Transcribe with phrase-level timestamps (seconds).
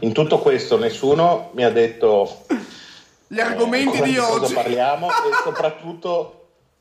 [0.00, 2.28] In tutto questo nessuno mi ha detto
[3.26, 4.54] Gli argomenti cosa- di cosa oggi.
[4.54, 5.10] parliamo e
[5.44, 6.34] soprattutto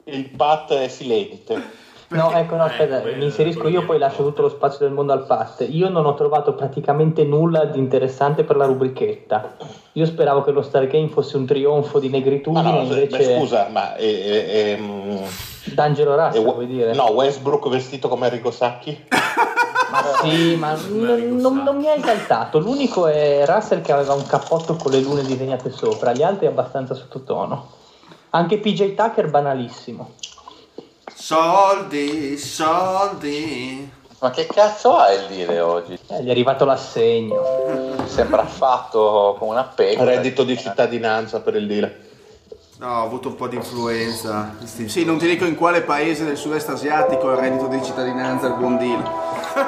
[0.06, 1.88] il Pat è silente.
[2.12, 5.14] No, ecco, no, aspetta, quello- mi inserisco io, poi lascio tutto lo spazio del mondo
[5.14, 5.68] al PAT.
[5.70, 9.58] Io non ho trovato praticamente nulla di interessante per la rubrichetta.
[9.94, 13.68] Io speravo che lo Stargame fosse un trionfo di Ma negritudine, no, invece beh, scusa,
[13.70, 15.18] ma è, è- è, mm,
[15.66, 16.94] D'Angelo è- Russell, vuoi dire?
[16.96, 19.06] no, Westbrook vestito come Enrico Sacchi?
[20.22, 22.60] Sì, ma non, non- non mi ha esaltato.
[22.60, 26.94] L'unico è Russell che aveva un cappotto con le lune disegnate sopra, gli altri abbastanza
[26.94, 27.78] sottotono.
[28.32, 30.12] Anche PJ Tucker banalissimo.
[31.14, 33.92] Soldi, soldi.
[34.20, 35.98] Ma che cazzo ha il dire oggi?
[36.08, 37.96] Eh, gli è arrivato l'assegno.
[38.06, 40.12] Sembra fatto come una pecora.
[40.12, 42.08] Reddito di cittadinanza per il deal.
[42.80, 44.56] No, ho avuto un po' di influenza.
[44.64, 48.48] Sì, non ti dico in quale paese del sud-est asiatico è il reddito di cittadinanza
[48.48, 49.04] il buon deal.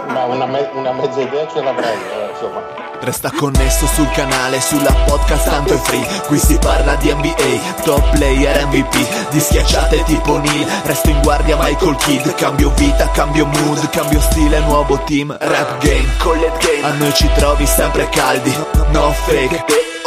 [0.07, 2.61] Ma una, me- una mezza idea ce l'avrei, eh, insomma.
[2.99, 6.05] Resta connesso sul canale, sulla podcast tanto è free.
[6.27, 11.57] Qui si parla di NBA, top player MVP Di schiacciate tipo Neil, resto in guardia
[11.57, 12.29] Michael Kidd.
[12.35, 17.27] Cambio vita, cambio mood, cambio stile, nuovo team Rap game, collet game, a noi ci
[17.35, 18.55] trovi sempre caldi.
[18.91, 19.63] No fake,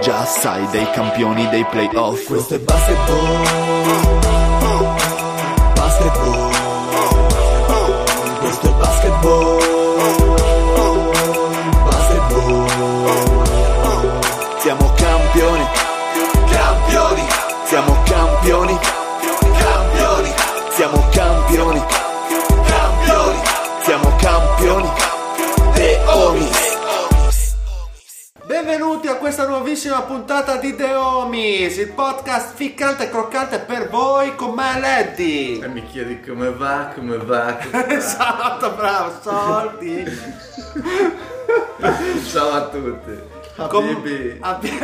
[0.00, 2.26] Già sai dei campioni dei playoff.
[2.26, 4.21] Questo è basketball
[28.72, 34.34] Benvenuti a questa nuovissima puntata di The Homies, il podcast ficcante e croccante per voi
[34.34, 35.60] con me Leddy.
[35.60, 37.58] E mi chiedi come va, come va.
[37.60, 37.88] come va.
[37.94, 40.04] Esatto, bravo, soldi.
[42.30, 43.20] Ciao a tutti.
[43.68, 44.38] Com- Habibi.
[44.40, 44.78] Abbi-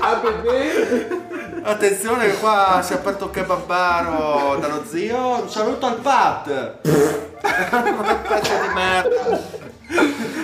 [0.00, 1.62] Habibi.
[1.62, 5.40] Attenzione che qua si è aperto un kebabaro dallo zio.
[5.40, 6.74] Un saluto al Pat.
[7.72, 9.68] Una pezzo di merda.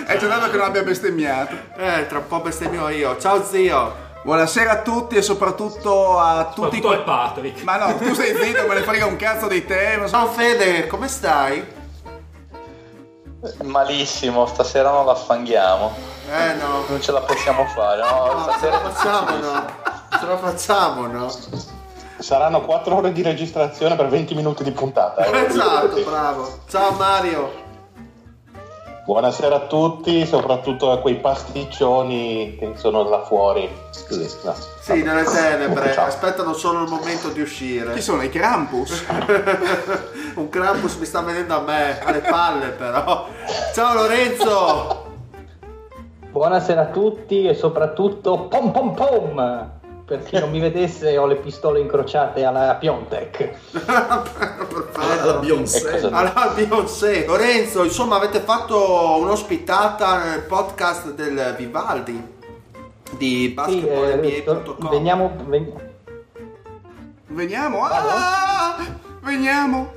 [0.05, 1.55] È giornato che non abbia bestemmiato.
[1.77, 3.17] Eh, tra un po' bestemmio io.
[3.17, 4.05] Ciao zio.
[4.23, 6.81] Buonasera a tutti e soprattutto a tutti...
[6.81, 7.63] Tutto è Patrick.
[7.63, 9.97] Ma no, tu sei zitto, me ne frega un cazzo di te.
[10.01, 11.75] so- Ciao Fede, come stai?
[13.63, 15.95] Malissimo, stasera non la affanghiamo.
[16.29, 16.83] Eh no.
[16.89, 18.25] Non ce la possiamo fare, no?
[18.33, 19.65] No, ce Stasera la facciamo no?
[20.19, 21.31] Ce la facciamo no?
[22.19, 25.23] Saranno 4 ore di registrazione per 20 minuti di puntata.
[25.23, 25.45] eh.
[25.45, 26.59] Esatto, bravo.
[26.67, 27.65] Ciao Mario.
[29.07, 33.65] Buonasera a tutti, soprattutto a quei pasticcioni che sono là fuori.
[34.05, 34.53] Così, no.
[34.81, 36.07] Sì, nelle tenebre, Ciao.
[36.07, 37.93] aspettano solo il momento di uscire.
[37.93, 39.05] Chi sono i Krampus?
[40.35, 43.27] Un Krampus mi sta venendo a me, alle palle però.
[43.73, 45.05] Ciao Lorenzo!
[46.29, 49.76] Buonasera a tutti e soprattutto pom pom pom!
[50.07, 53.51] Per chi non mi vedesse ho le pistole incrociate alla Piontek.
[54.95, 55.89] Alla Beyoncé.
[55.89, 62.35] E cosa- Allora Beyoncé, Lorenzo, insomma avete fatto un'ospitata nel podcast del Vivaldi
[63.17, 65.73] di Sì, eh, basketballnba.com veniamo, ven-
[67.27, 67.83] Veniamo.
[67.83, 68.77] Ah,
[69.21, 69.91] veniamo.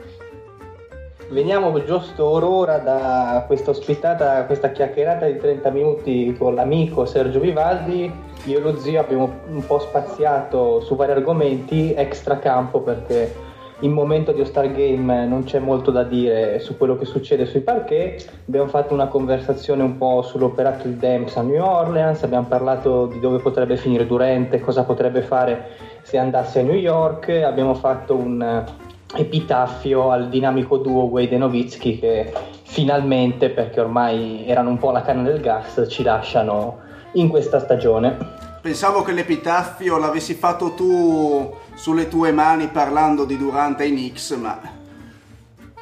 [1.31, 8.13] Veniamo giusto ora da questa ospitata, questa chiacchierata di 30 minuti con l'amico Sergio Vivaldi.
[8.45, 13.49] Io e lo zio abbiamo un po' spaziato su vari argomenti extra campo perché
[13.81, 17.61] in momento di All-Star Game non c'è molto da dire su quello che succede sui
[17.61, 18.43] parquet.
[18.47, 23.21] Abbiamo fatto una conversazione un po' sull'operato di Dems a New Orleans, abbiamo parlato di
[23.21, 25.69] dove potrebbe finire Durante, cosa potrebbe fare
[26.03, 31.99] se andasse a New York, abbiamo fatto un epitaffio al dinamico duo Wade e Nowitzki
[31.99, 36.79] che finalmente, perché ormai erano un po' la canna del gas, ci lasciano
[37.13, 38.17] in questa stagione.
[38.61, 44.61] Pensavo che l'epitaffio l'avessi fatto tu sulle tue mani parlando di Durante ai Knicks, ma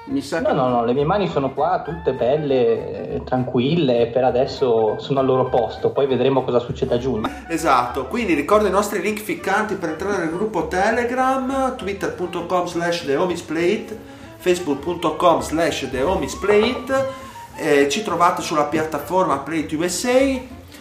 [0.08, 4.24] mi sa No, che no, no, le mie mani sono qua, tutte belle, tranquille, per
[4.24, 7.30] adesso sono al loro posto, poi vedremo cosa succede a giugno.
[7.48, 13.98] Esatto, quindi ricordo i nostri link ficcanti per entrare nel gruppo Telegram, twitter.com slash thehomiesplate,
[14.36, 17.26] facebook.com slash thehomiesplate
[17.60, 20.16] Eh, ci trovate sulla piattaforma PlayTube USA.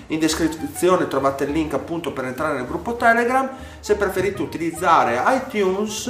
[0.09, 3.49] In descrizione trovate il link appunto per entrare nel gruppo Telegram.
[3.79, 6.07] Se preferite utilizzare iTunes,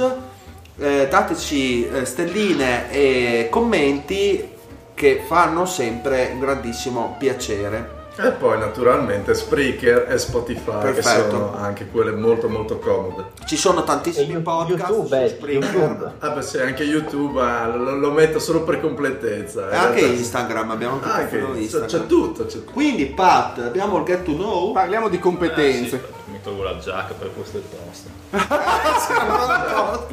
[0.78, 4.56] eh, dateci eh, stelline e commenti
[4.94, 7.96] che fanno sempre un grandissimo piacere.
[8.20, 11.30] E poi naturalmente Spreaker e Spotify che Perfetto.
[11.30, 13.26] sono anche quelle molto molto comode.
[13.46, 15.72] Ci sono E tantissimi You- podcast YouTube, su Spreaker.
[15.74, 16.12] YouTube.
[16.18, 19.70] Ah beh sì, anche YouTube ah, lo, lo metto solo per completezza.
[19.70, 21.88] E anche realtà- Instagram, abbiamo anche, Ah, anche- c'è, Instagram.
[21.88, 22.72] c'è tutto, c'è tutto.
[22.72, 24.72] Quindi Pat, abbiamo il get to know.
[24.72, 25.94] Parliamo di competenze.
[25.94, 28.08] Eh, sì, mi tolgo la giacca per questo è tosto.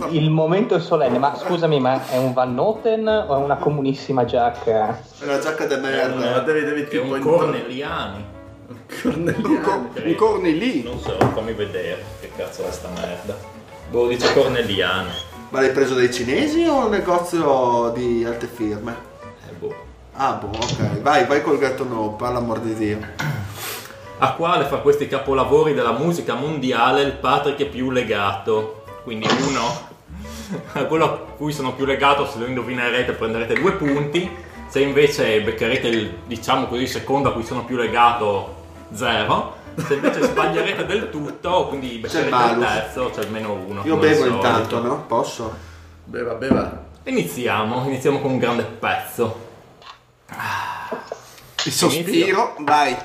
[0.09, 4.25] Il momento è solenne, ma scusami, ma è un Van Noten o è una comunissima
[4.25, 4.99] giacca?
[5.19, 6.39] È la giacca de Ma merda.
[6.39, 8.33] devi, devi È tipo un Corneliani.
[9.01, 9.89] Corneliano.
[9.93, 13.35] Un corni Non so, fammi vedere che cazzo è sta merda.
[13.89, 15.09] Boh, dice Corneliani.
[15.49, 18.95] Ma l'hai preso dai cinesi o un negozio di alte firme?
[19.47, 19.75] Eh, boh.
[20.13, 21.01] Ah, boh, ok.
[21.01, 22.97] Vai, vai col get to know, per l'amor di Dio.
[24.17, 28.83] A quale fra questi capolavori della musica mondiale il Patrick è più legato?
[29.03, 29.93] Quindi uno,
[30.73, 34.43] a quello a cui sono più legato, se lo indovinerete prenderete due punti.
[34.67, 38.63] Se invece beccherete il, diciamo così, secondo a cui sono più legato,
[38.93, 39.57] zero.
[39.85, 43.81] Se invece sbaglierete del tutto, quindi beccherete il terzo, c'è almeno uno.
[43.83, 44.35] Io bevo solito.
[44.35, 45.03] intanto, no?
[45.07, 45.53] Posso?
[46.05, 46.83] Beva, beva.
[47.03, 49.43] Iniziamo, iniziamo con un grande pezzo.
[51.65, 52.95] Il sospiro, vai.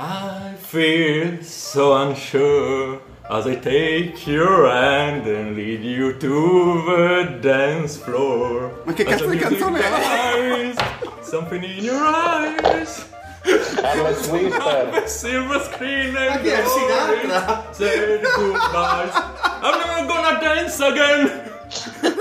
[0.00, 7.96] I feel so unsure as I take your hand and lead you to the dance
[7.96, 8.70] floor.
[8.84, 10.74] Ma che As cazzo di music canzone è?
[11.22, 13.06] Something in your eyes.
[13.42, 14.90] Carlos Whisper.
[15.02, 16.62] The silver screen and chi è?
[16.62, 17.18] glory.
[17.18, 17.74] Sinatra?
[17.74, 19.14] Say goodbyes.
[19.62, 21.57] I'm never gonna dance again.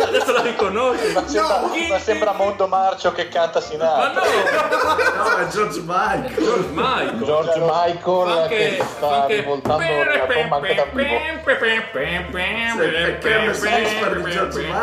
[0.08, 1.14] Adesso la riconosci.
[1.14, 4.12] Ma sembra, Chi- ma sembra Mondo Marcio che canta Ma Sinatra.
[4.14, 6.34] no, No, è George Michael.
[6.36, 7.24] George Michael.
[7.24, 11.16] George Michael Fa che sta rivoltando la tomba anche dal vivo.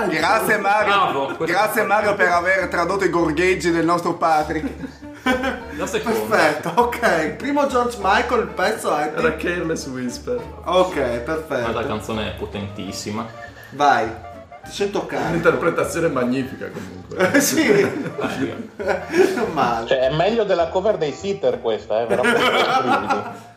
[0.09, 0.93] Grazie Mario.
[0.93, 4.69] Bravo, questo- Grazie Mario per aver tradotto i gorgheggi del nostro Patrick.
[5.77, 6.37] La seconda.
[6.37, 7.31] Perfetto, ok.
[7.37, 9.13] Primo George Michael, il pezzo è...
[9.17, 10.39] Era Careless Whisper.
[10.65, 11.87] Ok, Ma la perfetto.
[11.87, 13.27] canzone è potentissima.
[13.71, 14.33] Vai.
[14.65, 15.29] Ti sento carico.
[15.31, 17.33] Un'interpretazione magnifica comunque.
[17.33, 17.81] Eh, sì,
[19.35, 19.87] non male.
[19.87, 23.53] Cioè, è meglio della cover dei Sitter questa, eh, veramente.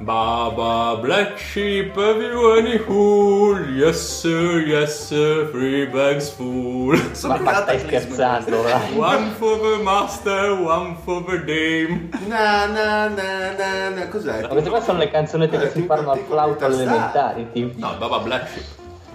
[0.00, 3.74] Baba Black Sheep, have you any wool?
[3.74, 6.98] Yes sir, yes sir, three bags full.
[7.22, 8.96] Ma, ma stai scherzando, dai.
[8.98, 12.10] One for the master, one for the dame.
[12.26, 14.08] Na na na na na.
[14.08, 14.42] Cos'è?
[14.42, 17.78] Ma queste qua sono le canzonette che Eh, si ti- parlano al flauto elementari, tipo.
[17.78, 18.64] No, Baba Black Sheep.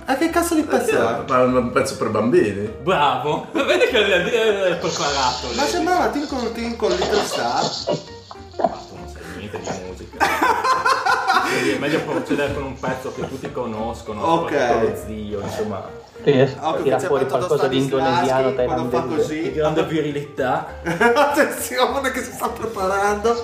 [0.10, 1.24] Ah, che cazzo di pezzo è?
[1.28, 2.68] Ma è un pezzo per bambini.
[2.82, 3.46] Bravo.
[3.54, 5.50] Vedi che è preparato.
[5.56, 7.62] Ma sembrava Tinkle Tinkle Little Star.
[8.58, 10.26] Ma tu non sai niente di musica.
[11.52, 14.24] Quindi è meglio procedere con un pezzo che tutti conoscono.
[14.24, 14.52] Ok.
[14.82, 15.88] lo zio, insomma.
[16.22, 19.34] Quindi Occhio che tira c'è fuori qualcosa di indonesiano, quando fa thailandese.
[19.34, 19.54] Di così.
[19.54, 20.68] grande virilità.
[20.84, 23.36] Attenzione che si sta preparando.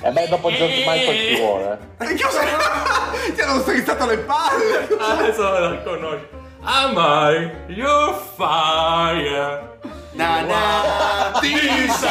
[0.00, 1.78] E beh, dopo George Michael ci vuole.
[1.98, 2.04] eh.
[2.06, 2.48] E io sono...
[3.34, 4.88] Ti hanno strizzato le palle.
[4.98, 6.26] Adesso la riconosci.
[6.62, 9.72] Am I your fire?
[10.12, 11.38] Na na.
[11.40, 12.08] Bellissimo.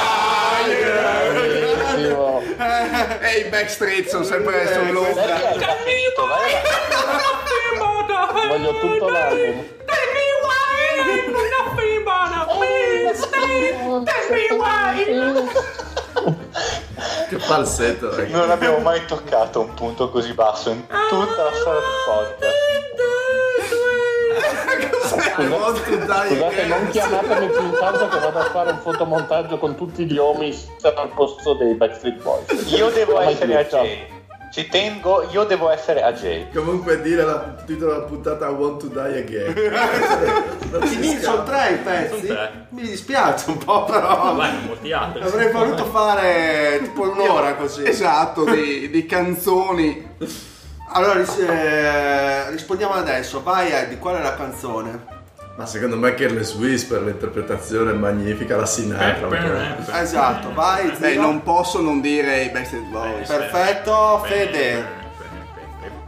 [3.34, 5.26] E i backstreet sono sempre sull'onda.
[5.58, 6.28] Capito.
[8.48, 9.66] Voglio tutto l'album.
[17.28, 18.32] Che falsetto, ragazzi.
[18.32, 23.23] Non abbiamo mai toccato un punto così basso in tutta la storia del podcast.
[25.34, 30.18] Scusate, non chiamatemi più in causa che vado a fare un fotomontaggio con tutti gli
[30.18, 32.72] omis al posto dei Backstreet Boys.
[32.72, 33.84] Io devo Mai essere a ciao.
[33.84, 34.22] J.
[34.54, 36.54] Ci tengo, io devo essere a J.
[36.54, 39.54] Comunque dire la il titolo della puntata I want to die again.
[40.80, 42.28] Quindi sono tre i pezzi.
[42.28, 42.68] Tre.
[42.70, 44.36] Mi dispiace un po', però.
[44.36, 45.24] Vai, molti altri.
[45.24, 47.84] Avrei voluto fare tipo un'ora così.
[47.84, 50.12] Esatto, di, di canzoni.
[50.90, 53.42] Allora eh, rispondiamo adesso.
[53.42, 55.13] Vai Eddie, qual è la canzone?
[55.56, 59.28] Ma secondo me Careless Whisper, l'interpretazione è magnifica, la Sinatra.
[59.28, 59.92] un po'.
[59.92, 60.90] Esatto, vai.
[60.98, 61.22] Beh, zio.
[61.22, 63.28] non posso non dire i Backstreet Boys.
[63.30, 65.02] Perfetto, Fede.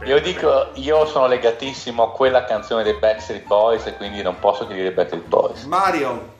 [0.04, 4.66] Io dico, io sono legatissimo a quella canzone dei Backstreet Boys e quindi non posso
[4.66, 5.64] che dire Backstreet Boys.
[5.64, 6.34] Mario.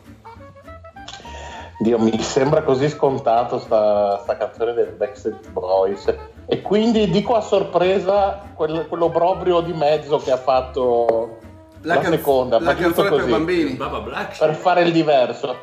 [1.79, 6.13] Dio, mi sembra così scontato sta, sta canzone del Backstreet Boys.
[6.47, 11.39] E quindi dico a sorpresa quel- quell'obrobrio di mezzo che ha fatto
[11.83, 12.61] la, can- seconda.
[12.61, 13.71] la canzone per così, bambini.
[13.73, 14.39] Baba Black.
[14.39, 15.57] Per fare il diverso.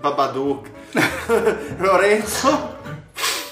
[0.00, 0.70] Babadook.
[1.78, 2.74] Lorenzo?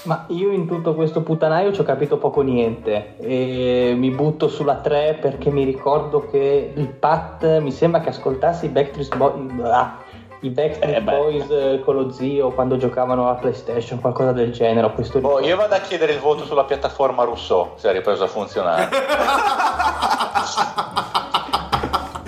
[0.03, 4.75] Ma io in tutto questo puttanaio ci ho capito poco niente e mi butto sulla
[4.75, 9.97] 3 perché mi ricordo che il Pat mi sembra che ascoltassi i Backstreet Boys, ah,
[10.41, 11.01] i Backstreet Eh.
[11.01, 14.91] Boys eh, con lo zio quando giocavano alla PlayStation, qualcosa del genere.
[14.93, 18.27] Questo Boh, io vado a chiedere il voto sulla piattaforma Rousseau se ha ripreso a
[18.27, 18.89] funzionare.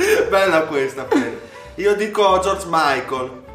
[0.30, 1.08] Bella questa.
[1.76, 3.46] Io dico George Michael.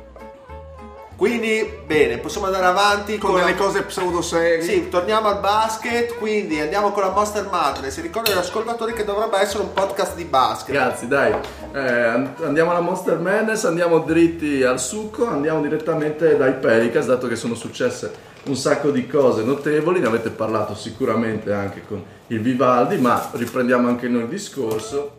[1.17, 4.63] Quindi, bene, possiamo andare avanti Con con, delle cose pseudo serie.
[4.63, 8.01] Sì, torniamo al basket, quindi andiamo con la Monster Madness.
[8.01, 10.75] Ricordo agli ascoltatori che dovrebbe essere un podcast di basket.
[10.75, 11.33] Ragazzi, dai,
[11.73, 17.29] eh, and- andiamo alla Monster Madness, andiamo dritti al succo, andiamo direttamente dai Pelicans, dato
[17.29, 22.41] che sono successe un sacco di cose notevoli, ne avete parlato sicuramente anche con il
[22.41, 25.19] Vivaldi, ma riprendiamo anche noi il discorso.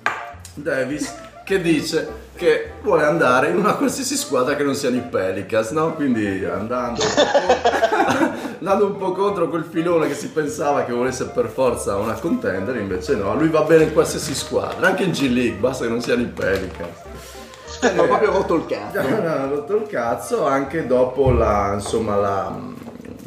[0.53, 5.71] Davis che dice che vuole andare in una qualsiasi squadra che non siano i Pelicans,
[5.71, 5.93] no?
[5.93, 11.25] Quindi andando un po', andando un po' contro quel filone che si pensava che volesse
[11.25, 15.29] per forza una contender, invece no, lui va bene in qualsiasi squadra, anche in G
[15.29, 17.01] League, basta che non siano i Pelicans.
[17.97, 18.99] Ho proprio rotto il cazzo.
[19.23, 22.57] Ha rotto il cazzo anche dopo la, insomma, la,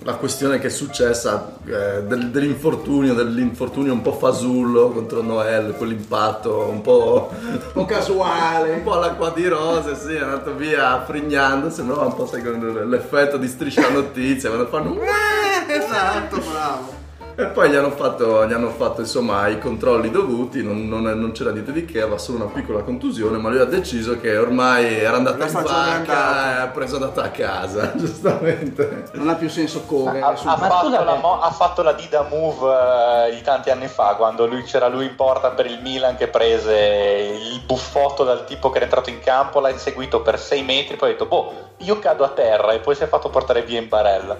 [0.06, 6.68] la questione che è successa eh, del- dell'infortunio, dell'infortunio un po' fasullo contro Noel, quell'impatto
[6.70, 8.70] un po', Un po' casuale.
[8.70, 13.36] un po' all'acqua di rose, sì, è andato via frignando, sembrava un po' con l'effetto
[13.36, 14.94] di striscia notizia, quando fanno
[15.66, 16.95] esatto, bravo.
[17.38, 21.32] E poi gli hanno fatto, gli hanno fatto insomma i controlli dovuti, non, non- non
[21.32, 24.96] c'era niente di che, aveva solo una piccola contusione, ma lui ha deciso che ormai
[25.00, 26.56] era andato La in vacca andata.
[26.56, 29.04] e ha preso andata a casa, giustamente.
[29.12, 30.20] Non ha più senso correre.
[30.20, 34.14] Ha, ha fatto la, mo- ha fatto la Dida Move eh, di tanti anni fa
[34.16, 38.70] quando lui, c'era lui in porta per il Milan che prese il buffotto dal tipo
[38.70, 41.98] che era entrato in campo, l'ha inseguito per 6 metri, poi ha detto boh io
[41.98, 44.38] cado a terra e poi si è fatto portare via in barella.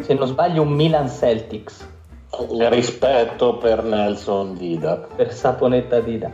[0.00, 1.94] Se non sbaglio un Milan Celtics
[2.30, 5.06] Rispetto per Nelson Dida.
[5.14, 6.30] per Saponetta Dida.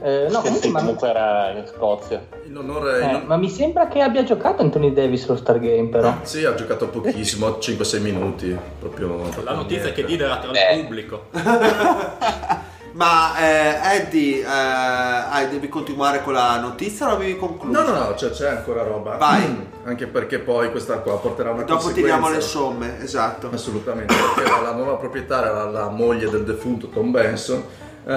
[0.00, 2.24] Eh, no, comunque, sì, ma, comunque era in Scozia.
[2.46, 3.02] In onore...
[3.02, 6.14] in eh, on- ma mi sembra che abbia giocato Anthony Davis lo Star Game però.
[6.22, 9.16] Sì, ha giocato pochissimo, 5-6 minuti, proprio...
[9.16, 10.00] proprio La notizia è niente.
[10.02, 10.76] che Dida era tra Eh.
[10.76, 11.24] il pubblico.
[12.92, 17.82] Ma eh, Eddie, eh, devi continuare con la notizia o l'avevi conclusa?
[17.82, 19.16] No, no, no, c'è, c'è ancora roba.
[19.16, 19.46] Vai.
[19.46, 23.50] Mm, Anche perché poi questa qua porterà una Dopo tiriamo le somme, esatto.
[23.52, 27.62] Assolutamente, perché la, la nuova proprietaria, la, la moglie del defunto Tom Benson,
[28.06, 28.12] eh,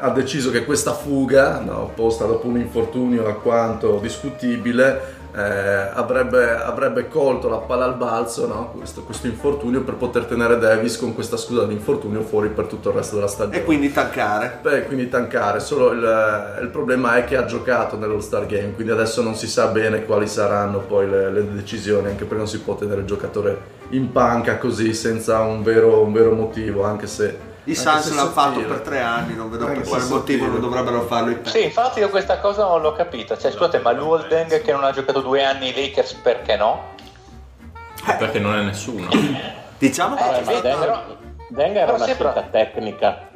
[0.00, 7.08] ha deciso che questa fuga, no, posta dopo un infortunio alquanto discutibile, eh, avrebbe, avrebbe
[7.08, 11.36] colto la palla al balzo, no, questo, questo infortunio, per poter tenere Davis con questa
[11.36, 13.58] scusa di infortunio fuori per tutto il resto della stagione.
[13.58, 14.60] E quindi tancare.
[14.62, 18.92] Beh, quindi tankare, solo il, il problema è che ha giocato nell'All Star Game, quindi
[18.92, 22.60] adesso non si sa bene quali saranno poi le, le decisioni, anche perché non si
[22.60, 27.45] può tenere il giocatore in panca così senza un vero, un vero motivo, anche se...
[27.68, 31.02] I Suns se l'hanno fatto per tre anni, non vedo per quale motivo non dovrebbero
[31.02, 31.38] farlo i.
[31.44, 33.36] Sì, infatti io questa cosa non l'ho capita.
[33.36, 36.94] Cioè, scusate, ma Luoldeng che non ha giocato due anni ai Lakers perché no?
[38.18, 39.08] Perché non è nessuno.
[39.78, 41.04] Diciamo che, Vabbè, ma però-
[41.56, 43.28] era però una sembra- scelta tecnica.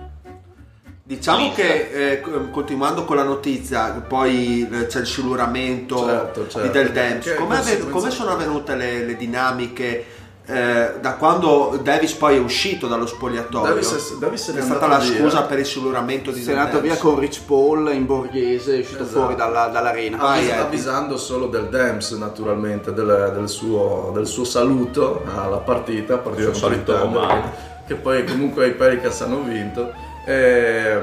[1.03, 1.53] diciamo Lì.
[1.53, 6.61] che eh, co- continuando con la notizia, poi eh, c'è il siluramento Certo, certo.
[6.61, 7.25] di Del Dems.
[7.25, 10.07] Che Come, conseguenze- come sono avvenute le, le dinamiche
[10.51, 13.69] eh, da quando Davis poi è uscito dallo spogliatoio?
[13.75, 15.19] Davis, Davis se n'è è stata la via.
[15.21, 18.79] scusa per il siluramento di Si è andato via con Rich Paul in borghese, è
[18.81, 19.19] uscito Esatto.
[19.21, 20.17] fuori dalla- dall'arena.
[20.17, 20.63] Vai, Avvis- Eddie.
[20.63, 26.69] avvisando solo del Dems naturalmente del, del suo, del suo saluto alla partita, partita Suo
[26.69, 27.53] contro i saluto Thunder, romano.
[27.87, 29.93] che poi comunque i Pelicans hanno vinto.
[30.27, 30.99] E,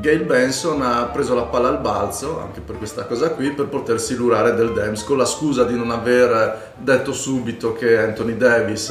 [0.00, 4.00] Gail Benson ha preso la palla al balzo anche per questa cosa qui per poter
[4.00, 8.90] silurare del Dems con la scusa di non aver detto subito che Anthony Davis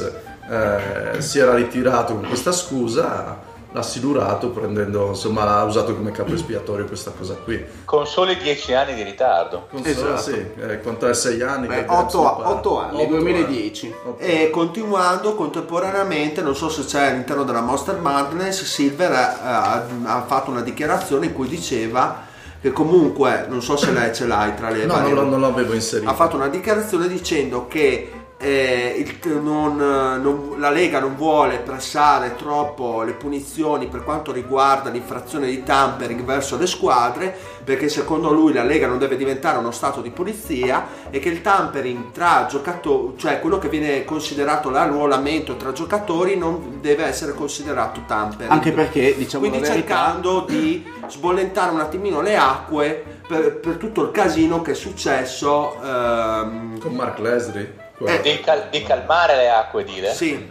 [0.50, 6.32] eh, si era ritirato con questa scusa l'ha silurato prendendo insomma ha usato come capo
[6.32, 9.66] espiatorio questa cosa qui Con soli dieci anni di ritardo.
[9.70, 10.20] con solo, Esatto.
[10.32, 12.48] sì, eh, quanto è 6 anni Beh, che Dems otto- ne parla.
[12.50, 13.94] otto anni, Otto 2010.
[14.06, 19.84] Otto E continuando contemporaneamente, non so se c'è all'interno della Monster Madness, Silver ha, ha-
[20.04, 22.24] ha fatto una dichiarazione in cui diceva
[22.60, 25.40] che comunque, non so se lei ce l'hai tra le No, varie- non, lo- non
[25.42, 26.10] l'avevo inserito.
[26.10, 32.36] ha fatto una dichiarazione dicendo che eh, il- non- non- la Lega non vuole pressare
[32.36, 38.52] troppo le punizioni per quanto riguarda l'infrazione di tampering verso le squadre perché secondo lui
[38.52, 43.14] la Lega non deve diventare uno stato di polizia e che il tampering tra giocatori
[43.18, 49.16] cioè quello che viene considerato l'arruolamento tra giocatori non deve essere considerato tampering Anche perché,
[49.16, 54.10] diciamo quindi la verità, cercando di sbollentare un attimino le acque per, per tutto il
[54.12, 57.86] casino che è successo ehm, Con Mark Leslie.
[57.98, 58.22] Quello.
[58.22, 60.12] Di, cal- di calmare le acque, dire?
[60.14, 60.46] Sì,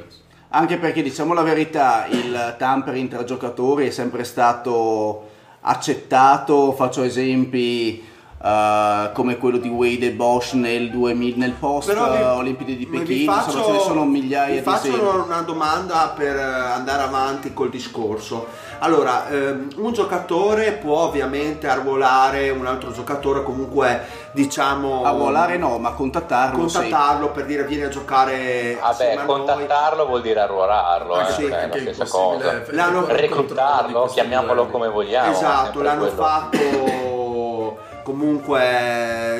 [0.49, 5.27] Anche perché diciamo la verità, il tampering tra giocatori è sempre stato
[5.61, 8.01] accettato, faccio esempi
[8.41, 12.85] eh, come quello di Wade e Bosch nel, 2000, nel post vi- eh, Olimpiadi di
[12.85, 15.05] Pechino, insomma ce ne sono migliaia di faccio esempi.
[15.25, 18.47] una domanda per eh, andare avanti col discorso.
[18.79, 24.05] Allora, ehm, un giocatore può ovviamente arruolare un altro giocatore, comunque
[24.37, 26.75] diciamo A volare no, ma contattarlo sì.
[26.79, 29.25] contattarlo per dire vieni a giocare Vabbè, assieme a noi.
[29.25, 32.61] contattarlo vuol dire arruolarlo, Anche eh, sì, è la stessa cosa.
[32.69, 34.71] L'hanno- Reclutarlo, chiamiamolo livelli.
[34.71, 35.31] come vogliamo.
[35.31, 36.15] Esatto, l'hanno quello.
[36.23, 38.61] fatto comunque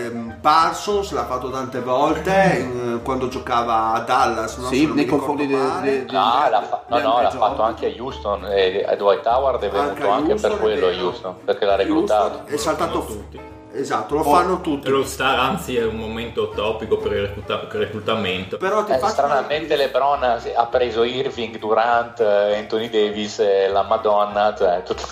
[0.06, 4.68] ehm, Parsons l'ha fatto tante volte eh, quando giocava a Dallas, no?
[4.68, 7.86] Sì, nei confronti ricordo de- de- de- No, l'ha, fa- no, no, l'ha fatto anche
[7.86, 10.90] a Houston e e Dwight Howard è venuto Anche anche, per quello a.
[10.92, 12.24] Houston, perché l'ha reclutato.
[12.40, 13.40] Houston è saltato tutti.
[13.78, 14.90] Esatto, lo Oh, fanno tutti.
[14.90, 18.58] Lo star anzi è un momento topico per il recluta- reclutamento.
[18.58, 23.42] Però ti Eh, faccio stranamente LeBron ha preso Irving, Durant, eh, Anthony Davis
[23.72, 25.04] la Madonna, cioè tutto...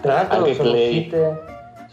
[0.00, 1.44] Tra l'altro sono uscite,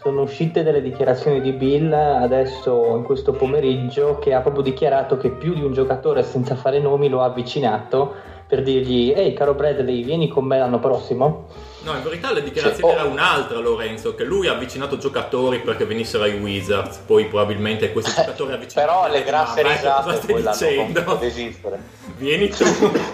[0.02, 5.30] sono uscite delle dichiarazioni di Bill adesso in questo pomeriggio che ha proprio dichiarato che
[5.30, 8.12] più di un giocatore senza fare nomi lo ha avvicinato
[8.46, 11.46] per dirgli ehi caro Bradley vieni con me l'anno prossimo
[11.84, 13.00] No, in verità la dichiarazione Sì, oh.
[13.00, 18.12] era un'altra, Lorenzo, che lui ha avvicinato giocatori perché venissero ai Wizards, poi probabilmente questi
[18.16, 18.88] giocatori avvicinati.
[18.88, 21.02] Però le grasse risate poi l'hanno dicendo?
[21.02, 21.80] fatto esistere.
[22.22, 22.64] Vieni tu.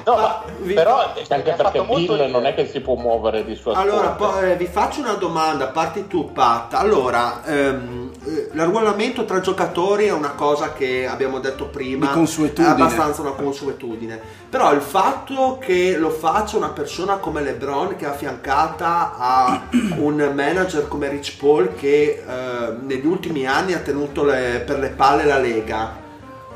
[0.05, 0.99] No, ma vi- però
[1.31, 4.67] Anche perché Bill non è che si può muovere di sua Allora, poi, eh, vi
[4.67, 6.75] faccio una domanda, parti tu Pat.
[6.75, 12.67] Allora, ehm, eh, l'arruolamento tra giocatori è una cosa che abbiamo detto prima, Di consuetudine.
[12.69, 14.21] è abbastanza una consuetudine.
[14.51, 19.63] Però il fatto che lo faccia una persona come LeBron che è affiancata a
[19.97, 24.89] un manager come Rich Paul che eh, negli ultimi anni ha tenuto le- per le
[24.91, 26.07] palle la Lega,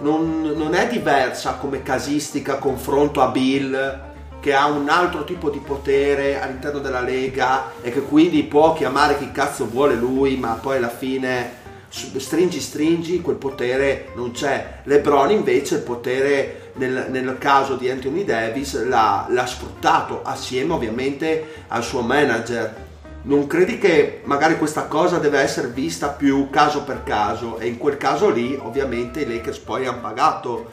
[0.02, 5.60] non, non è diversa come casistica confronto a Bill che ha un altro tipo di
[5.60, 10.78] potere all'interno della Lega e che quindi può chiamare chi cazzo vuole lui, ma poi
[10.78, 14.80] alla fine stringi stringi quel potere non c'è.
[14.84, 21.64] LeBron invece il potere nel, nel caso di Anthony Davis l'ha, l'ha sfruttato assieme ovviamente
[21.68, 22.90] al suo manager.
[23.24, 27.78] Non credi che magari questa cosa deve essere vista più caso per caso e in
[27.78, 30.72] quel caso lì ovviamente i Lakers poi hanno pagato.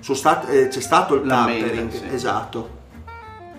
[0.00, 2.04] Sono stat- eh, c'è stato il tampering, sì.
[2.10, 2.78] esatto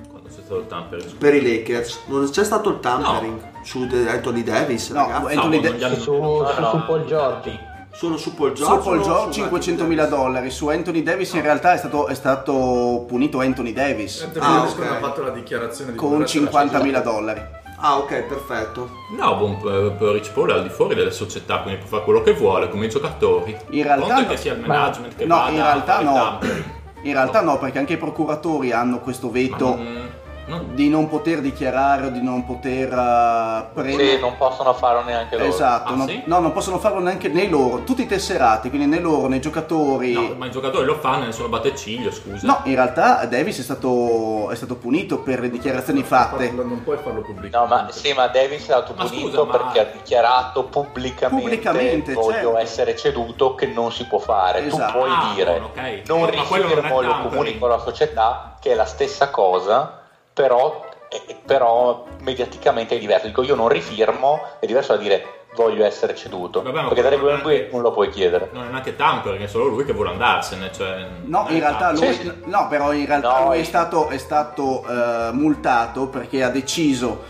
[0.10, 1.12] Quando c'è stato il tampering.
[1.18, 5.36] per i Lakers non c'è stato il tampering su De- Anthony Davis No, ragazzi.
[5.36, 7.60] Anthony No, Da- non gli hanno- su, su, su Paul George
[7.94, 10.18] solo su Paul George Su Paul George su 500 Anthony mila Davis?
[10.26, 14.50] dollari, su Anthony Davis in realtà è stato, è stato punito Anthony Davis Anthony Ah,
[14.56, 14.78] Davis ok.
[14.78, 17.42] quando ha fatto la dichiarazione di con voler essere 50 mila dollari.
[17.82, 19.36] Ah ok perfetto No,
[19.98, 22.70] per Rich Paul è al di fuori delle società, quindi può fare quello che vuole,
[22.70, 23.56] come i giocatori.
[23.72, 24.28] In realtà Conta no.
[24.30, 26.40] che sia il Ma- management che No, vada in realtà no.
[27.04, 30.10] In realtà no, perché anche i procuratori hanno questo Ma veto non-
[30.52, 34.16] non- di non poter dichiarare o di non poter eh, prendere.
[34.16, 35.50] Sì, non possono farlo neanche loro.
[35.50, 36.22] Esatto, Ah, no, sì?
[36.26, 39.42] no, non possono farlo neanche né loro, tutti i tesserati, quindi né loro né i
[39.42, 40.14] giocatori.
[40.14, 42.46] no, ma i giocatori lo fanno e nessuno batte ciglio, scusa.
[42.46, 46.52] No, in realtà Davis è stato, è stato punito per le dichiarazioni fatte.
[46.52, 47.58] Non puoi farlo pubblico.
[47.58, 51.42] No, ma sì, ma Davis è stato Ma punito scusa, ma- perché ha dichiarato pubblicamente,
[51.44, 52.58] Pubblicamente, voglio certo.
[52.58, 54.66] essere ceduto che non si può fare.
[54.66, 54.92] Esatto.
[54.92, 56.02] Tu puoi Ah, dire buono, ok.
[56.08, 60.01] non non rifirmo, lo comunico alla società che è la stessa cosa,
[60.34, 63.28] però, eh, però mediaticamente è diverso.
[63.28, 66.62] Dico io non rifirmo, è diverso da dire voglio essere ceduto.
[66.62, 68.50] Vabbè, perché da quello regola non lo puoi chiedere.
[68.54, 70.72] Non è neanche tampering, è solo lui che vuole andarsene.
[70.72, 72.34] Cioè, No, in realtà lui, Sì, sì.
[72.46, 77.22] no, però in realtà No, lui è stato, è stato eh, multato perché ha deciso,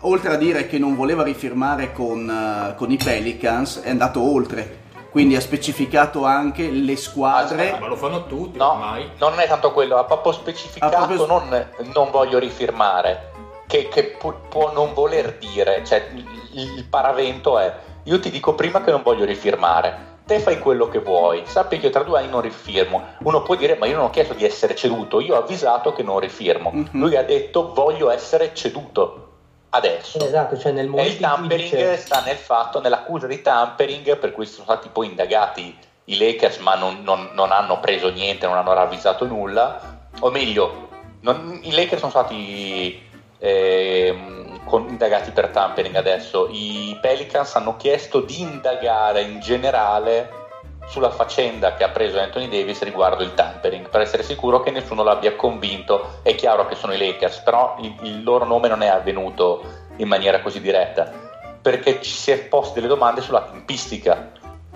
[0.00, 4.80] oltre a dire che non voleva rifirmare con, eh, con i Pelicans, è andato oltre.
[5.12, 7.72] Quindi ha specificato anche le squadre.
[7.72, 9.10] Ah, Ma lo fanno tutti No, ormai.
[9.18, 13.30] non è tanto quello, ha proprio specificato Ha proprio- non, non voglio rifirmare,
[13.66, 16.24] che, che pu- può non voler dire, cioè il,
[16.76, 17.72] il paravento è
[18.04, 20.10] io ti dico prima che non voglio rifirmare.
[20.24, 23.02] Te fai quello che vuoi, sappi che io tra due anni non rifirmo.
[23.24, 26.02] Uno può dire: Ma io non ho chiesto di essere ceduto, io ho avvisato che
[26.02, 26.70] non rifirmo.
[26.72, 26.88] Mhm.
[26.92, 29.31] Lui ha detto: Voglio essere ceduto
[29.74, 30.18] adesso.
[30.24, 33.40] esatto cioè nel E momento il in cui tampering dice sta nel fatto, nell'accusa di
[33.42, 38.10] tampering, per cui sono stati poi indagati i Lakers, ma non, non- non hanno preso
[38.10, 39.80] niente, non hanno ravvisato nulla.
[40.20, 40.88] O meglio,
[41.20, 46.48] non- i Lakers sono stati ehm, con- indagati per tampering adesso.
[46.50, 50.41] I Pelicans hanno chiesto di indagare in generale
[50.92, 55.02] sulla faccenda che ha preso Anthony Davis riguardo il tampering per essere sicuro che nessuno
[55.02, 56.18] l'abbia convinto.
[56.22, 59.64] È chiaro che sono i Lakers però il, il loro nome non è avvenuto
[59.96, 61.10] in maniera così diretta
[61.62, 64.31] perché ci si è posti delle domande sulla tempistica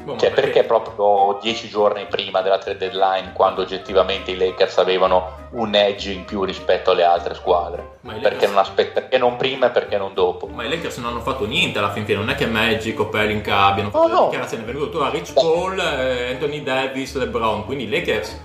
[0.06, 5.48] Boh, Cioè, perché proprio dieci giorni prima della trade deadline, quando oggettivamente i Lakers avevano
[5.50, 7.98] un edge in più rispetto alle altre squadre?
[8.22, 10.46] Perché non, aspetta, perché non prima e perché non dopo?
[10.46, 13.06] Ma i Lakers non hanno fatto niente alla fin fine, non è che Magic o
[13.08, 14.24] Pelinka abbiano fatto No, no.
[14.26, 18.40] dichiarazioni, è venuto a Rich Paul, eh, Anthony Davis, LeBron, quindi i Lakers,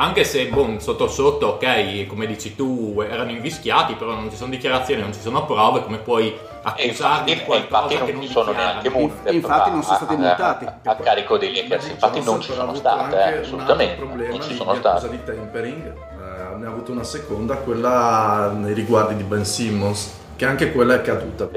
[0.00, 4.50] anche se boh, sotto sotto, ok, come dici tu, erano invischiati, però non ci sono
[4.50, 6.32] dichiarazioni, non ci sono prove, come puoi
[6.62, 10.14] accusarli infatti, di e qualcosa infatti che non sono neanche multe infatti non sono stati
[10.14, 10.66] a- multati.
[10.84, 14.30] a, carico dei Lakers, infatti non ci sono state, eh, anche un assolutamente, altro problema
[14.30, 15.08] non ci di, sono state.
[15.08, 20.46] di tempering, eh, ne ha avuto una seconda, quella nei riguardi di Ben Simmons, che
[20.46, 21.48] anche quella è caduta.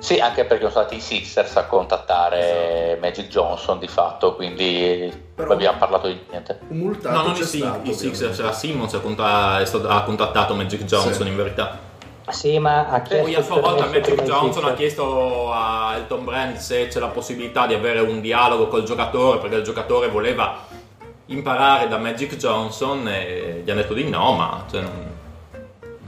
[0.00, 5.48] Sì, anche perché sono stati i Sixers a contattare Magic Johnson di fatto, quindi Però-
[5.48, 6.58] non abbiamo parlato di niente.
[6.68, 11.12] Un multato No, non c'è i, stato, i Sixers, la Simmons ha, contattato Magic Johnson
[11.12, 11.28] Sì.
[11.28, 11.78] in verità.
[12.30, 16.56] Sì, ma ha chiesto Poi a sua volta Magic Johnson ha chiesto a Elton Brand
[16.56, 20.58] se c'è la possibilità di avere un dialogo col giocatore perché il giocatore voleva
[21.26, 24.92] imparare da Magic Johnson e gli hanno detto di no, ma cioè, non,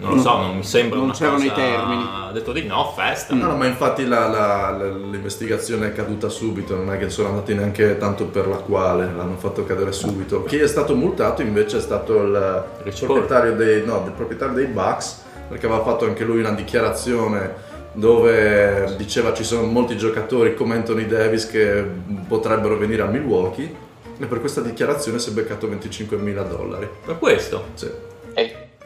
[0.03, 1.47] non lo so, non mi sembra Non una c'erano cosa...
[1.47, 2.03] i termini.
[2.13, 3.35] Ha detto di no, festa.
[3.35, 7.29] No, no, ma infatti la- la- la- l'investigazione è caduta subito, non è che sono
[7.29, 10.43] andati neanche tanto per la quale, l'hanno fatto cadere subito.
[10.45, 12.65] Chi è stato multato invece è stato il
[13.01, 18.95] proprietario dei, no, del proprietario dei Bucks, perché aveva fatto anche lui una dichiarazione dove
[18.97, 21.85] diceva ci sono molti giocatori come Anthony Davis che
[22.27, 26.89] potrebbero venire a Milwaukee e per questa dichiarazione si è beccato 25 mila dollari.
[27.05, 27.65] Per questo.
[27.75, 27.91] Sì.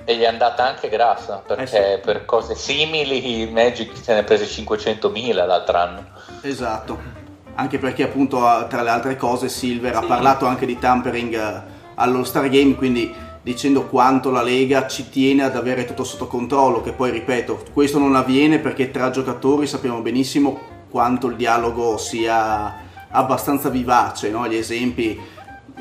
[0.09, 4.25] E, gli è andata anche grassa, perché per cose simili il Magic se ne è
[4.25, 6.07] prese 500.000 l'altro anno.
[6.43, 6.99] Esatto,
[7.57, 8.39] anche perché appunto
[8.69, 11.63] tra le altre cose Silver ha parlato anche di tampering eh,
[11.97, 16.83] all'All Star Game, quindi dicendo quanto la Lega ci tiene ad avere tutto sotto controllo,
[16.83, 22.85] che poi ripeto, questo non avviene perché tra giocatori sappiamo benissimo quanto il dialogo sia
[23.11, 24.47] abbastanza vivace, no?
[24.47, 25.19] gli esempi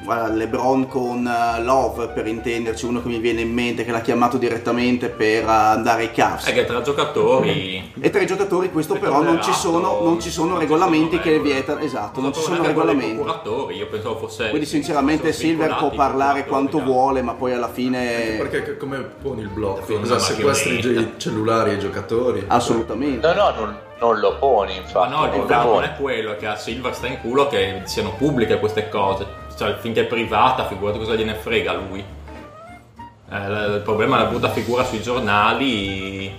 [0.06, 4.02] guarda, LeBron con eh, Love per intenderci, uno che mi viene in mente che l'ha
[4.02, 6.46] chiamato direttamente per eh, andare ai Cavs.
[6.46, 7.92] È che tra giocatori...
[8.00, 11.18] E tra i giocatori questo però non ci sono, non ci sono non ci regolamenti
[11.18, 13.16] sono che vietano, esatto, non ci Sono regolamenti.
[13.16, 14.50] procuratori, io pensavo fosse...
[14.50, 19.50] Quindi sinceramente Silver può parlare quanto vuole, ma poi alla fine Perché come poni il
[19.50, 19.82] blocco?
[19.86, 22.44] Cosa una sequestri i cellulari ai giocatori?
[22.48, 23.26] assolutamente.
[23.28, 25.10] No, no, non, non lo poni Ma infatti.
[25.10, 28.60] no, il problema non è quello, che a Silver sta in culo che siano pubbliche
[28.60, 29.44] queste cose.
[29.58, 32.04] Cioè, finché è privata, figurati cosa gliene frega a lui.
[33.32, 36.34] Eh, il problema è la brutta figura sui giornali.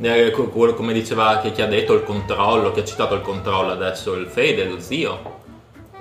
[0.00, 3.72] eh, quello come diceva che chi ha detto il controllo, che ha citato il controllo
[3.72, 5.40] adesso, il Fede, lo zio.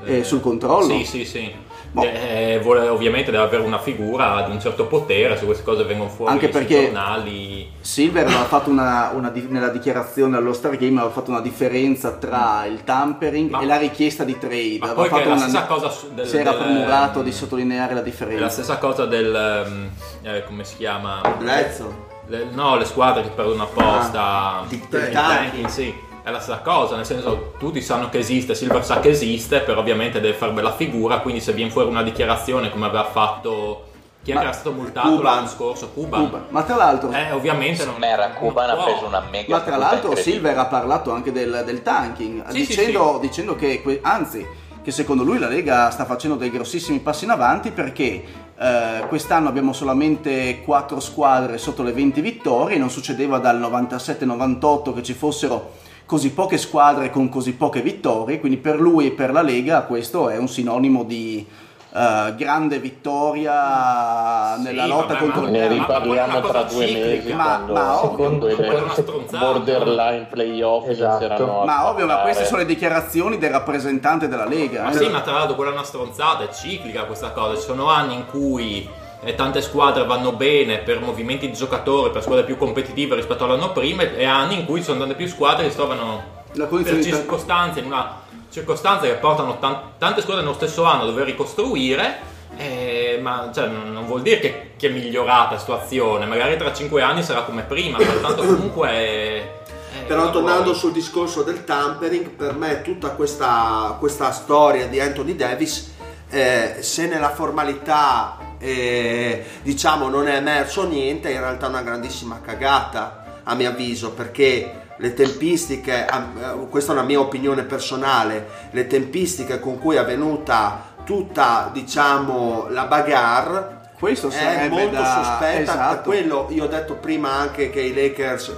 [0.05, 0.97] Eh, sul controllo?
[0.97, 1.53] Sì, sì, sì.
[1.93, 2.03] Boh.
[2.03, 6.09] Eh, vuole- ovviamente deve avere una figura di un certo potere se queste cose vengono
[6.09, 7.69] fuori Anche sui perché- giornali.
[7.81, 12.65] Silver aveva fatto una, una nella dichiarazione allo Star Game aveva fatto una differenza tra
[12.65, 14.77] il tampering Ma- e la richiesta di trade.
[14.79, 17.99] Ma Aveva fatto la una- stessa cosa del- si era del- premurato di sottolineare la
[17.99, 18.49] È la differenza.
[18.49, 19.35] stessa cosa del.
[19.35, 19.89] ehm,
[20.21, 21.21] eh, come si chiama?
[21.37, 22.09] Bledsoe.
[22.27, 24.21] Le- no, le squadre che perdono apposta.
[24.21, 25.93] Ah, il del tanking, sì.
[26.23, 29.79] È la stessa cosa, nel senso tutti sanno che esiste, Silver sa che esiste, però
[29.79, 33.85] ovviamente deve fare bella figura, quindi se viene fuori una dichiarazione come aveva fatto
[34.21, 35.23] chi Ma- era stato multato Cuban.
[35.23, 36.23] l'anno scorso, Cuban.
[36.25, 36.45] Cuba.
[36.49, 39.77] Ma tra l'altro, Eh, ovviamente non Mera non Cuban ha preso una mega Ma tra
[39.77, 40.15] l'altro.
[40.15, 44.45] Silver ha parlato anche del, del tanking, Sì, sì, dicendo, dicendo che, que- anzi,
[44.83, 48.23] che secondo lui la Lega sta facendo dei grossissimi passi in avanti perché
[48.59, 55.01] eh, quest'anno abbiamo solamente 4 squadre sotto le 20 vittorie, non succedeva dal 97-98 che
[55.01, 59.41] ci fossero così poche squadre con così poche vittorie, quindi per lui e per la
[59.41, 61.47] Lega questo è un sinonimo di
[61.93, 67.43] eh, grande vittoria nella Sì, lotta vabbè, contro il Ne riparliamo tra due mesi Ma-
[67.45, 69.45] quando ma ovvio, secondo quella è le una stronzata.
[69.45, 71.23] borderline playoff Esatto.
[71.23, 74.83] inizieranno a Ma ovvio, ma queste sono le dichiarazioni del rappresentante della Lega.
[74.83, 74.97] Ma eh.
[74.97, 77.55] sì, ma tra l'altro quella è una stronzata, è ciclica questa cosa.
[77.55, 78.85] Ci sono anni in cui
[79.23, 83.71] eh, tante squadre vanno bene per movimenti di giocatori, per squadre più competitive rispetto all'anno
[83.71, 86.39] prima, e anni in cui ci sono tante più squadre che si trovano
[86.83, 91.25] per circostanze, in una circostanza che portano tan- tante squadre nello stesso anno a dover
[91.25, 92.29] ricostruire.
[92.57, 97.01] eh, ma cioè, non vuol dire che, che è migliorata la situazione, magari tra 5
[97.01, 98.91] anni sarà come prima, pertanto comunque.
[98.91, 99.59] eh,
[100.07, 105.35] Però la tornando sul discorso del tampering, per me tutta questa, questa storia di Anthony
[105.35, 105.93] Davis,
[106.29, 112.39] eh, se nella formalità eh, diciamo non è emerso niente, è in realtà una grandissima
[112.41, 118.87] cagata a mio avviso, perché le tempistiche, eh, questa è una mia opinione personale, le
[118.87, 125.23] tempistiche con cui è avvenuta tutta diciamo la bagarre Questo è molto da...
[125.23, 126.09] sospetta per esatto.
[126.09, 128.55] quello io ho detto prima anche che i Lakers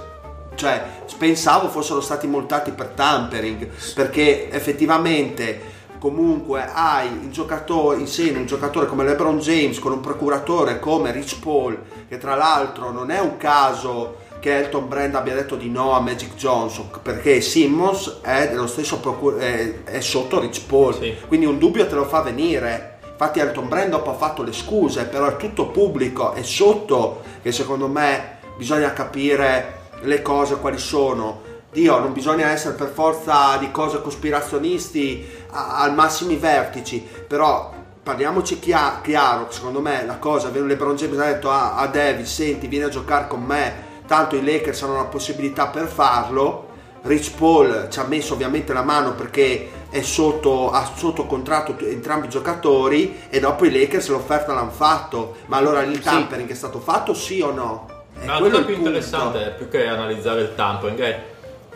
[0.54, 0.84] cioè
[1.18, 5.72] pensavo fossero stati multati per tampering perché effettivamente
[6.04, 11.38] comunque hai giocatore in sé un giocatore come LeBron James con un procuratore come Rich
[11.40, 15.92] Paul che tra l'altro non è un caso che Elton Brand abbia detto di no
[15.92, 20.94] a Magic Johnson perché Simmons è dello stesso procur- è, è sotto Rich Paul.
[20.94, 21.14] Sì.
[21.26, 22.98] quindi un dubbio te lo fa venire.
[23.08, 27.50] Infatti Elton Brand dopo ha fatto le scuse però è tutto pubblico è sotto che
[27.50, 33.72] secondo me bisogna capire le cose quali sono Dio, non bisogna essere per forza di
[33.72, 41.18] cose cospirazionisti al massimi vertici, però parliamoci chia- chiaro, secondo me la cosa, LeBron James
[41.18, 43.72] ha detto a, a Davis, senti vieni a giocare con me,
[44.06, 46.68] tanto i Lakers hanno la possibilità per farlo,
[47.02, 52.26] Rich Paul ci ha messo ovviamente la mano perché è sotto, ha sotto contratto entrambi
[52.26, 56.78] i giocatori e dopo i Lakers l'offerta l'hanno fatto, ma allora il tampering è stato
[56.78, 57.88] fatto sì o no?
[58.16, 58.90] È la quello cosa più punto.
[58.90, 61.32] interessante, più che analizzare il tampering, è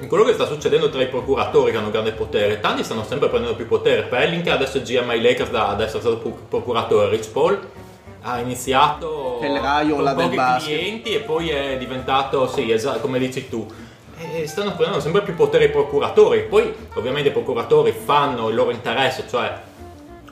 [0.07, 2.61] quello che sta succedendo tra i procuratori che hanno grande potere.
[2.61, 4.03] Tanti stanno sempre prendendo più potere.
[4.03, 7.59] Pelling, che adesso è GM ai Lakers da, da essere stato procuratore, Rich Paul
[8.21, 13.67] ha iniziato Raiola con pochi clienti e poi è diventato, sì, esatto, come dici tu.
[14.35, 16.43] E stanno prendendo sempre più potere i procuratori.
[16.43, 19.53] Poi, ovviamente, i procuratori fanno il loro interesse, cioè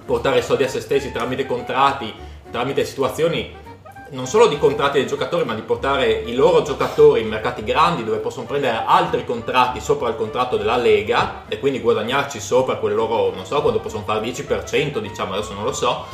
[0.05, 2.13] portare soldi a se stessi tramite contratti,
[2.51, 3.65] tramite situazioni
[4.11, 8.05] non solo di contratti dei giocatori, ma di portare i loro giocatori in mercati grandi
[8.05, 12.95] dove possono prendere altri contratti sopra il contratto della Lega e quindi guadagnarci sopra quel
[12.95, 16.05] loro, non so quando possono fare 10%, diciamo, adesso non lo so.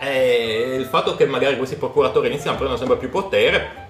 [0.00, 3.82] E il fatto che magari questi procuratori iniziano a prendere sempre più potere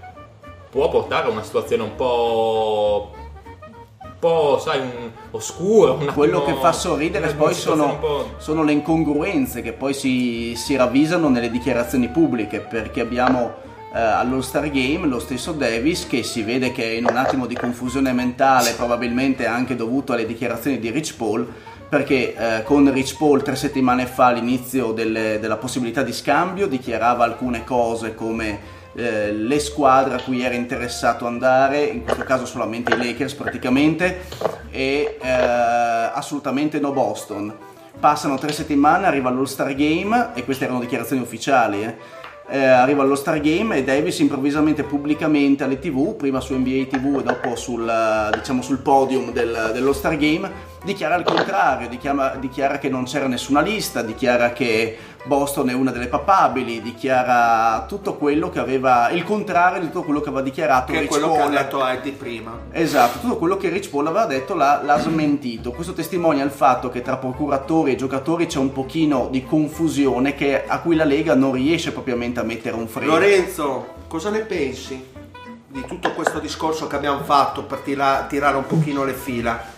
[0.70, 3.23] può portare a una situazione un po'.
[4.28, 5.92] Po', sai, un- oscura.
[5.92, 7.98] Un Quello attimo- che fa sorridere poi sono,
[8.38, 13.54] sono le incongruenze che poi si, si ravvisano nelle dichiarazioni pubbliche perché abbiamo
[13.94, 17.46] eh, all'All Star Game lo stesso Davis che si vede che è in un attimo
[17.46, 21.46] di confusione mentale probabilmente anche dovuto alle dichiarazioni di Rich Paul
[21.88, 27.22] perché eh, con Rich Paul tre settimane fa all'inizio delle- della possibilità di scambio dichiarava
[27.24, 28.58] alcune cose come
[28.94, 34.22] eh, le squadre a cui era interessato andare, in questo caso solamente i Lakers praticamente,
[34.70, 37.54] e eh, assolutamente no Boston.
[37.98, 42.22] Passano tre settimane, arriva all'All Star Game, e queste erano dichiarazioni ufficiali, eh.
[42.46, 47.20] Eh, arriva allo Star Game e Davis improvvisamente pubblicamente alle tv, prima su NBA TV
[47.20, 47.90] e dopo sul,
[48.34, 50.50] diciamo, sul podium del, dello Star Game,
[50.84, 54.94] dichiara il contrario, dichiara, dichiara che non c'era nessuna lista, dichiara che
[55.26, 60.20] Boston è una delle papabili, dichiara tutto quello che aveva, il contrario di tutto quello
[60.20, 61.50] che aveva dichiarato Che è Rich quello che ha Paul.
[61.52, 62.58] detto Eddie prima.
[62.70, 65.70] Esatto, tutto quello che Rich Paul aveva detto l'ha, l'ha smentito.
[65.70, 70.64] Questo testimonia il fatto che tra procuratori e giocatori c'è un pochino di confusione che-
[70.66, 73.12] a cui la Lega non riesce propriamente a mettere un freno.
[73.12, 75.12] Lorenzo, cosa ne pensi
[75.68, 79.72] di tutto questo discorso che abbiamo fatto per tira- tirare un pochino le fila?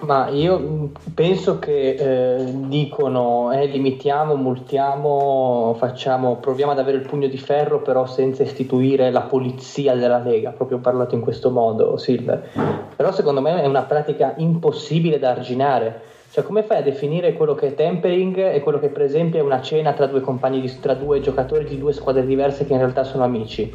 [0.00, 7.06] Ma io mh, penso che eh, dicono eh, limitiamo, multiamo, facciamo, proviamo ad avere il
[7.06, 11.96] pugno di ferro però senza istituire la polizia della Lega, proprio parlato in questo modo
[11.96, 12.48] Silver.
[12.96, 16.02] Però secondo me è una pratica impossibile da arginare.
[16.30, 19.42] Cioè come fai a definire quello che è tempering e quello che per esempio è
[19.42, 23.04] una cena tra due di, tra due giocatori di due squadre diverse che in realtà
[23.04, 23.70] sono amici?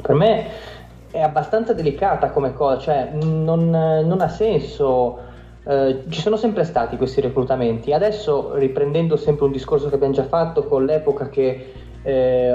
[0.00, 0.46] Per me
[1.10, 5.21] è abbastanza delicata come cosa, cioè non, non ha senso.
[5.64, 7.92] Eh, ci sono sempre stati questi reclutamenti.
[7.92, 11.72] Adesso, riprendendo sempre un discorso che abbiamo già fatto con l'epoca che
[12.04, 12.52] eh,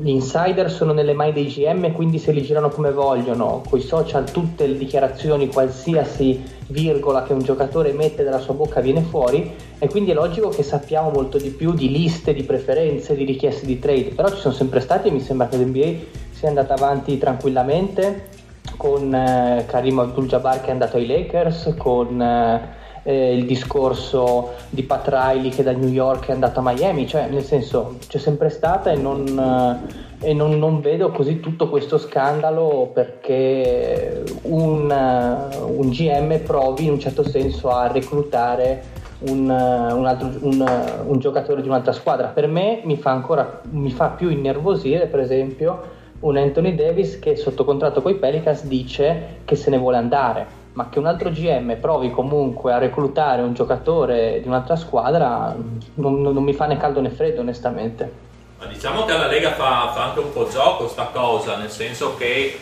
[0.00, 3.82] gli insider sono nelle mani dei GM quindi se li girano come vogliono, con i
[3.82, 9.50] social tutte le dichiarazioni, qualsiasi virgola che un giocatore mette dalla sua bocca viene fuori
[9.78, 13.64] e quindi è logico che sappiamo molto di più di liste, di preferenze, di richieste
[13.64, 17.16] di trade, però ci sono sempre stati e mi sembra che l'NBA sia andata avanti
[17.16, 18.40] tranquillamente
[18.76, 24.82] con eh, Karim Abdul-Jabbar che è andato ai Lakers, con eh, eh, il discorso di
[24.82, 28.48] Pat Riley che da New York è andato a Miami, cioè nel senso c'è sempre
[28.48, 29.80] stata e non,
[30.20, 36.84] eh, e non, non vedo così tutto questo scandalo perché un, eh, un GM provi
[36.84, 40.64] in un certo senso a reclutare un, un altro- un,
[41.06, 42.28] un giocatore di un'altra squadra.
[42.28, 47.36] Per me mi fa ancora mi fa più innervosire, per esempio, un Anthony Davis che
[47.36, 51.30] sotto contratto con i Pelicans dice che se ne vuole andare, ma che un altro
[51.30, 55.54] GM provi comunque a reclutare un giocatore di un'altra squadra
[55.94, 58.30] non, non mi fa né caldo né freddo onestamente.
[58.58, 62.14] Ma diciamo che alla Lega fa, fa anche un po' gioco sta cosa, nel senso
[62.16, 62.56] che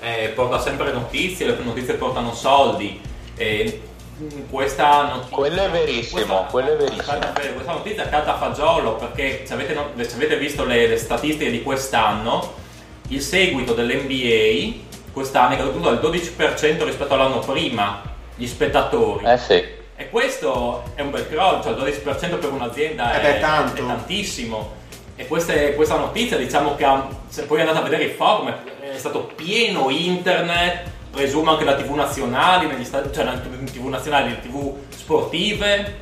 [0.00, 2.98] eh, porta sempre notizie, le notizie portano soldi.
[3.36, 3.82] E
[4.16, 5.36] mh, questa notizia.
[5.36, 7.18] Quello è verissimo, quello è verissimo.
[7.54, 11.62] Questa notizia canta a fagiolo perché se avete, se avete visto le, le statistiche di
[11.62, 12.60] quest'anno,
[13.08, 14.80] il seguito dell'NBA
[15.12, 18.02] quest'anno è caduto del 12% rispetto all'anno prima,
[18.34, 19.24] gli spettatori.
[19.26, 19.62] Eh sì.
[19.94, 23.82] E questo è un bel crollo, cioè il 12% per un'azienda Eh è, beh, tanto.
[23.82, 24.80] è tantissimo.
[25.16, 28.48] E queste- questa notizia, diciamo che ha- se poi andate a vedere i forum,
[28.80, 34.30] è stato pieno internet, presumo anche da TV nazionali, negli stati, cioè non TV nazionali,
[34.30, 35.98] le TV sportive,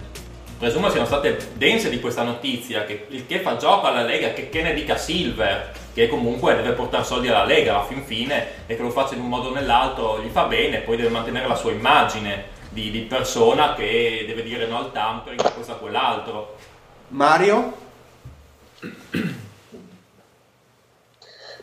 [0.60, 4.50] presumo siano state dense di questa notizia, che, il che fa gioco alla Lega, che,
[4.50, 8.76] che ne dica Silver, che comunque deve portare soldi alla Lega alla fin fine e
[8.76, 11.54] che lo faccia in un modo o nell'altro gli fa bene, poi deve mantenere la
[11.54, 16.56] sua immagine di, di persona che deve dire no al tampering, questo a quell'altro.
[17.08, 17.72] Mario?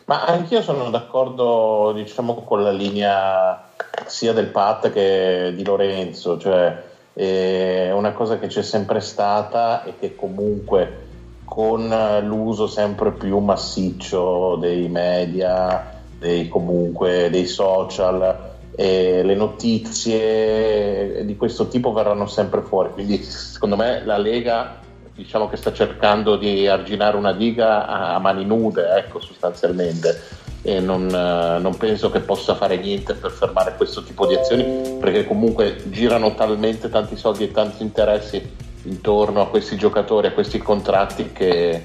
[0.06, 3.70] Ma anch'io sono d'accordo, diciamo, con la linea
[4.06, 6.86] sia del Pat che di Lorenzo, cioè
[7.18, 11.06] è una cosa che c'è sempre stata e che comunque
[11.44, 21.36] con l'uso sempre più massiccio dei media, dei, comunque dei social, e le notizie di
[21.36, 22.90] questo tipo verranno sempre fuori.
[22.92, 24.78] Quindi secondo me la Lega
[25.12, 30.37] diciamo che sta cercando di arginare una diga a mani nude, ecco, sostanzialmente.
[30.62, 34.96] E non, eh, non penso che possa fare niente per fermare questo tipo di azioni,
[35.00, 40.58] perché comunque girano talmente tanti soldi e tanti interessi intorno a questi giocatori, a questi
[40.58, 41.82] contratti, che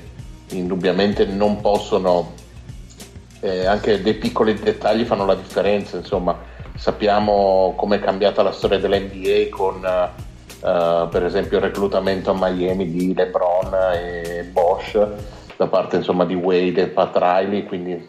[0.50, 2.34] indubbiamente non possono.
[3.42, 6.38] eh, anche dei piccoli dettagli fanno la differenza, insomma,
[6.76, 12.90] sappiamo come è cambiata la storia dell'NBA con eh, per esempio il reclutamento a Miami
[12.90, 14.98] di LeBron e Bosch
[15.58, 18.08] da parte insomma di Wade e Pat Riley, quindi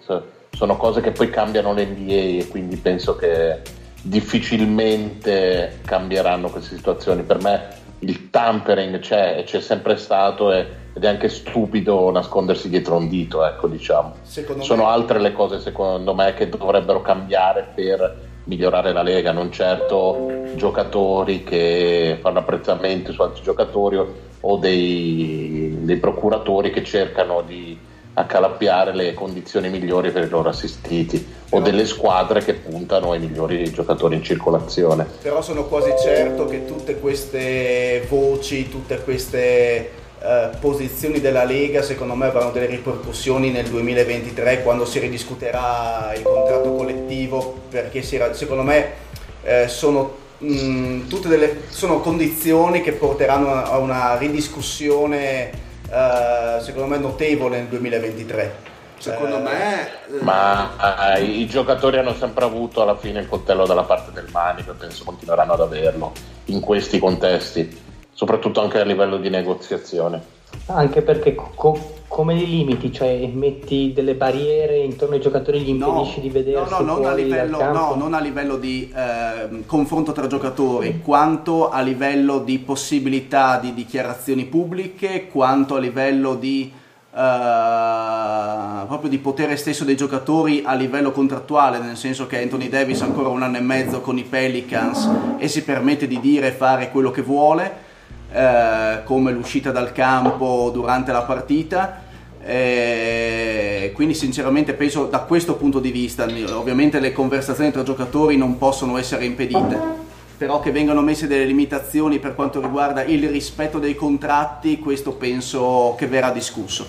[0.55, 3.61] sono cose che poi cambiano l'NBA e quindi penso che
[4.03, 7.23] difficilmente cambieranno queste situazioni.
[7.23, 7.69] Per me
[8.01, 13.09] il tampering c'è e c'è sempre stato e- ed è anche stupido nascondersi dietro un
[13.09, 14.15] dito, ecco diciamo.
[14.23, 19.33] Secondo Sono me- altre le cose secondo me che dovrebbero cambiare per migliorare la Lega,
[19.33, 23.99] non certo giocatori che fanno apprezzamenti su altri giocatori
[24.41, 27.74] o dei, dei procuratori che cercano di
[28.15, 33.71] accalappiare le condizioni migliori per i loro assistiti o delle squadre che puntano ai migliori
[33.73, 35.07] giocatori in circolazione.
[35.23, 42.15] Però sono quasi certo che tutte queste voci, tutte queste eh, posizioni della Lega, secondo
[42.15, 48.33] me avranno delle ripercussioni nel 2023 quando si ridiscuterà il contratto collettivo, perché si ra-
[48.33, 48.93] secondo me
[49.43, 55.64] eh, sono, mh, tutte delle, sono condizioni che porteranno a a una ridiscussione,
[55.95, 58.73] eh, secondo me, notevole nel 2023.
[58.99, 59.83] Secondo Eh, me...
[59.83, 64.29] eh, Ma eh, i giocatori hanno sempre avuto alla fine il coltello dalla parte del
[64.33, 66.13] manico e penso continueranno ad averlo
[66.47, 67.81] in questi contesti,
[68.13, 70.23] soprattutto anche a livello di negoziazione.
[70.67, 72.93] Anche perché co- come li limiti?
[72.93, 77.13] Cioè metti delle barriere intorno ai giocatori, gli impedisci di vedersi no, no, non a
[77.13, 83.59] livello, no, non a livello di ehm, confronto tra giocatori, quanto a livello di possibilità
[83.59, 86.71] di dichiarazioni pubbliche, quanto a livello di
[87.11, 93.01] eh, proprio di potere stesso dei giocatori a livello contrattuale, nel senso che Anthony Davis
[93.01, 96.53] ha ancora un anno e mezzo con i Pelicans e si permette di dire e
[96.53, 97.73] fare quello che vuole,
[98.31, 102.03] eh, come l'uscita dal campo durante la partita.
[102.47, 108.59] Eh, quindi sinceramente penso da questo punto di vista, ovviamente le conversazioni tra giocatori non
[108.59, 109.81] possono essere impedite,
[110.37, 115.95] però che vengano messe delle limitazioni per quanto riguarda il rispetto dei contratti, questo penso
[115.97, 116.87] che verrà discusso.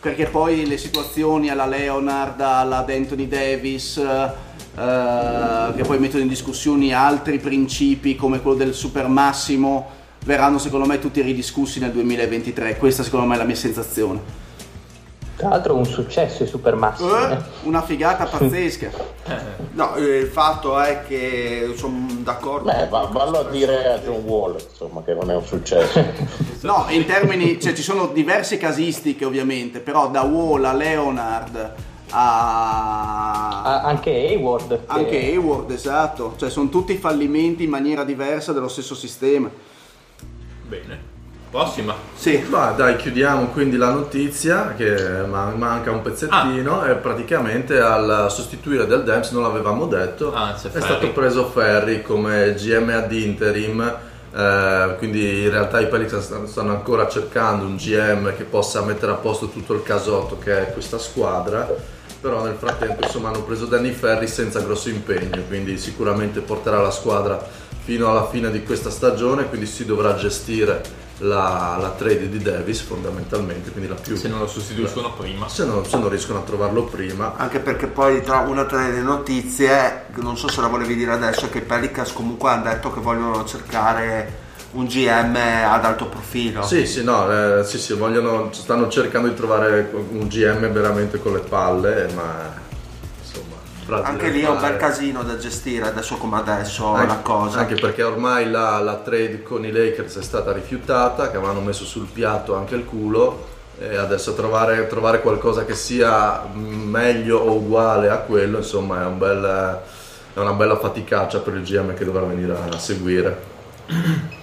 [0.00, 6.94] Perché poi le situazioni alla Leonard, alla Anthony Davis, eh, che poi mettono in discussione
[6.94, 9.90] altri principi come quello del super massimo,
[10.24, 12.78] verranno secondo me tutti ridiscussi nel 2023.
[12.78, 14.44] Questa secondo me è la mia sensazione.
[15.36, 17.04] Tra l'altro un successo i super massi.
[17.04, 17.38] Eh, eh.
[17.64, 18.90] una figata pazzesca.
[19.72, 22.70] No, eh, il fatto è che sono d'accordo.
[22.72, 26.04] Beh, va- vallo a dire a John Wall, insomma, che non è un successo.
[26.66, 31.74] No, in termini, cioè ci sono diverse casistiche ovviamente, però da Wall a Leonard
[32.10, 33.62] a...
[33.62, 34.68] Ah, anche Hayward.
[34.68, 39.48] che- Anche Hayward, esatto, cioè sono tutti fallimenti in maniera diversa dello stesso sistema.
[40.66, 41.05] Bene.
[41.50, 41.94] Prossima.
[42.14, 48.26] Sì, Ma dai, chiudiamo quindi la notizia che ma- manca un pezzettino e praticamente al
[48.30, 50.80] sostituire del Dems non l'avevamo detto Ah, è Ferri.
[50.82, 53.94] stato preso Ferri come GM ad interim
[54.34, 59.12] eh, quindi in realtà i Pelicans stanno- stanno ancora cercando un GM che possa mettere
[59.12, 61.66] a posto tutto il casotto che è questa squadra
[62.20, 66.90] però nel frattempo insomma hanno preso Danny Ferri senza grosso impegno quindi sicuramente porterà la
[66.90, 67.42] squadra
[67.84, 72.80] fino alla fine di questa stagione quindi si dovrà gestire la, la trade di Davis
[72.80, 75.48] fondamentalmente quindi la più Se non lo sostituiscono prima.
[75.48, 79.00] se non, se non riescono a trovarlo prima anche perché poi tra una tra le
[79.00, 83.00] notizie, non so se la volevi dire adesso, che i Pelicans comunque hanno detto che
[83.00, 86.62] vogliono cercare un GM ad alto profilo.
[86.62, 91.32] Sì, sì, no, eh, sì, sì, vogliono, stanno cercando di trovare un GM veramente con
[91.32, 92.64] le palle, ma
[93.88, 97.60] Anche lì è un bel casino da gestire adesso come adesso Anche- la cosa.
[97.60, 101.84] Anche perché ormai la, la trade con i Lakers è stata rifiutata, che avevano messo
[101.84, 108.08] sul piatto anche il culo, e adesso trovare, trovare qualcosa che sia meglio o uguale
[108.08, 109.80] a quello, insomma, è, un bel-
[110.34, 113.54] è una bella faticaccia per il GM che dovrà venire a seguire.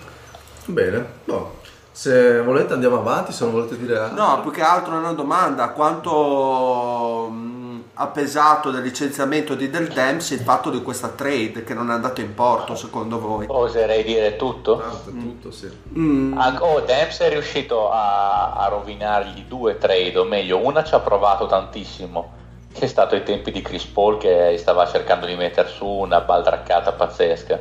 [0.66, 1.60] Bene, boh.
[1.92, 4.26] se volete andiamo avanti, se non volete dire altro.
[4.26, 7.52] No, più che altro è una domanda, quanto
[7.96, 11.94] ha pesato del licenziamento di Del Dempsey il fatto di questa trade che non è
[11.94, 13.46] andato in porto secondo voi?
[13.48, 14.78] Oserei dire tutto.
[14.78, 15.70] Tanto, tutto, sì.
[15.96, 20.96] Mm, Ah, Oh, Dempsey è riuscito a, a rovinargli due trade, o meglio, una ci
[20.96, 22.32] ha provato tantissimo,
[22.74, 26.20] che è stato ai tempi di Chris Paul che stava cercando di mettere su una
[26.22, 27.60] baldraccata pazzesca.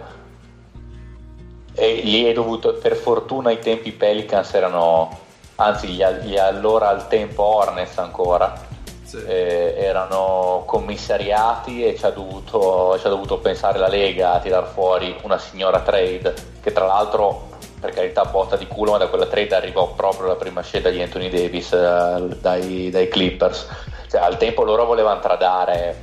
[1.74, 5.18] E gli è dovuto, per fortuna i tempi Pelicans erano,
[5.56, 8.70] anzi gli, gli allora al tempo Hornets ancora,
[9.14, 14.66] Eh, erano commissariati e ci ha, dovuto, ci ha dovuto pensare la Lega a tirar
[14.66, 17.50] fuori una signora trade che tra l'altro
[17.80, 21.02] per carità botta di culo ma da quella trade arrivò proprio la prima scelta di
[21.02, 23.66] Anthony Davis eh, dai, dai Clippers.
[24.08, 26.00] Cioè, al tempo loro volevano tradare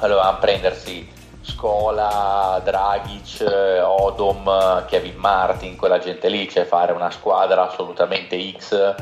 [0.00, 3.44] volevano prendersi Scola, Dragic,
[3.82, 8.94] Odom, Kevin Martin, quella gente lì, cioè fare una squadra assolutamente X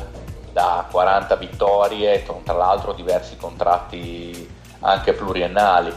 [0.55, 4.49] da 40 vittorie, con tra l'altro diversi contratti
[4.81, 5.93] anche pluriennali.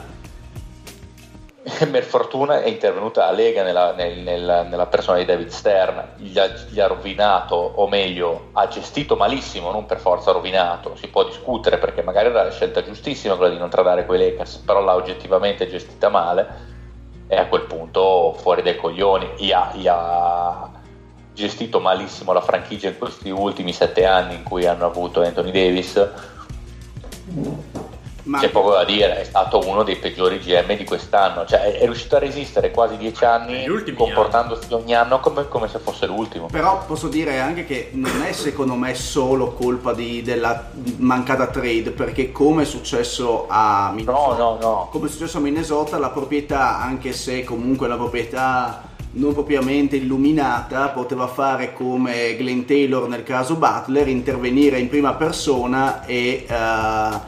[1.68, 6.40] Per fortuna è intervenuta la Lega nella, nel- nel- nella persona di David Stern, gli
[6.40, 11.24] ha, gli ha rovinato, o meglio, ha gestito malissimo, non per forza rovinato, si può
[11.24, 14.96] discutere perché magari era la scelta giustissima quella di non tradare quei Lakers, però l'ha
[14.96, 16.76] oggettivamente gestita male
[17.28, 20.77] e a quel punto fuori dai coglioni, gli ha, gli ha
[21.38, 26.10] gestito malissimo la franchigia in questi ultimi sette anni in cui hanno avuto Anthony Davis
[28.24, 31.84] Ma c'è poco da dire, è stato uno dei peggiori GM di quest'anno, cioè è,
[31.84, 33.66] riuscito a resistere quasi dieci anni
[33.96, 36.48] comportandosi ogni anno come, come se fosse l'ultimo.
[36.48, 41.92] Però posso dire anche che non è secondo me solo colpa di- della mancata trade,
[41.92, 44.88] perché come è successo a Minnesota, No, no, no.
[44.92, 50.90] come è successo a Minnesota, la proprietà, anche se comunque la proprietà non propriamente illuminata,
[50.90, 57.20] poteva fare come Glenn Taylor nel caso Butler, intervenire in prima persona e, eh,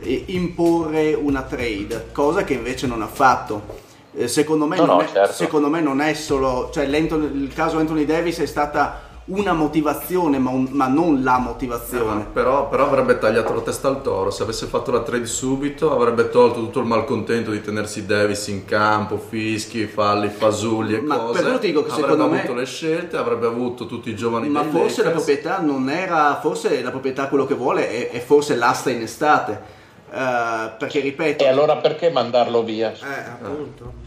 [0.00, 3.84] e imporre una trade, cosa che invece non ha fatto.
[4.14, 5.32] Eh, Secondo me, No, non no, è, certo.
[5.34, 10.50] secondo me non è solo, cioè il caso Anthony Davis è stata una motivazione, ma,
[10.50, 12.26] un- ma non la motivazione.
[12.32, 16.28] Però, però avrebbe tagliato la testa al toro, se avesse fatto la trade subito avrebbe
[16.30, 21.32] tolto tutto il malcontento di tenersi Davis in campo, fischi, falli, fasulli e Ma cose.
[21.32, 24.14] per quello ti dico che avrebbe secondo me- avuto le scelte, avrebbe avuto tutti i
[24.16, 25.24] giovani Ma forse la Lakers.
[25.24, 29.60] proprietà non era, forse la proprietà quello che vuole è, è forse l'asta in estate.
[30.08, 32.92] Eh, perché ripeto, E allora perché mandarlo via?
[32.92, 34.04] Eh, appunto.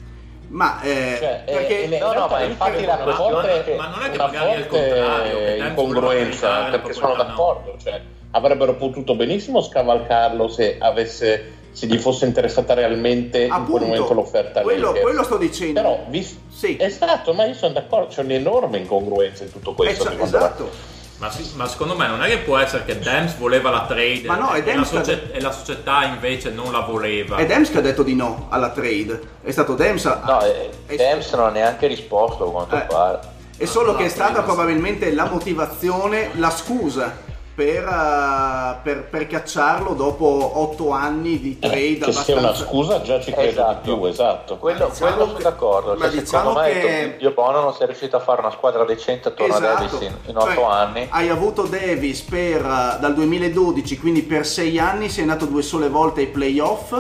[0.50, 4.04] Ma eh, Cioè, eh, perché eh, no, no, ma infatti la una forte, ma non
[4.04, 9.62] è che magari è il contrario, che incongruenza, perché sono d'accordo, cioè, avrebbero potuto benissimo
[9.62, 15.24] scavalcarlo se avesse se gli fosse interessata realmente in quel momento appunto l'offerta quello, quello
[15.24, 15.82] sto dicendo.
[15.82, 16.76] Però, vis- Sì.
[16.80, 20.02] esatto, ma io sono d'accordo, c'è un'enorme incongruenza in tutto questo.
[20.02, 20.98] Esa- secondo me.
[21.20, 24.24] Ma, sì- ma secondo me non è che può essere che Dems voleva la trade
[24.26, 27.36] Ma no, è e, la socie- e la società invece non la voleva.
[27.36, 29.20] È Dems che ha detto di no alla trade.
[29.44, 32.82] È stato Dems a- No, eh, è- Dems non ha neanche risposto a quanto Eh.
[32.88, 33.20] pare.
[33.58, 37.28] È solo No, che è stata probabilmente la motivazione, la scusa
[37.60, 43.02] per, eh, per- per cacciarlo dopo otto anni di trade Eh, che sia una scusa
[43.02, 43.74] già ci credo Esatto.
[43.92, 44.58] di più, esatto.
[44.58, 45.96] Quello, diciamo quello sono che- d'accordo.
[45.96, 48.52] ma Cioè, diciamo secondo me che- Dio Bono non si è riuscito a fare una
[48.52, 51.08] squadra decente attorno a Davis in, in otto Cioè, anni.
[51.10, 55.90] Hai avuto Davis per, eh, dal 2012, quindi per sei anni, sei andato due sole
[55.90, 56.94] volte ai playoff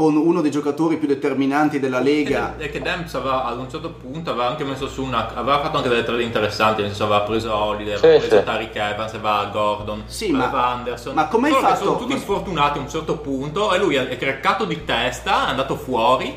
[0.00, 2.54] con uno dei giocatori più determinanti della Lega.
[2.56, 5.28] È che Dems aveva, ad un certo punto aveva anche messo su una.
[5.34, 8.42] aveva fatto anche delle trade interessanti, nel senso aveva preso Holiday, aveva preso sì.
[8.42, 11.12] Tariq Evans, aveva Gordon, Sì, ma- aveva Anderson.
[11.12, 14.64] ma come hai fatto- Sono tutti sfortunati a un certo punto e lui è craccato
[14.64, 16.34] di testa, è andato fuori,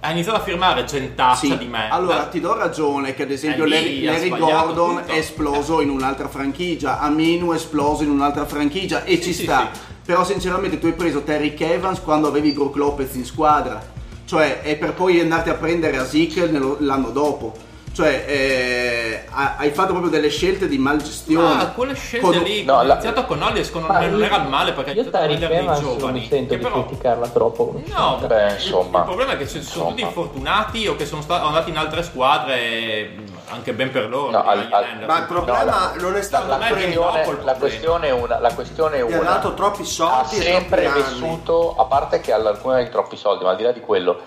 [0.00, 1.88] ha iniziato a firmare gentaccia Sì, di me.
[1.90, 5.12] allora ti do ragione che ad esempio Eh, lì Larry, Larry Gordon tutto.
[5.12, 9.70] è esploso in un'altra franchigia, Aminu è esploso in un'altra franchigia e ci sì, sta.
[9.72, 9.80] sì.
[10.04, 13.84] Però sinceramente tu hai preso Terry Evans quando avevi Brook Lopez in squadra,
[14.24, 17.66] cioè è per poi andarti a prendere a Zeke l'anno dopo.
[17.98, 21.62] Cioè, eh, ha- hai fatto proprio delle scelte di malgestione.
[21.62, 24.38] Ah, quelle scelte Con- lì, no, ho la- iniziato con Ollies, con- Ma non era
[24.38, 26.20] male perché ha Io iniziato a dei non giovani.
[26.20, 27.82] mi sento che di però, criticarla troppo.
[27.86, 30.22] no, Beh, il- insomma, il problema è che ci sono tutti insomma.
[30.26, 34.30] infortunati o che sono sta- andati in altre squadre, mh, anche ben per loro.
[34.30, 37.30] No, al- al- Ma il problema la- non è stato La, me viene questione, dopo
[37.36, 39.28] il la questione è una, la questione è Gli ha una.
[39.30, 41.10] dato troppi ha soldi e sempre troppi anni.
[41.20, 44.20] vissuto, a parte che all'alcuna di troppi soldi, ma al di là di quello,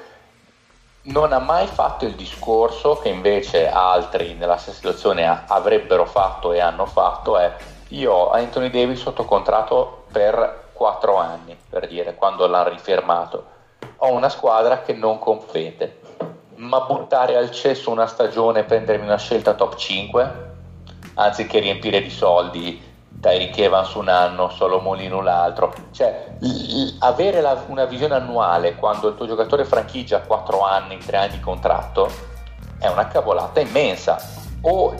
[1.03, 6.59] non ha mai fatto il discorso che invece altri nella stessa situazione avrebbero fatto e
[6.59, 7.55] hanno fatto, è
[7.89, 13.45] io ho Anthony Davis sotto contratto per 4 anni, per dire, quando l'hanno rifermato.
[13.97, 15.99] Ho una squadra che non compete,
[16.55, 20.49] ma buttare al cesso una stagione e prendermi una scelta top 5,
[21.15, 22.89] anziché riempire di soldi
[23.21, 25.71] Tyreek Evans un anno, Solomolino l'altro.
[25.91, 30.61] Cioè, l- l- avere la- una visione annuale quando il tuo giocatore franchigia ha 4
[30.61, 32.09] anni, 3 anni di contratto
[32.79, 34.17] è una cavolata immensa.
[34.63, 34.95] O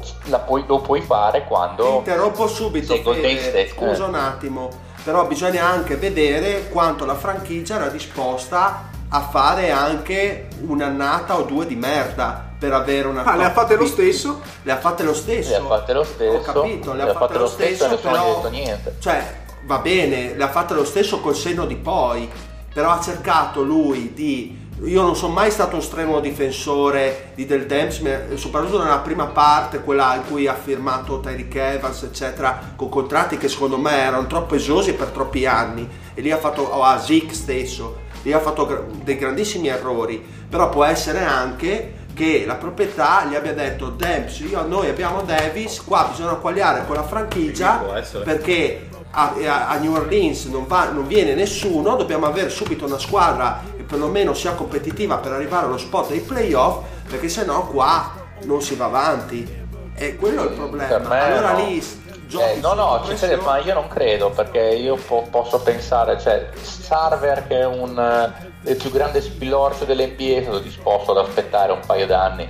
[0.45, 3.67] puoi- lo puoi fare Ti quando interrompo subito, Fede, State.
[3.69, 4.07] scusa Eh.
[4.07, 4.69] un attimo,
[5.03, 11.65] però bisogna anche vedere quanto la franchigia era disposta a fare anche un'annata o due
[11.65, 14.39] di merda per avere una Ah, le ha fatte lo stesso?
[14.61, 15.49] Le ha fatte lo stesso.
[15.49, 18.15] Le ha fatte lo stesso, Ho capito, le, ha fatte, lo stesso, e nessuno gli
[18.15, 18.95] ha però detto niente.
[18.99, 22.29] cioè va bene, le ha fatte lo stesso col senno di poi,
[22.73, 27.67] però ha cercato lui di io non sono mai stato un strenuo difensore di Del
[27.67, 33.37] Demps, soprattutto nella prima parte, quella in cui ha firmato Tyreek Evans, eccetera, con contratti
[33.37, 35.87] che secondo me erano troppo esosi per troppi anni.
[36.15, 40.23] E lì ha fatto, o a Zeke stesso, lì ha fatto dei grandissimi errori.
[40.49, 45.81] Però può essere anche che la proprietà gli abbia detto Demps, io, noi abbiamo Davis,
[45.81, 47.79] qua bisogna quagliare con la franchigia
[48.23, 52.97] perché a, a- a New Orleans non, va- non viene nessuno, dobbiamo avere subito una
[52.99, 58.13] squadra che perlomeno sia competitiva per arrivare allo spot dei playoff, perché sennò qua
[58.43, 59.59] non si va avanti.
[59.95, 60.95] E quello è il problema.
[60.95, 61.65] Allora no.
[61.65, 61.85] lì
[62.31, 63.59] giochi Eh, no, no, sotto ci crede, pressione.
[63.59, 68.69] ma io non credo perché io po- posso pensare, cioè Sarver che è un, eh,
[68.71, 72.47] il più grande spilorcio dell'NBA è stato disposto ad aspettare un paio d'anni,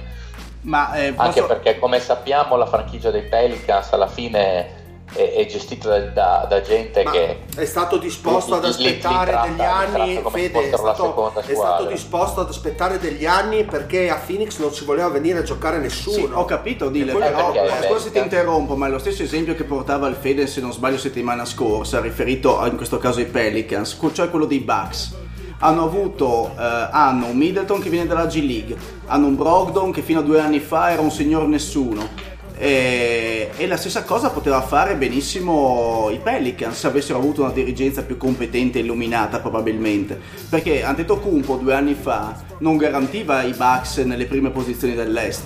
[0.61, 4.79] Ma eh, anche posso- perché come sappiamo la franchigia dei Pelicans alla fine
[5.13, 9.47] è, è gestita da, da- da gente Ma che è stato disposto ad aspettare tratta-
[9.47, 14.19] degli li anni, Fede, è stato, è stato disposto ad aspettare degli anni perché a
[14.25, 16.15] Phoenix non ci voleva venire a giocare nessuno.
[16.15, 18.23] Sì, ho capito, Dile, però eh, scusa se ti vecchia.
[18.23, 21.99] interrompo, ma è lo stesso esempio che portava il Fede, se non sbaglio, settimana scorsa,
[21.99, 25.15] riferito a- in questo caso ai Pelicans, cioè quello dei Bucks.
[25.63, 30.01] Hanno avuto, eh, hanno un Middleton che viene dalla G League, hanno un Brogdon che
[30.01, 32.29] fino a due anni fa era un signor nessuno.
[32.61, 38.03] E, e la stessa cosa poteva fare benissimo i Pelicans se avessero avuto una dirigenza
[38.03, 40.19] più competente e illuminata probabilmente.
[40.47, 45.41] Perché Antetokounmpo due anni fa non garantiva i Bucks nelle prime posizioni dell'Est.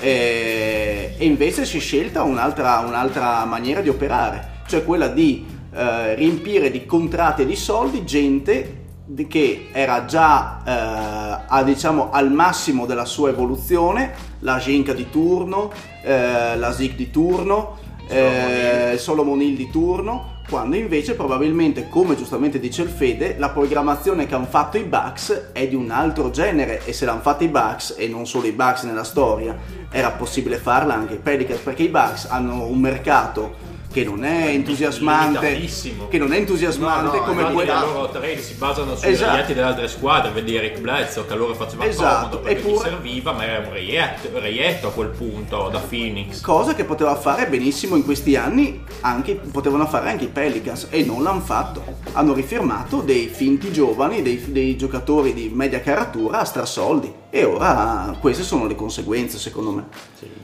[0.00, 6.14] E, e invece si è scelta un'altra, un'altra maniera di operare, cioè quella di eh,
[6.14, 8.79] riempire di contratti e di soldi gente
[9.28, 15.70] che era già eh, a, diciamo, al massimo della sua evoluzione, la Genka di turno,
[16.02, 19.56] eh, la Zig di turno, eh, Solomon Hill.
[19.56, 24.78] Di turno, quando invece probabilmente, come giustamente dice il Fede, la programmazione che hanno fatto
[24.78, 28.26] i Bucks è di un altro genere e se l'hanno fatta i Bucks, e non
[28.26, 29.56] solo i Bucks nella storia,
[29.90, 34.46] era possibile farla anche i Pelicans perché i Bucks hanno un mercato che non è
[34.48, 35.68] entusiasmante,
[36.08, 39.32] che non è entusiasmante No, no, come quello le loro trade si basano sui Esatto.
[39.32, 42.88] reietti delle altre squadre, vedi Eric Bledsoe che a loro faceva Esatto, comodo perché eppure-
[42.88, 46.40] serviva, ma era un reietto, reietto a quel punto da Phoenix.
[46.40, 51.02] cosa che poteva fare benissimo in questi anni anche, potevano fare anche i Pelicans e
[51.04, 51.82] non l'hanno fatto.
[52.12, 57.12] Hanno rifirmato dei finti giovani dei, dei giocatori di media caratura a strasoldi.
[57.30, 59.86] E ora queste sono le conseguenze secondo me.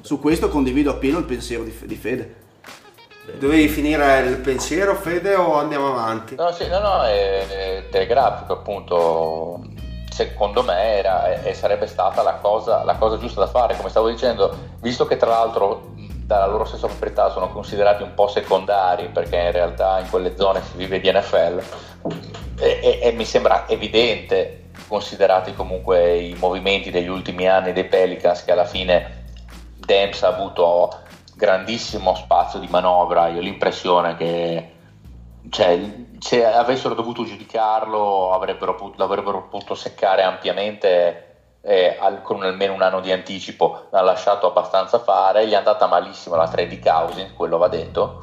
[0.01, 2.45] Su questo condivido appieno il pensiero di, di Fede
[3.35, 6.37] Dovevi finire il pensiero, Fede, o andiamo avanti?
[6.37, 9.65] No, sì, no, no, è, è telegrafico, appunto.
[10.09, 14.09] Secondo me era, e sarebbe stata la cosa, la cosa giusta da fare, come stavo
[14.09, 15.93] dicendo, visto che tra l'altro
[16.25, 20.63] dalla loro stessa proprietà sono considerati un po' secondari, perché in realtà in quelle zone
[20.63, 21.63] si vive di NFL,
[22.59, 28.43] e, e- e mi sembra evidente, considerati comunque i movimenti degli ultimi anni dei Pelicans,
[28.43, 29.25] che alla fine
[29.77, 30.99] Demps ha avuto
[31.37, 34.71] grandissimo spazio di manovra, io ho l'impressione che
[35.51, 35.79] cioè,
[36.19, 42.83] se avessero dovuto giudicarlo avrebbero, put- l'avrebbero potuto seccare ampiamente eh, al- con almeno un
[42.83, 47.33] anno di anticipo, l'ha lasciato abbastanza fare, gli è andata malissimo la trade di Cousins,
[47.35, 48.23] quello va detto,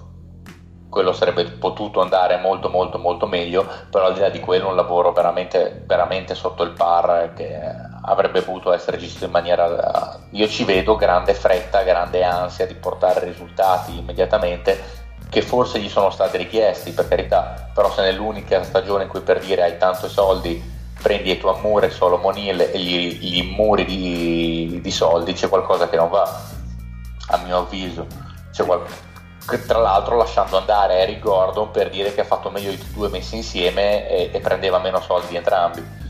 [0.90, 4.76] quello sarebbe potuto andare molto molto molto meglio, però al di là di quello un
[4.76, 7.58] lavoro veramente, veramente sotto il par che
[8.06, 10.20] avrebbe potuto essere gestito in maniera...
[10.32, 16.12] Io ci vedo grande fretta, grande ansia di portare risultati immediatamente che forse gli sono
[16.12, 20.72] stati richiesti, per carità, però se nell'unica stagione in cui per dire hai tanti soldi
[21.02, 25.90] prendi e tu ammuri solo Monil e gli, gli immuri di, di soldi, c'è qualcosa
[25.90, 26.40] che non va,
[27.30, 28.06] a mio avviso.
[28.56, 28.86] Qual-
[29.68, 33.36] tra l'altro lasciando andare Eric Gordon per dire che ha fatto meglio e due messi
[33.36, 36.03] insieme e, e prendeva meno soldi entrambi.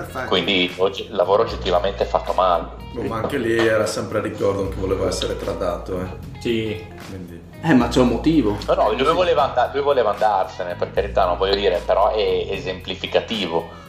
[0.00, 0.28] Perfetto.
[0.28, 2.64] Quindi oggi- il lavoro oggettivamente è fatto male.
[2.96, 6.40] Oh, ma anche lì era sempre Rick Gordon che voleva essere tradato, eh.
[6.40, 6.86] Sì.
[7.08, 7.40] Quindi...
[7.62, 8.56] Eh, ma c'è un motivo.
[8.66, 12.46] No, no, lui voleva, and- lui voleva andarsene, per carità, non voglio dire, però è
[12.50, 13.84] esemplificativo.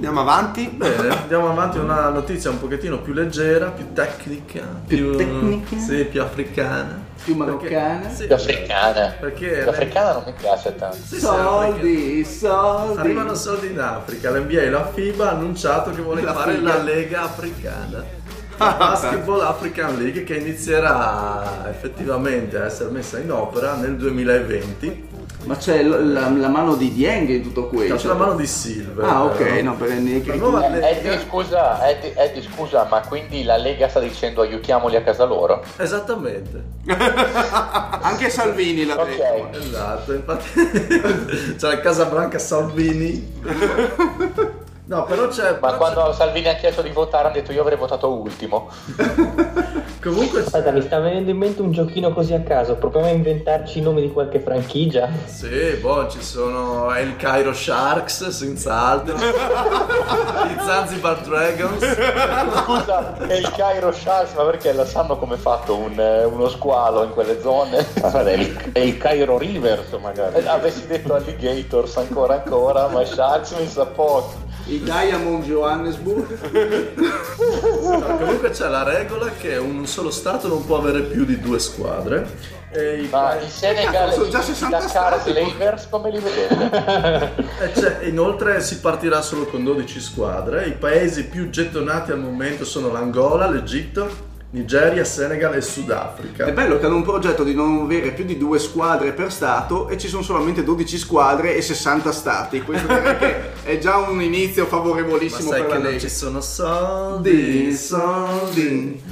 [0.00, 0.66] Andiamo avanti.
[0.66, 5.76] Bene, andiamo avanti a una notizia un pochettino più leggera, più tecnica, Più tecnica?
[5.76, 7.04] Sì, più africana.
[7.22, 8.08] Più maroccana?
[8.08, 9.14] Sì, Più africana.
[9.20, 10.96] Perché Più lei- africana non mi piace tanto.
[10.96, 12.98] Sì, perché Soldi, soldi.
[12.98, 16.76] Arrivano soldi in Africa, l'NBA e la FIBA ha annunciato che vuole La fare figa.
[16.78, 18.02] la Lega Africana.
[18.56, 25.08] La Basketball African League che inizierà effettivamente a essere messa in opera nel 2020.
[25.44, 27.94] Ma c'è l- la, la mano di Dieng in tutto questo.
[27.96, 29.04] C'è la mano di Silver.
[29.04, 29.62] Ah, ok, però.
[29.62, 31.22] no, per La nuova Eh, Eddie, Lega.
[31.22, 35.62] scusa, Eddie, Eddie, scusa, ma quindi la Lega sta dicendo aiutiamoli a casa loro?
[35.78, 36.62] Esattamente.
[38.02, 39.22] Anche Salvini l'ha detto.
[39.22, 39.56] Ok.
[39.56, 40.48] Esatto, infatti
[41.56, 43.32] c'è la Casa Branca Salvini.
[44.84, 45.52] No, però c'è.
[45.60, 48.68] Ma però quando Salvini ha chiesto di votare hanno detto io avrei votato ultimo.
[50.02, 52.76] Comunque Aspetta, mi sta venendo in mente un giochino così a caso.
[52.76, 55.10] Proviamo a inventarci i nomi di qualche franchigia.
[55.26, 59.16] Sì, boh, ci sono il Cairo Sharks, senz'altro.
[59.20, 61.84] I Zanzibar Dragons.
[62.62, 66.48] Scusa, è il Cairo Sharks, ma perché la sanno come è fatto un, eh, uno
[66.48, 67.86] squalo in quelle zone?
[67.98, 70.36] Guarda, è il, è il Cairo Rivers magari.
[70.36, 74.48] Eh, Avessi detto Alligators ancora ancora, ma Sharks mi sa poco.
[74.70, 76.38] I Diamond Johannesburg.
[77.80, 81.58] No, comunque c'è la regola che un solo stato non può avere più di due
[81.58, 82.58] squadre.
[82.72, 85.20] E i Ma il Senegal Sono e già i 60 Dakar.
[85.22, 87.32] Slavers come li vedete?
[87.60, 90.66] E c'è- inoltre si partirà solo con 12 squadre.
[90.66, 96.44] I paesi più gettonati al momento sono l'Angola, l'Egitto, Nigeria, Senegal e Sudafrica.
[96.44, 99.88] È bello che hanno un progetto di non avere più di due squadre per stato
[99.88, 102.60] e ci sono solamente 12 squadre e 60 stati.
[102.62, 105.98] Questo direi che è già un inizio Ma favorevolissimo sai per che la non Lega.
[106.00, 109.02] ci sono soldi, soldi.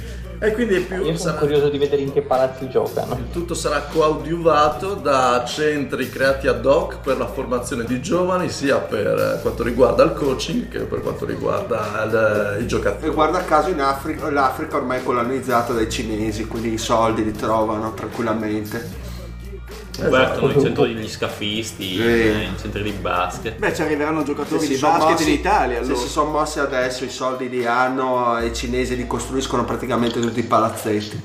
[0.41, 3.13] E quindi è più, Io sono sarà- curioso di vedere in che palazzi giocano.
[3.15, 8.77] il tutto sarà coadiuvato da centri creati ad hoc per la formazione di giovani, sia
[8.77, 9.05] per
[9.37, 13.11] eh, quanto riguarda il coaching che per quanto riguarda il- i E giocatori.
[13.11, 17.93] guarda caso in Africa, l'Africa ormai è colonizzata dai cinesi, quindi i soldi li trovano
[17.93, 19.08] tranquillamente.
[20.07, 22.01] Guardano i centri degli scafisti, Sì.
[22.03, 23.57] eh, i centri di basket.
[23.57, 25.99] Beh, ci arriveranno giocatori Se di basket mossi- in Italia Se allora.
[26.05, 30.39] si sono mossi adesso i soldi li hanno e i cinesi li costruiscono praticamente tutti
[30.39, 31.21] i palazzetti.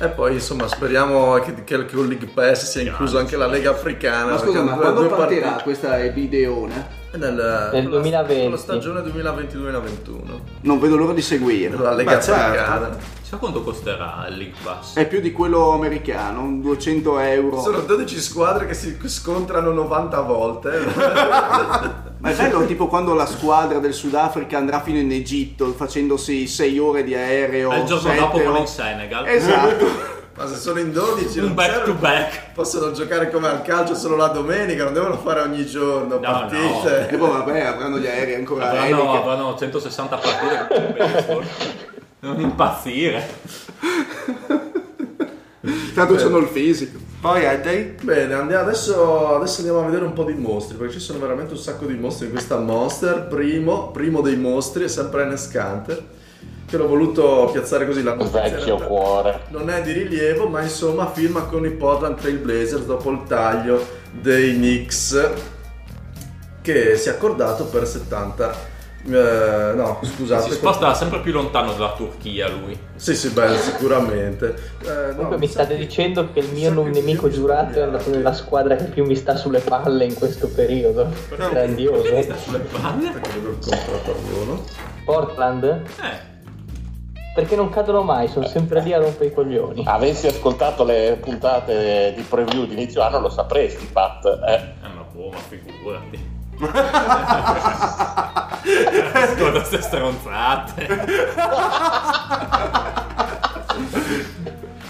[0.00, 4.32] E poi insomma speriamo che, che con League Pass sia incluso anche la Lega Africana.
[4.32, 7.02] Ma scusa, ma quando partirà partite- questa videona?
[7.16, 8.42] Nel, Nel con la- 2020.
[8.42, 10.40] con la stagione 2020-2021.
[10.62, 11.82] Non vedo l'ora di seguirlo.
[11.82, 12.96] La Lega certo.
[13.22, 14.96] Chissà quanto costerà il League Pass.
[14.96, 17.60] È più di quello americano, un 200 euro.
[17.60, 20.70] Sono 12 squadre che si scontrano 90 volte.
[22.18, 26.78] Ma è bello tipo quando la squadra del Sudafrica andrà fino in Egitto facendosi 6
[26.78, 27.70] ore di aereo.
[27.72, 29.26] E il giorno dopo o- in Senegal.
[29.28, 30.22] Esatto.
[30.36, 32.52] Ma se sono in 12 Un back serve- to back.
[32.54, 37.08] Possono giocare come al calcio solo la domenica, non devono fare ogni giorno partite.
[37.08, 39.16] e poi vabbè, avranno gli aerei ancora Avranno, aerei.
[39.16, 41.44] avranno 160 partite con il baseball.
[42.20, 43.28] Non impazzire.
[45.94, 46.98] Tanto sono il fisico.
[47.20, 47.94] Poi Eddie?
[48.02, 51.52] Bene, andiamo, adesso, adesso andiamo a vedere un po' di mostri, perché ci sono veramente
[51.54, 53.28] un sacco di mostri in questa Monster.
[53.28, 56.02] Primo, primo dei mostri è sempre Enes Kanter,
[56.76, 59.40] che l'ho voluto piazzare così la Vecchio realtà cuore.
[59.48, 63.84] Non è di rilievo, ma insomma firma con i Portland Trail Blazers dopo il taglio
[64.10, 65.30] dei Knicks,
[66.60, 68.72] che si è accordato per 70...
[69.06, 70.50] eh, no, scusate.
[70.50, 72.76] Si sposta sempre più lontano dalla Turchia lui.
[72.96, 74.54] Sì, sì, beh, sicuramente.
[74.82, 77.82] Eh, no, Comunque mi state che- dicendo che il mi mio non nemico giurato è
[77.82, 81.08] andato nella squadra che più mi sta sulle palle in questo periodo.
[81.36, 82.02] Grandioso.
[82.42, 83.08] Sulle palle?
[83.08, 84.64] Aspetta che vedo il contratto a volo.
[85.04, 85.64] Portland?
[85.64, 86.32] Eh.
[87.34, 89.82] Perché non cadono mai, sono sempre lì a rompere i coglioni.
[89.86, 94.24] Avessi ascoltato le puntate di preview di inizio anno lo sapresti, Pat.
[94.24, 94.54] Eh.
[94.54, 96.32] Eh ma boh, ma figurati.
[99.12, 100.86] Ascolta queste stronzate.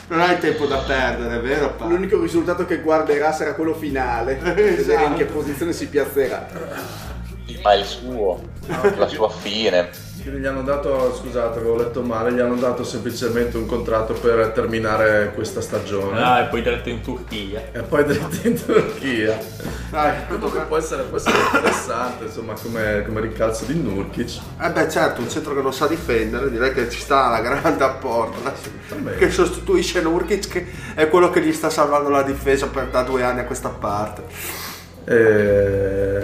[0.08, 1.72] Non hai tempo da perdere, vero?
[1.74, 1.86] Pa?
[1.86, 4.34] L'unico risultato che guarderà sarà quello finale.
[4.44, 6.46] Vedere in che posizione si piazzerà.
[7.62, 8.38] ma il suo,
[8.96, 9.88] la sua fine.
[10.24, 14.52] Quindi gli hanno dato, scusate, avevo letto male, gli hanno dato semplicemente un contratto per
[14.54, 16.18] terminare questa stagione.
[16.18, 17.68] Ah, e poi diretto in Turchia.
[17.70, 19.38] E poi dritto in Turchia.
[19.90, 24.40] Dai, Credo che può essere, può essere interessante, insomma, come, come rincalzo di Nurkic.
[24.62, 27.84] Eh beh certo, un centro che non sa difendere, direi che ci sta la grande
[27.84, 28.50] apporto.
[29.18, 33.22] Che sostituisce Nurkic che è quello che gli sta salvando la difesa per da due
[33.22, 34.22] anni a questa parte.
[35.04, 36.22] E,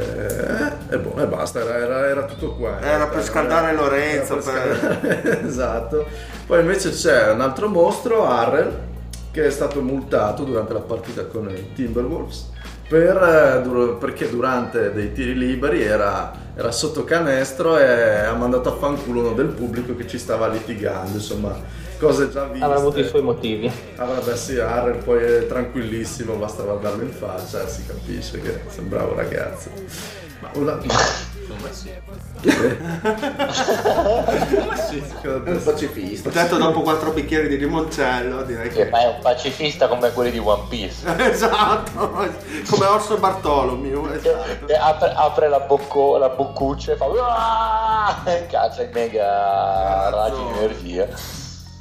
[0.88, 2.80] e, boh, e basta, era, era- era tutto qua.
[2.80, 6.06] Era per scaldare Lorenzo, Era scaldare- esatto.
[6.46, 8.72] Poi invece c'è un altro mostro, Harrell,
[9.30, 12.48] che è stato multato durante la partita con i Timberwolves
[12.90, 18.76] per, eh, perché durante dei tiri liberi era, era sotto canestro e ha mandato a
[18.76, 21.56] fanculo uno del pubblico che ci stava litigando, insomma,
[22.00, 22.64] cose già viste.
[22.64, 23.70] Avrà avuto i suoi motivi.
[23.94, 29.04] Ah vabbè sì, Harrell poi è tranquillissimo, basta guardarlo in faccia si capisce che sembra
[29.04, 29.70] un ragazzo.
[30.40, 30.80] Ma una...
[31.50, 31.90] Secondo me sì.
[35.20, 36.28] È un pacifista.
[36.30, 40.38] Detto dopo quattro bicchieri di limoncello, direi Che ma è un pacifista come quelli di
[40.38, 41.06] One Piece.
[41.30, 42.10] esatto,
[42.68, 44.12] come Orso Bartolomeo.
[44.12, 44.66] Esatto.
[44.66, 47.06] Che apre, apre la, bocco, la boccuccia e fa
[48.82, 51.08] e i mega raggi di energia.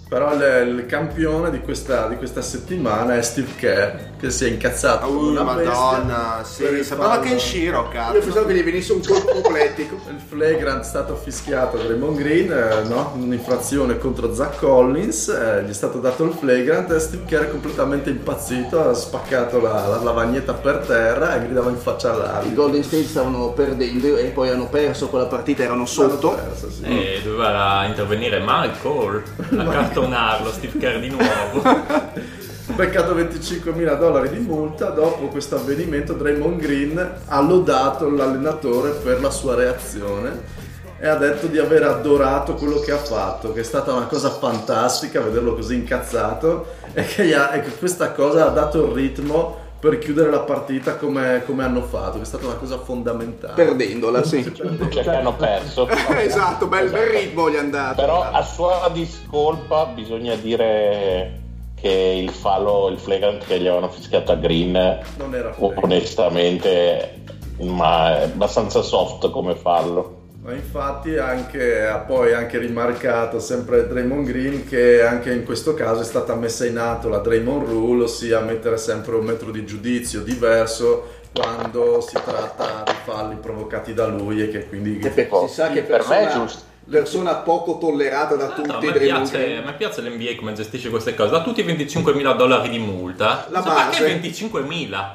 [0.10, 4.49] Però il, il campione di questa, di questa settimana è Steve Kerr, che si è
[4.49, 8.18] incazzato Uh, una madonna, sì, sembrava Kenshiro, Io cazzo.
[8.18, 9.99] pensavo che gli venisse un colpo completico.
[10.10, 13.14] Il flagrant è stato fischiato da Raymond Green, eh, no?
[13.18, 17.51] un'infrazione contro Zach Collins, eh, gli è stato dato il flagrant e Steve Kerr è
[17.51, 22.64] completamente impazzito, ha spaccato la, la lavagnetta per terra e gridava in faccia I all'arbitro.
[22.64, 26.32] Golden State stavano perdendo e poi hanno perso quella partita, erano sotto.
[26.32, 26.84] Persa, sì.
[26.84, 29.24] E doveva intervenire Mike Cole
[29.55, 29.64] a
[30.00, 31.62] cartonarlo, Steve Kerr di nuovo.
[32.76, 39.32] Peccato 25.000 dollari di multa, dopo questo avvenimento Draymond Green ha lodato l'allenatore per la
[39.32, 40.58] sua reazione
[41.00, 44.30] e ha detto di aver adorato quello che ha fatto, che è stata una cosa
[44.30, 49.68] fantastica vederlo così incazzato e che, ha- e che questa cosa ha dato il ritmo
[49.80, 53.53] per chiudere la partita come, come hanno fatto, che è stata una cosa fondamentale.
[53.53, 54.53] Perdendola, sì.
[54.53, 55.88] Cioè che hanno perso.
[56.19, 58.01] esatto, bel, bel ritmo gli è andato.
[58.01, 61.41] Però a sua discolpa bisogna dire
[61.80, 67.21] che il fallo, il flagrant che gli avevano fischiato a Green, Non era onestamente,
[67.59, 70.17] ma è abbastanza soft come fallo.
[70.41, 76.01] Ma infatti anche, ha poi anche rimarcato sempre Draymond Green che anche in questo caso
[76.01, 80.21] è stata messa in atto la Draymond Rule, ossia mettere sempre un metro di giudizio
[80.21, 84.99] diverso quando si tratta di falli provocati da lui e che quindi...
[84.99, 86.61] E per- si sa che Per me è persona, giusto.
[86.89, 89.09] persona poco tollerata da Tra l'altro, tutti.
[89.09, 91.31] a, me piace, a me piace l'NBA come gestisce queste cose.
[91.31, 93.45] Da tutti i 25.000 dollari di multa.
[93.49, 94.03] La ma base.
[94.03, 95.05] perché 25.000?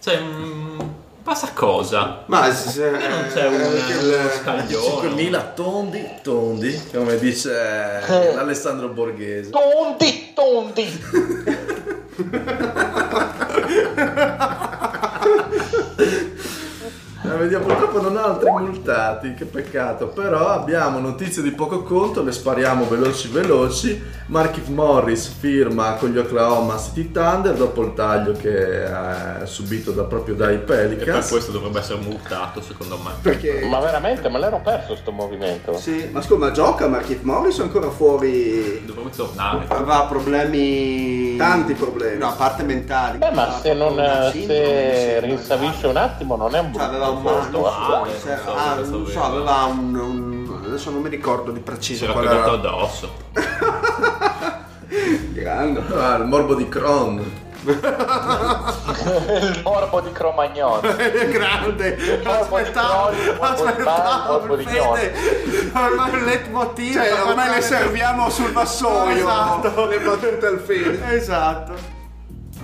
[0.00, 0.80] Cioè, mm,
[1.22, 2.24] passa cosa?
[2.26, 5.30] Ma se, non c'è un- uno scaglione.
[5.30, 7.54] 5.000 tondi, tondi, come dice
[8.36, 9.50] Alessandro Borghese.
[9.50, 11.00] Tondi, tondi!
[17.32, 20.08] Eh, vediamo, purtroppo non ha altri multati, che peccato.
[20.08, 24.20] Però abbiamo notizie di poco conto, le spariamo veloci veloci.
[24.26, 30.04] Markif Morris firma con gli Oklahoma City Thunder dopo il taglio che ha subito da-
[30.04, 31.28] proprio dai E per Pelicans.
[31.28, 33.10] questo dovrebbe essere multato, secondo me.
[33.20, 33.66] Perché...
[33.68, 35.76] Ma veramente, ma l'ero perso sto movimento.
[35.76, 38.82] Sì, ma scusa, ma gioca Markif Morris o ancora fuori?
[38.86, 39.64] Dovrebbe tornare.
[39.68, 41.36] aveva problemi...
[41.36, 42.18] Tanti problemi.
[42.18, 43.18] No, a parte mentali.
[43.18, 47.18] Beh, ma se non Una se rinsavisce un attimo non è un Cioè, aveva brutto
[47.18, 47.58] un male, posto.
[47.58, 49.24] non so, Ah, se- non so, ah, non so, vero.
[49.24, 52.50] aveva un, un- adesso non mi ricordo di Si preciso era qual era.
[52.52, 53.12] addosso.
[55.32, 55.82] Grande.
[55.94, 57.40] Ah, il morbo di Cron.
[57.64, 60.80] Il morbo di Cromagnon.
[61.30, 64.34] grande aspettavo aspettavo
[65.72, 69.14] ormai il leitmotiv Cioè, ormai le serviamo sul vassoio.
[69.16, 69.86] Esatto.
[69.86, 71.14] Le battute al fede.
[71.14, 72.00] esatto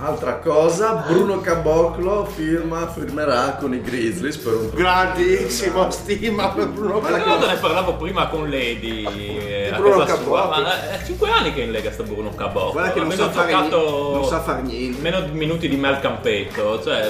[0.01, 7.01] Altra cosa, Bruno Caboclo firma, firmerà con i Grizzlies per un grandissimo stima per Bruno
[7.01, 10.47] Ma ricordo ne parlavo prima con Lady eh, Bruno Caboclo.
[10.47, 12.71] ma è 5 anni che è in Lega sta Bruno Caboclo.
[12.71, 15.01] Guarda che non sa, fare, giocato niente, non sa fare niente.
[15.01, 17.09] meno minuti di me al campetto, cioè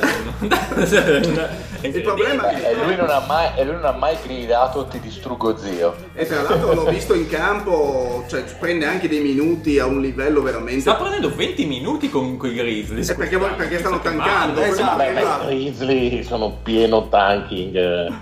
[1.81, 5.55] Il problema E lui non ha mai, e lui non ha mai gridato ti distruggo
[5.57, 5.95] zio.
[6.13, 10.41] E tra l'altro l'ho visto in campo, cioè prende anche dei minuti a un livello
[10.41, 10.81] veramente...
[10.81, 12.77] sta prendendo 20 minuti con quei Grizzlies.
[12.81, 14.97] Eh, perché- quest'anno, perché stanno tankando, esatto.
[14.97, 17.75] Beh, ma i Grizzly sono pieno tanking.
[17.75, 18.13] eh.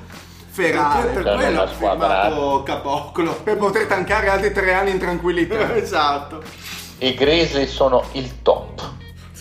[0.56, 5.76] per Cioè, quello nella ha firmato Caboclo Per poter tankare altri tre anni in tranquillità.
[5.76, 6.42] esatto
[7.00, 8.67] I Grizzly sono il top.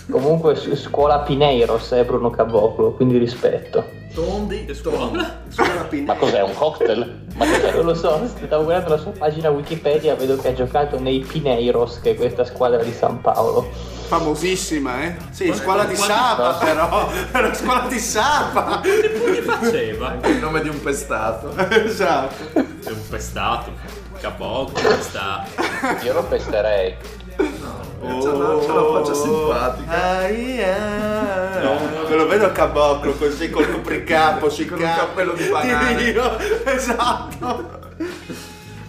[0.08, 4.04] Comunque scuola Pineiros è Bruno Caboclo, quindi rispetto.
[4.14, 5.24] Tondi, tondi.
[5.48, 6.06] Scuola Pinelli.
[6.06, 7.24] Ma cos'è un cocktail?
[7.34, 7.72] Ma cos'è?
[7.74, 12.00] Non lo so, stavo guardando la sua pagina Wikipedia, vedo che ha giocato nei Pineiros,
[12.00, 13.68] che è questa squadra di San Paolo.
[14.06, 15.16] Famosissima, eh?
[15.30, 17.10] Sì, scuola di Sapa però.
[17.32, 18.80] Era scuola di Sapa.
[18.80, 20.16] Che faceva?
[20.24, 21.52] Il nome di un pestato.
[21.70, 22.52] esatto.
[22.54, 23.72] È un pestato.
[24.20, 25.50] Capocco, pestato.
[26.04, 26.94] Io lo pesterei.
[28.00, 29.90] C'ha una, c'ha una faccia simpatica.
[30.18, 31.78] Ah, yeah.
[32.08, 36.02] Me lo vedo a caboclo così col copricapo sui Con un cappello di banane.
[36.02, 37.84] Io, Esatto.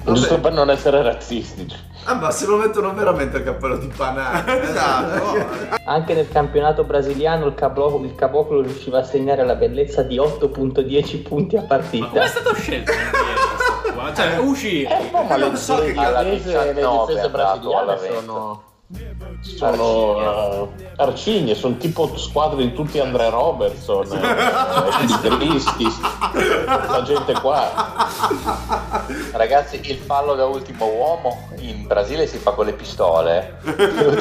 [0.03, 1.75] Giusto per non essere razzistici.
[2.05, 4.61] Ah, ma se lo mettono veramente il cappello di banana.
[4.61, 5.45] Esatto.
[5.83, 11.21] Anche nel campionato brasiliano il Caboclo, il Caboclo riusciva a segnare la bellezza di 8.10
[11.23, 12.27] punti a Ma come è partita.
[12.27, 12.91] stato scelto?
[14.15, 14.89] Cioè, uscire.
[14.97, 18.63] Eh, no, ma le, non so che difese, le 19 difese brasiliane sono,
[19.41, 25.85] sono eh, arcigne, sono tipo squadre di tutti Andrea Robertson, eh, di Cristi,
[26.31, 28.07] questa gente qua.
[29.33, 33.59] Ragazzi, il fallo da ultimo uomo in Brasile si fa con le pistole.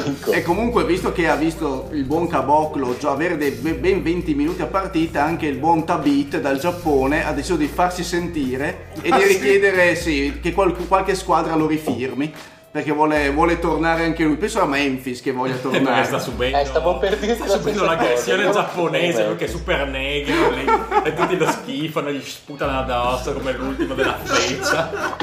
[0.03, 0.31] Dico.
[0.31, 4.67] E comunque, visto che ha visto il buon Caboclo già avere ben 20 minuti a
[4.67, 9.95] partita, anche il buon Tabit dal Giappone ha deciso di farsi sentire e di richiedere
[9.95, 12.33] sì, che qual- qualche squadra lo rifirmi.
[12.77, 14.35] Perché vuole, vuole tornare anche lui.
[14.35, 16.03] Penso a Memphis che voglia Perché tornare.
[16.05, 18.59] sta subendo, Eh, stavo per dirti sta la subendo l'aggressione cosa.
[18.61, 20.65] giapponese, che è super negro lì,
[21.03, 25.15] e tutti lo schifano, gli sputano addosso come l'ultimo della freccia.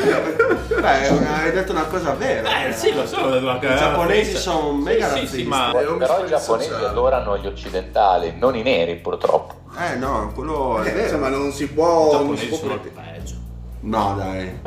[0.81, 2.67] Beh, una- hai detto una cosa vera.
[2.67, 5.37] Eh sì, lo so, I giapponesi sono mega sì, sì, razzisti.
[5.43, 6.87] sì, ma Eh, ho Però i giapponesi social.
[6.87, 9.55] adorano gli occidentali, non i neri purtroppo.
[9.79, 11.03] Eh no, quello è Eh, vero.
[11.05, 11.87] insomma, non si i può.
[11.87, 13.35] Non si giapponesi può sono il peggio.
[13.85, 14.61] No, dai.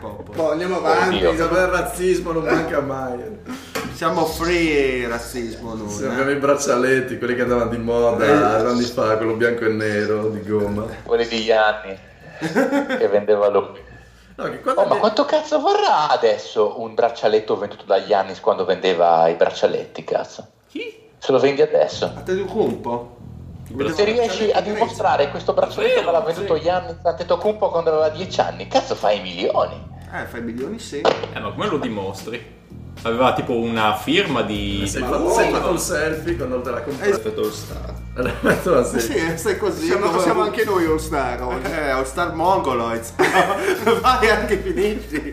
[0.00, 1.16] Po- po- Poi andiamo avanti.
[1.24, 1.32] Oddio.
[1.44, 3.18] Il razzismo non manca mai.
[3.92, 5.90] Siamo free razzismo noi.
[5.90, 6.06] Sì, eh.
[6.08, 8.66] abbiamo i braccialetti, quelli che andavano di moda Eh.
[8.66, 10.86] anni fa, quello bianco e nero di gomma.
[11.02, 11.96] Quelli di Gianni
[12.98, 13.82] che vendeva lui.
[14.36, 19.28] No, che Oh, ma quanto cazzo vorrà adesso un braccialetto venduto da Giannis quando vendeva
[19.28, 20.46] i braccialetti, cazzo?
[20.70, 21.02] Chi?
[21.18, 22.06] Se lo vendi adesso?
[22.06, 23.13] A te di un cumpo?
[23.66, 26.58] Se riesci a dimostrare questo braccialetto me l'ha venduto.
[26.58, 29.92] Giannis Antetokounmpo quando aveva 10 anni, cazzo fai milioni.
[30.12, 31.00] Eh, fai milioni sì.
[31.00, 32.62] Eh, ma come lo dimostri?
[33.02, 34.86] Aveva tipo una firma di...
[34.86, 37.08] sei fatto, sei fatto un selfie quando te la compri.
[37.08, 38.03] Effetto All Star.
[38.84, 39.00] Sì.
[39.00, 39.86] Sì, stai così.
[39.86, 41.42] Siamo, come- siamo anche noi All Star.
[41.42, 41.66] oggi.
[41.70, 43.12] Eh, All Star Mongoloids.
[44.00, 45.32] Vai anche finisci.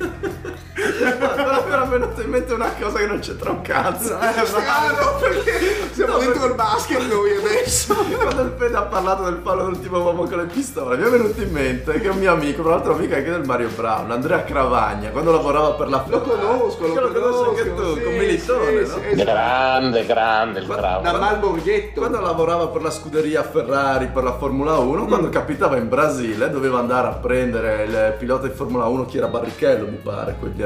[0.74, 4.18] Però mi era venuta in mente una cosa che non c'entra un cazzo.
[4.46, 7.94] Strano, perché siamo No, dentro il basket noi adesso.
[8.20, 11.40] Quando il Fede ha parlato del fallo dell'ultimo uomo con le pistole, mi è venuto
[11.42, 15.10] in mente che un mio amico, tra l'altro amico anche del Mario Brown, Andrea Cravagna,
[15.12, 18.66] quando lavorava per la Lo conosco, lo lo conosci anche conosco, tu, sì, con Militone,
[18.66, 18.86] sì, no?
[18.96, 19.24] sì, esatto.
[19.24, 21.02] Grande, grande il bravo.
[21.04, 22.00] Da Malborghetto.
[22.00, 25.32] Quando lavorava per la scuderia Ferrari, per la Formula 1, quando Mm.
[25.32, 29.86] capitava in Brasile doveva andare a prendere il pilota di Formula 1 che era Barrichello,
[29.88, 30.64] mi pare, quegli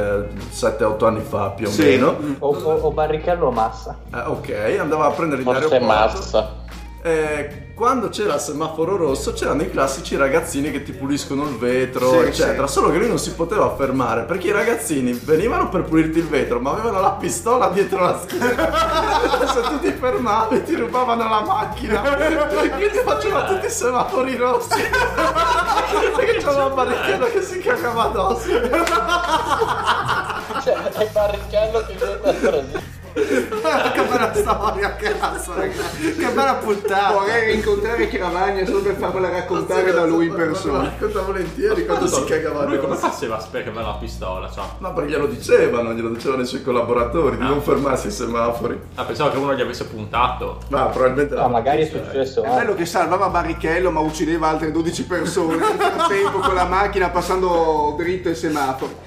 [0.49, 1.83] 7-8 anni fa più o Sì.
[1.83, 2.17] meno.
[2.39, 3.97] O, o- o Barrichello o Massa.
[4.13, 5.85] Eh, ok, andava a prendere in Forse aeroporto.
[5.85, 6.49] massa.
[7.01, 12.09] Eh, quando c'era il semaforo rosso c'erano i classici ragazzini che ti puliscono il vetro,
[12.09, 12.67] Sì, eccetera.
[12.67, 16.61] Solo che lui non si poteva fermare perché i ragazzini venivano per pulirti il vetro,
[16.61, 18.71] ma avevano la pistola dietro la schiena.
[19.51, 21.99] Se tu ti fermavi ti rubavano la macchina.
[21.99, 24.81] Quindi faceva tutti i semafori rossi.
[26.15, 28.47] Perché c'era un barrichello che si cagava addosso.
[30.63, 32.94] Cioè, è Barrichello che viene dal Brasile.
[33.15, 36.15] Che bella storia, cazzo, ragazzi.
[36.15, 37.13] Che bella puntata.
[37.13, 40.83] Vorrei rincontrare Chiravagna solo per farmela raccontare da lui in persona.
[40.83, 44.51] racconta volentieri quando si cagava Lui come faceva a sapere che aveva la pistola?
[44.51, 44.63] Cioè?
[44.79, 47.47] No, perché glielo dicevano, glielo dicevano i suoi collaboratori di Ah.
[47.47, 48.79] non fermarsi ai semafori.
[48.95, 50.59] Ah, pensavo che uno gli avesse puntato.
[50.69, 52.43] Ma probabilmente Ah, magari è successo.
[52.43, 57.09] È bello che salvava Barrichello ma uccideva altre 12 persone nel frattempo con la macchina
[57.09, 59.04] passando dritto il semaforo.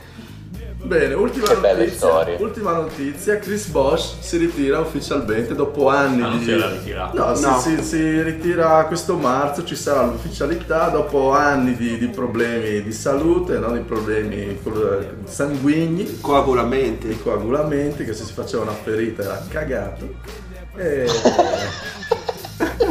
[0.80, 2.36] Bene, ultima notizia.
[2.38, 7.16] Ultima notizia, Chris Bosch si ritira ufficialmente dopo anni Ah, non di si era ritirato.
[7.18, 7.58] No, si- No.
[7.58, 13.58] Si, si ritira questo marzo, ci sarà l'ufficialità dopo anni di, di problemi di salute,
[13.58, 13.72] no?
[13.72, 14.56] di problemi
[15.24, 17.18] sanguigni, Coagulamenti.
[17.22, 20.08] coagulamenti, che se si faceva una ferita era cagato.
[20.76, 21.06] E...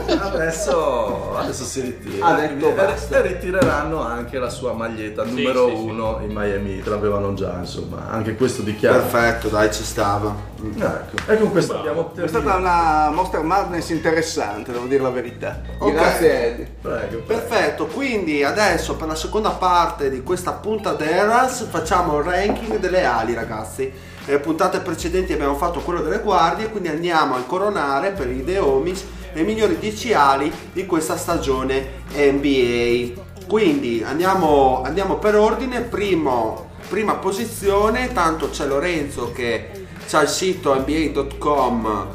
[0.07, 2.25] Adesso, adesso si ritira.
[2.25, 3.17] Ha detto E- basta.
[3.17, 5.81] e ritireranno anche la sua maglietta Sì, numero sì, sì.
[5.81, 8.97] uno in Miami Heat, l'avevano già, insomma, anche questo dichiara.
[8.99, 10.33] Perfetto, dai, ci stava.
[10.59, 12.57] Ecco, e con questo abbiamo È stata terminato.
[12.59, 15.61] una Monster Madness interessante, devo dire la verità.
[15.77, 15.91] Ok.
[15.93, 16.67] Grazie Eddie.
[16.81, 17.23] Prego, prego.
[17.25, 23.03] Perfetto, quindi adesso per la seconda parte di questa punta d'Eras facciamo il ranking delle
[23.05, 23.91] ali ragazzi.
[24.25, 28.57] Nelle puntate precedenti abbiamo fatto quello delle guardie, quindi andiamo a coronare per i The
[28.59, 33.25] Homies le migliori 10 ali di questa stagione NBA.
[33.47, 40.73] Quindi andiamo, andiamo per ordine, Primo, prima posizione, tanto c'è Lorenzo che c'ha il sito
[40.73, 42.07] nba.com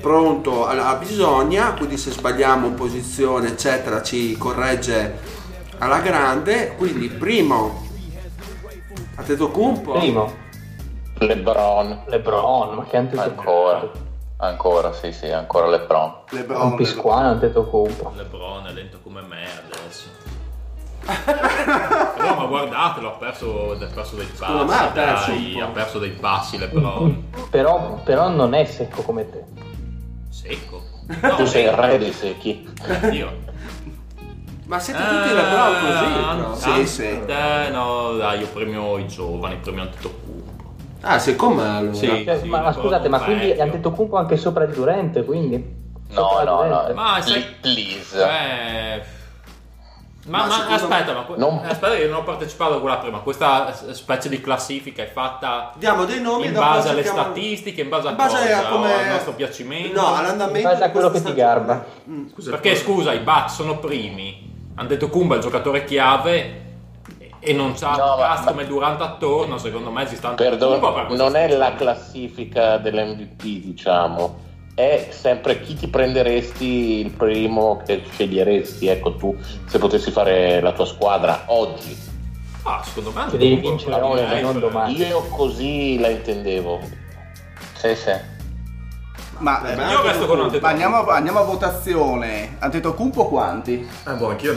[0.00, 5.18] pronto a, a bisogna, quindi se sbagliamo posizione eccetera ci corregge
[5.78, 7.86] alla grande, quindi primo
[9.16, 10.32] Antetokounmpo Primo,
[11.18, 12.02] LeBron.
[12.06, 14.03] LeBron, ma che Antetokounmpo.
[14.44, 16.12] Ancora, sì, sì, ancora LeBron.
[16.30, 18.12] LeBron, Un pisquano Antetokounmpo.
[18.14, 20.08] Lebron è lento come me adesso.
[21.04, 24.64] Però ma guardatelo, ha perso, ha perso dei passi.
[24.64, 27.30] Me ha perso un dai, ha perso dei passi Lebron.
[27.50, 29.44] Però, però non è secco come te.
[30.28, 30.82] Secco.
[31.36, 32.68] Tu sei il re dei secchi.
[33.10, 33.42] Dio.
[34.66, 36.04] Ma siete tutti LeBron così?
[36.04, 36.54] però?
[36.54, 37.20] Sì, sì.
[37.26, 40.33] Eh, no, dai, io premio i giovani, premio Antetokounmpo.
[41.04, 41.94] Ah, sei con me allora.
[41.94, 42.06] Sì.
[42.24, 43.62] Cioè, ma, ma scusate, ma quindi vecchio.
[43.62, 45.82] Antetokounmpo anche sopra di Durante, quindi?
[46.10, 46.94] No, Sopra no, no.
[46.94, 48.16] Ma sai- please.
[48.22, 49.02] Eh,
[50.26, 52.96] ma, Ma ma secondo aspetta, ma que- Non- aspetta, io non ho partecipato a quella
[52.96, 53.18] prima.
[53.18, 57.88] Questa specie di classifica è fatta Diamo dei nomi in base alle cerchiamo- statistiche, in
[57.90, 58.58] base a In base cosa?
[58.66, 60.00] a come- al nostro piacimento?
[60.00, 61.84] No, all'andamento In base a quello che ti garba.
[62.08, 62.26] Mm.
[62.28, 64.52] Scusa, Perché poi- scusa, i Bucks sono primi.
[64.76, 66.62] Antetokounmpo è il giocatore chiave
[67.44, 70.92] e non c'ha No, ma- cast come Durant attorno, secondo me ci sta Perdono, Antetokounmpo
[70.98, 74.42] per questa non è la classifica dell'MVP, diciamo.
[74.74, 79.36] È sempre chi ti prenderesti il primo che sceglieresti, ecco tu,
[79.66, 81.96] se potessi fare la tua squadra oggi.
[82.64, 84.96] Ah, secondo me Che devi vincere direi non per- domani.
[84.96, 86.80] Io così la intendevo.
[87.74, 88.10] Sì, sì.
[89.38, 90.66] Ma Beh, Io resto con ma Antetokounmpo.
[90.66, 92.56] andiamo, a- andiamo a votazione.
[92.58, 93.88] Antetokounmpo quanti?
[94.06, 94.52] Eh, boh, anch'io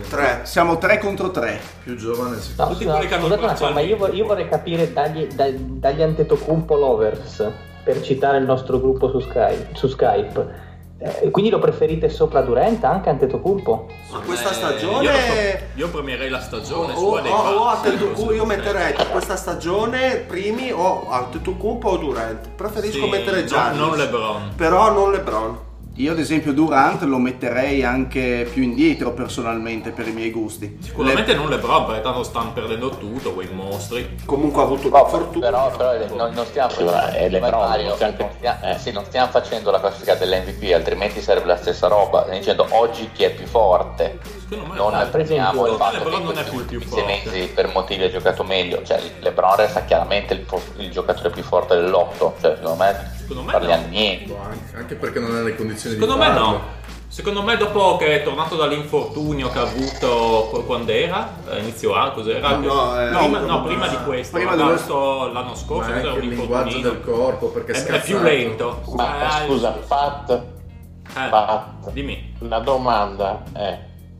[0.00, 0.08] me.
[0.08, 0.40] Tre.
[0.44, 1.60] Siamo 3 contro 3.
[1.82, 5.26] più giovane si No, Tutti quelli che hanno cosa, ma io, io vorrei capire dagli,
[5.26, 7.50] da- dagli Antetokounmpo lovers,
[7.82, 10.66] per citare il nostro gruppo su Skype, su Skype.
[11.00, 13.86] Eh, quindi lo preferite sopra Durant anche Antetokounmpo?
[14.10, 17.76] Ma questa Eh, stagione Io, io premierei la stagione o, sua dei o- o Bucks,
[17.76, 22.48] Antetokounmpo, io metterei questa stagione primi o Antetokounmpo o Durant.
[22.48, 23.78] Preferisco Sì, mettere non- Giannis.
[23.78, 24.52] non LeBron.
[24.56, 25.58] Però non LeBron.
[25.98, 30.78] Io ad esempio Durant lo metterei anche più indietro personalmente per i miei gusti.
[30.80, 34.16] Sicuramente non LeBron, perché tanto stanno perdendo tutto, quei mostri.
[34.24, 35.46] Comunque ha avuto No, una fortuna.
[35.50, 38.78] però, però non, non stiamo Sì, come LeBron, Mario, non stiamo- non stiamo- eh.
[38.78, 42.20] sì, non stiamo facendo la classifica dell'MVP, altrimenti sarebbe la stessa roba.
[42.20, 44.20] Stiamo dicendo oggi chi è più forte.
[44.48, 47.04] Secondo me Non esempio, prendiamo il fatto LeBron che in non è più forte.
[47.04, 48.82] mesi per motivi ha giocato meglio.
[48.82, 50.46] Cioè, LeBron resta chiaramente il,
[50.76, 52.34] il giocatore più forte dell'otto.
[52.40, 53.88] Cioè, secondo me, Secondo me parliamo no.
[53.88, 54.32] niente.
[54.32, 56.46] Boh, anche, anche perché non è nelle condizioni Secondo di me farlo.
[56.50, 56.76] no.
[57.10, 61.94] Secondo me dopo che è tornato dall'infortunio che ha avuto qu- quando era, eh, inizio
[61.94, 62.50] anno, cos'era?
[62.56, 66.08] No, no, eh, prima, no, prima di questo, prima di l'anno scorso, Ma cos'era anche
[66.08, 68.82] un il linguaggio del corpo, perché È, è più lento.
[68.94, 72.34] Ma Eh, scusa, Pat, eh, Pat, dimmi.
[72.40, 73.78] la domanda è,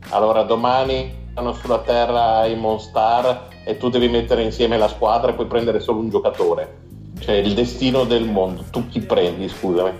[0.09, 5.33] allora domani vanno sulla terra i Monstar e tu devi mettere insieme la squadra e
[5.33, 6.87] puoi prendere solo un giocatore.
[7.19, 9.91] Cioè il destino del mondo, tu chi prendi, scusami?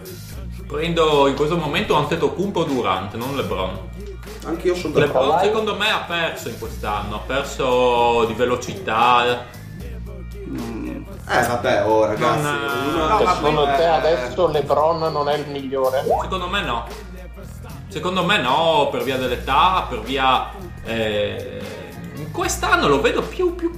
[0.68, 3.88] Prendo in questo momento Antetokounmpo Durant, non LeBron.
[4.46, 4.98] Anche io sono.
[4.98, 5.46] LeBron vai.
[5.46, 9.46] secondo me ha perso in quest'anno, ha perso di velocità.
[11.32, 12.42] Eh vabbè, oh ragazzi.
[12.42, 16.04] Non, eh, no, ma secondo eh, te adesso LeBron non è il migliore?
[16.22, 16.86] Secondo me no.
[17.90, 20.52] Secondo me no, per via dell'età, per via...
[20.86, 21.60] eh,
[22.32, 23.72] quest'anno lo vedo più, più...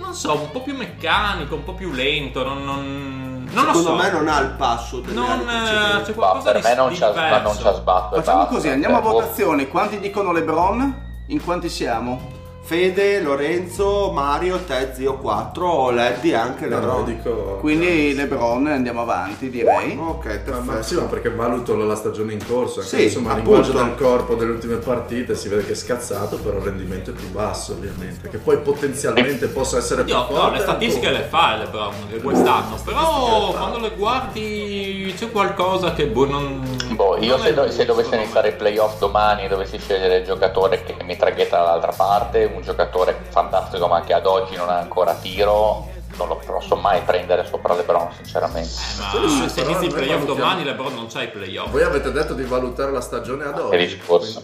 [0.00, 3.96] non so, un po' più meccanico, un po' più lento, non, non, non lo Secondo
[3.98, 4.02] so.
[4.02, 7.06] me non ha il passo delle Non, eh, c'è qualcosa per di, me non c'ha,
[7.06, 7.62] non diverso.
[7.62, 8.16] c'ha sbatto.
[8.16, 8.54] Facciamo basta.
[8.54, 9.68] così, andiamo a Cioè, votazione.
[9.68, 11.02] Quanti dicono LeBron?
[11.28, 12.42] In quanti siamo?
[12.66, 17.04] Fede, Lorenzo, Mario, te zio 4 o Leddy anche No, no, LeBron.
[17.04, 17.58] dico...
[17.60, 19.94] Quindi LeBron andiamo avanti, direi.
[20.00, 20.82] Ok, Ma, ma perfetto.
[20.82, 23.60] sì, ma perché valuto la stagione in corso, anche Sì, insomma il appunto.
[23.60, 27.12] linguaggio del corpo delle ultime partite si vede che è scazzato, però il rendimento è
[27.12, 30.42] più basso ovviamente, che poi potenzialmente possa essere più Io, forte.
[30.42, 31.92] no, le statistiche le fa LeBron
[32.22, 36.73] quest'anno, però quando le guardi c'è qualcosa che boh, non...
[36.94, 38.16] Boh, io se, do- se me.
[38.16, 42.62] iniziare i playoff domani e dovessi scegliere il giocatore che mi traghetta dall'altra parte, un
[42.62, 47.44] giocatore fantastico ma che ad oggi non ha ancora tiro, non lo posso mai prendere
[47.46, 48.70] sopra LeBron, sinceramente.
[48.98, 51.70] Ma Quello sì, se inizi i playoff domani, LeBron non c'hai i playoff.
[51.70, 53.70] Voi avete detto di valutare la stagione ad oggi.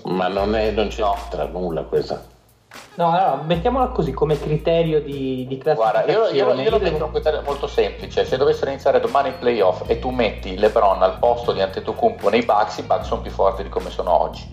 [0.05, 2.30] Ma non, è, non c'entra nulla questa.
[2.95, 6.63] No, allora, mettiamola così come criterio di, di Guarda, io, io, classificazione.
[6.63, 8.25] io lo metto un criterio molto semplice.
[8.25, 12.43] Se dovessero iniziare domani i playoff e tu metti LeBron al posto di Antetokounmpo nei
[12.45, 14.49] Bucks, i Bucks sono più forti di come sono oggi.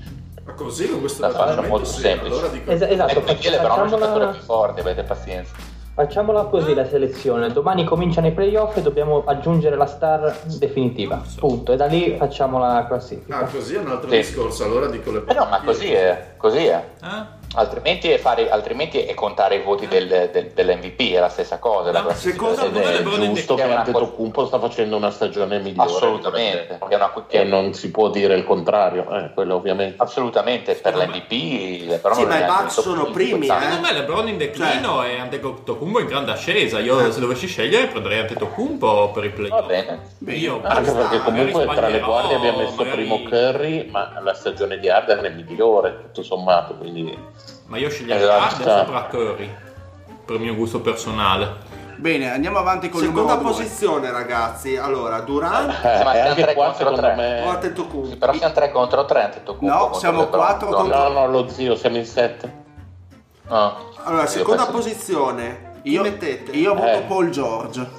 [0.46, 2.34] Ma così con questo La faccio molto sì, semplice.
[2.34, 5.54] allora dico Es- esatto, e quindi LeBron è un giocatore più forte, avete pazienza.
[5.94, 7.52] facciamola così la selezione.
[7.52, 11.22] Domani cominciano i playoff e dobbiamo aggiungere la star definitiva.
[11.38, 11.74] Punto.
[11.74, 13.40] E da lì facciamo la classifica.
[13.40, 14.16] Ah, così è un altro Sì.
[14.18, 16.84] discorso, allora dico le Eh no, ma così è, così è.
[17.04, 17.37] Eh?
[17.56, 21.92] Altrimenti è, fare, altrimenti è contare i voti del, del- dell'MVP, è la stessa cosa.
[21.92, 25.90] la No, secondo me è giusto che Antetokounmpo sta facendo una stagione migliore.
[25.90, 29.96] Assolutamente, che una- che- E non si può dire il contrario, eh, quello ovviamente.
[30.04, 33.50] Assolutamente, per l'MVP LeBron Sì, ma i Bucks sono 15 primi, eh.
[33.50, 36.80] Secondo me LeBron in declino e Antetokounmpo in grande ascesa.
[36.80, 39.62] Io se dovessi scegliere prenderei Antetokounmpo per i playoff.
[39.62, 40.00] Va bene.
[40.36, 44.78] Io Anche perché comunque tra le guardie abbiamo messo magari- primo Curry, ma la stagione
[44.78, 47.18] di Arden è migliore, tutto sommato, quindi
[47.68, 48.44] Ma io sceglierei Esatto.
[48.64, 49.56] Harden sopra Curry.
[50.26, 51.66] Per il mio gusto personale.
[51.98, 53.58] Bene, andiamo avanti con il Seconda numero due.
[53.64, 54.78] posizione, ragazzi.
[54.78, 57.12] Allora, Durant eh, ma siamo anche tre qua contro secondo tre.
[57.12, 57.48] o me...
[57.50, 58.10] Antetokounmpo?
[58.10, 60.40] Sì, però siamo 3 contro 3 Antetokounmpo No, siamo LeBron.
[60.40, 62.54] quattro No, contro- No, no, lo zio, siamo in sette.
[63.48, 63.86] no.
[64.04, 65.72] Allora, Io seconda penso- posizione.
[65.84, 66.52] Io, mettete?
[66.52, 67.02] io voto Eh.
[67.08, 67.90] Paul George.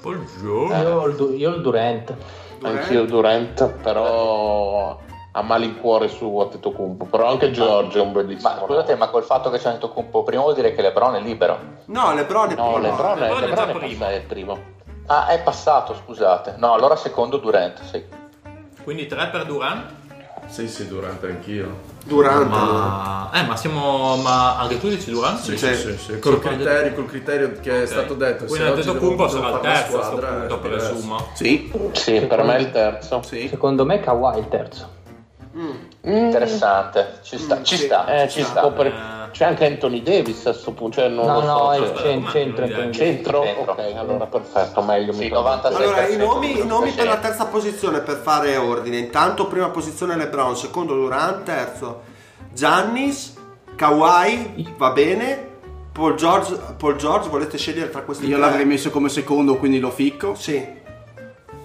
[0.00, 0.74] Paul George.
[0.82, 2.14] Io ho il, io ho il Durant.
[2.62, 4.98] Anch'io Durant, però
[5.32, 8.52] a malincuore su Antetokounmpo, però anche Giorgio è un bellissimo.
[8.52, 11.58] Ma scusate, ma col fatto che c'è Antetokounmpo primo vuol dire che LeBron è libero?
[11.86, 12.78] No, LeBron è No, primo.
[12.78, 14.04] Lebron è, Lebron è Lebron è primo.
[14.06, 14.58] è primo.
[15.06, 16.54] Ah, è passato, scusate.
[16.58, 18.04] No, allora secondo Durant, sì.
[18.82, 19.98] Quindi 3 per Durant.
[20.46, 21.78] Sì, sì, durante anch'io.
[22.04, 22.48] Durant.
[22.48, 24.16] Ma, eh, ma siamo.
[24.16, 25.38] Ma anche tu dici Durant?
[25.38, 25.74] Sì, Sì.
[25.74, 26.18] sì, sì, sì.
[26.18, 27.86] Col, Sì, criterio, col criterio che è Ok.
[27.88, 28.44] stato detto.
[28.46, 30.88] Quindi Antetokounmpo devo- sarà il terzo a questo squadra, punto, è diverso.
[30.92, 31.28] presumo.
[31.34, 33.22] Sì, Sì, per me è il terzo.
[33.22, 33.48] sì.
[33.48, 34.88] Secondo me Kawhi il terzo.
[36.02, 37.84] Interessante, ci sta, Mm, ci sì.
[37.84, 38.60] sta, Eh, ci ci sta.
[38.60, 39.30] scopre- Eh.
[39.32, 41.72] C'è anche Anthony Davis a questo punto, cioè non No, lo no, so.
[41.72, 42.66] è cioè- il cen- centro.
[42.66, 42.92] Centro.
[42.92, 43.38] Centro?
[43.40, 45.82] Ok, allora perfetto, meglio Sì, mi 96.
[45.86, 48.96] Allora, i 6% nomi, i nomi per la terza posizione per fare ordine.
[48.98, 52.00] Intanto, prima posizione LeBron, secondo Durant, terzo
[52.52, 53.34] Giannis,
[53.76, 55.48] Kawhi, va bene.
[55.92, 58.40] Paul George, Paul George, volete scegliere tra questi Io tre?
[58.46, 60.34] l'avrei messo come secondo, quindi lo ficco.
[60.34, 60.78] Sì.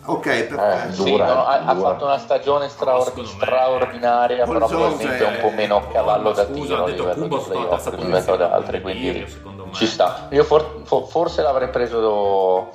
[0.08, 0.94] Ok, Eh, perfetto.
[1.04, 5.40] Sì, Dura, no, ha, ha fatto una stagione straor- straordinaria, Paul però probabilmente è un
[5.42, 9.26] po' è- meno cavallo da tiro a livello di playoff rispetto ad altri, quindi
[9.74, 10.28] ci sta.
[10.30, 12.70] Io for- fo- forse l'avrei preso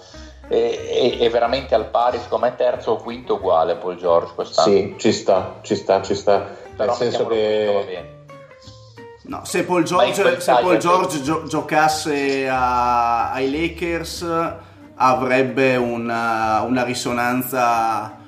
[0.49, 4.69] e, e- e veramente al pari, secondo me terzo o quinto uguale Paul George quest'anno.
[4.69, 6.39] Sì, ci sta, ci sta, ci sta.
[6.77, 8.19] Però Nel senso che bene.
[9.25, 14.27] No, se Paul George, se Paul George gio- giocasse a- ai Lakers
[15.03, 18.19] avrebbe una, una risonanza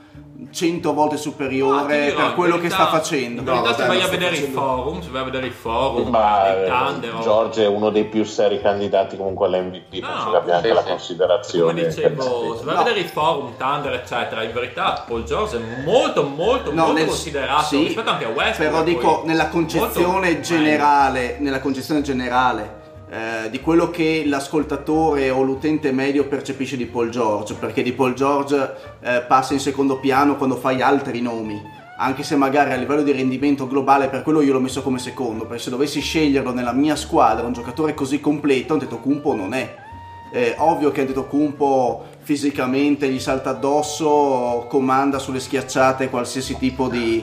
[0.50, 3.42] 100 volte superiore dirò, per quello che verità- sta facendo.
[3.42, 6.46] No, se vai a vedere i facendo- forum, se vai a vedere i forum ma
[6.56, 10.36] eh, Thunder, o- George è uno dei più seri candidati comunque all'MVP, No, penso che
[10.36, 10.88] abbia anche sì, la sì.
[10.88, 11.72] considerazione.
[11.74, 12.84] come dicevo, se vai a No.
[12.84, 17.06] vedere i forum, Thunder, eccetera, in verità Paul George è molto, molto, No, molto nel-
[17.06, 18.58] considerato sì, rispetto anche a West.
[18.58, 22.80] Però dico nella concezione generale, nella concezione generale
[23.12, 28.14] eh, di quello che l'ascoltatore o l'utente medio percepisce di Paul George, perché di Paul
[28.14, 31.60] George eh, passa in secondo piano quando fai altri nomi.
[31.98, 35.44] Anche se magari a livello di rendimento globale, per quello io l'ho messo come secondo,
[35.44, 39.76] perché se dovessi sceglierlo nella mia squadra, un giocatore così completo, Antetokounmpo non è.
[40.32, 47.22] Eh, ovvio che Antetokounmpo fisicamente gli salta addosso, comanda sulle schiacciate qualsiasi tipo di,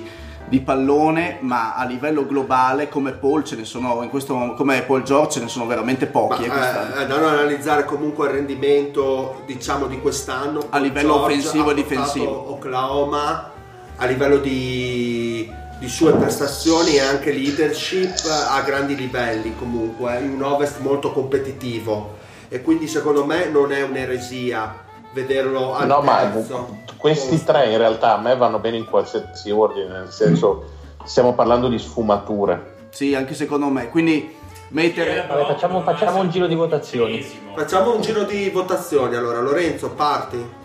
[0.49, 5.03] di pallone, ma a livello globale come Paul ce ne sono in questo come Paul
[5.03, 6.43] George ce ne sono veramente Ma, pochi.
[6.43, 6.95] eh, quest'anno.
[6.95, 11.73] eh, andando ad analizzare comunque il rendimento diciamo di quest'anno A livello George offensivo e
[11.75, 12.51] difensivo.
[12.51, 13.51] Oklahoma
[13.97, 18.11] a livello di, di sue prestazioni e anche leadership
[18.49, 22.17] a grandi livelli comunque in un ovest molto competitivo
[22.49, 27.51] e quindi secondo me non è un'eresia vederlo al No, ma terzo questi posto.
[27.51, 30.63] tre in realtà a me vanno bene in qualsiasi ordine, nel senso
[31.03, 32.75] stiamo parlando di sfumature.
[32.89, 33.89] Sì, anche secondo me.
[33.89, 34.35] Quindi
[34.69, 37.21] mettere Vabbè, facciamo- facciamo un giro di votazioni.
[37.55, 40.57] facciamo un giro di votazioni allora Lorenzo parti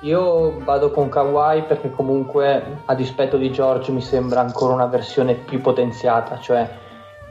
[0.00, 5.32] Io vado con Kawhi perché comunque a dispetto di George mi sembra ancora una versione
[5.34, 6.68] più potenziata, cioè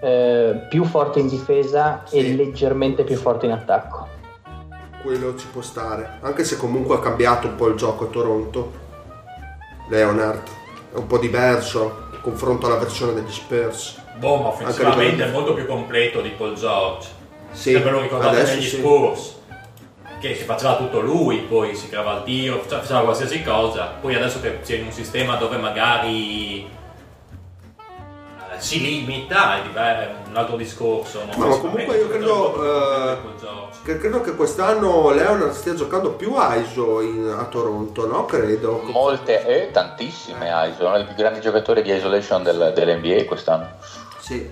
[0.02, 2.18] eh, più forte in difesa Sì.
[2.18, 4.08] e leggermente più forte in attacco.
[5.04, 8.72] Quello ci può stare anche se comunque ha cambiato un po' il gioco a Toronto
[9.90, 10.48] Leonard
[10.94, 15.54] è un po' diverso in confronto alla versione degli Spurs Boh, ma offensivamente è molto
[15.54, 17.08] più completo di Paul George.
[17.52, 18.78] sì, Se ve lo ricordate negli sì.
[18.78, 19.42] Spurs.
[20.20, 23.96] che si faceva tutto lui, poi si creava il tiro, faceva faceva qualsiasi cosa.
[24.00, 26.70] Poi adesso che si è in un sistema dove magari
[28.64, 31.22] si limita, è un altro discorso.
[31.36, 33.18] No, ma comunque io credo, eh.
[33.84, 38.24] Che credo che quest'anno Leonard stia giocando più ISO in- a Toronto, no?
[38.26, 38.82] Credo.
[38.86, 43.68] Molte e tantissime ISO, uno dei più grandi giocatori di isolation del- dell'NBA quest'anno.
[44.20, 44.50] Sì.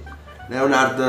[0.50, 1.04] Leonard eh,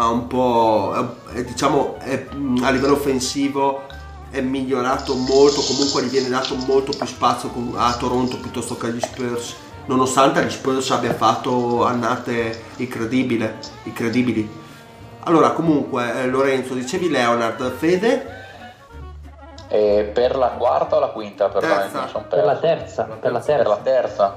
[0.00, 0.94] ha un po',
[1.30, 3.82] è- è, diciamo, è, mh, a livello offensivo
[4.30, 9.00] è migliorato molto, comunque gli viene dato molto più spazio a Toronto piuttosto che agli
[9.00, 9.54] Spurs,
[9.90, 14.58] nonostante gli Spurs abbia fatto annate incredibile, incredibili.
[15.24, 18.38] Allora, comunque, eh, Lorenzo, dicevi Leonard, Fede?
[19.68, 21.48] E per la quarta o la quinta?
[21.48, 22.06] Per Terza.
[22.06, 24.36] son Per la terza, per la Per la terza.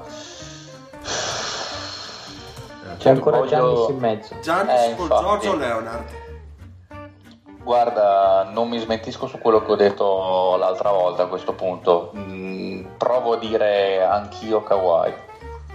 [2.98, 4.34] C'è ancora Voglio- Giannis in mezzo.
[4.42, 5.22] Giannis, Eh, Paul infatti.
[5.24, 6.04] George o Leonard?
[7.62, 12.12] Guarda, non mi smentisco su quello che ho detto l'altra volta a questo punto.
[12.16, 15.12] Mm, provo a dire anch'io Kawhi.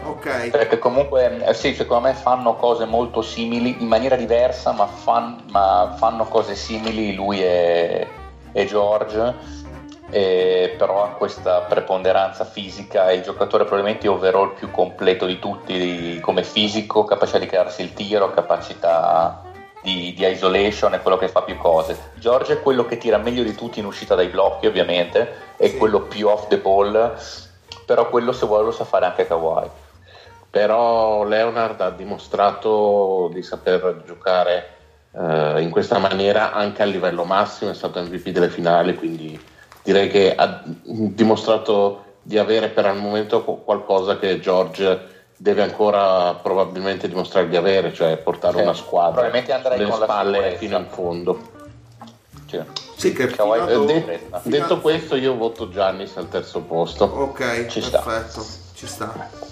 [0.01, 0.49] Ok.
[0.49, 5.43] Perché comunque, eh, sì, secondo me fanno cose molto simili, in maniera diversa, ma, fan-
[5.51, 8.07] ma fanno cose simili lui e,
[8.51, 9.67] e George.
[10.11, 16.19] E però ha questa preponderanza fisica, è il giocatore probabilmente overall più completo di tutti
[16.19, 19.43] come fisico, capacità di crearsi il tiro, capacità
[19.83, 22.11] di, di isolation, è quello che fa più cose.
[22.15, 25.77] George è quello che tira meglio di tutti in uscita dai blocchi, ovviamente, è Sì.
[25.77, 27.15] quello più off the ball,
[27.85, 29.69] però quello se vuole lo sa fare anche Kawhi.
[30.49, 34.69] Però Leonard ha dimostrato di saper giocare
[35.11, 39.39] eh, in questa maniera anche a livello massimo, è stato MVP delle finali, quindi
[39.83, 46.33] direi che ha dimostrato di avere per al momento qu- qualcosa che George deve ancora
[46.33, 50.77] probabilmente dimostrare di avere, cioè portare Sì, una squadra probabilmente andrei con la spalle fino
[50.77, 51.39] in fondo.
[52.47, 52.59] Sì.
[52.95, 57.05] Sì, che Kawhi- Eh, de- detto questo, io voto Giannis al terzo posto.
[57.05, 58.01] Ok, Ci sta.
[58.01, 59.48] perfetto, ci sta.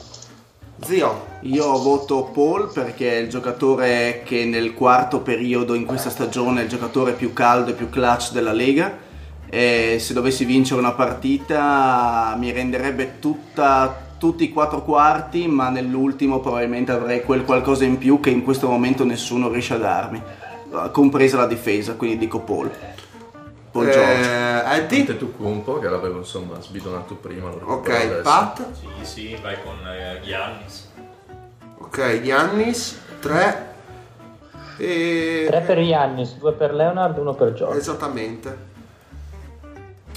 [0.84, 6.62] Zio, Io voto Paul perché è il giocatore che nel quarto periodo in questa stagione
[6.62, 9.06] è il giocatore più caldo e più clutch della Lega.
[9.50, 16.40] E se dovessi vincere una partita mi renderebbe tutta, tutti i quattro quarti ma nell'ultimo
[16.40, 20.22] probabilmente avrei quel qualcosa in più che in questo momento nessuno riesce a darmi
[20.92, 22.70] compresa la difesa quindi dico Paul
[23.78, 27.50] Paul George eh, Eddie, Antetokounmpo che l'avevo insomma sbidonato prima.
[27.50, 28.22] ok, adesso.
[28.24, 30.92] Pat, Sì, sì, vai con eh, Giannis.
[31.78, 33.66] ok, Giannis, 3
[34.78, 35.46] e...
[35.48, 37.78] Tre per Giannis, due per Leonard, uno per George.
[37.78, 38.58] Esattamente.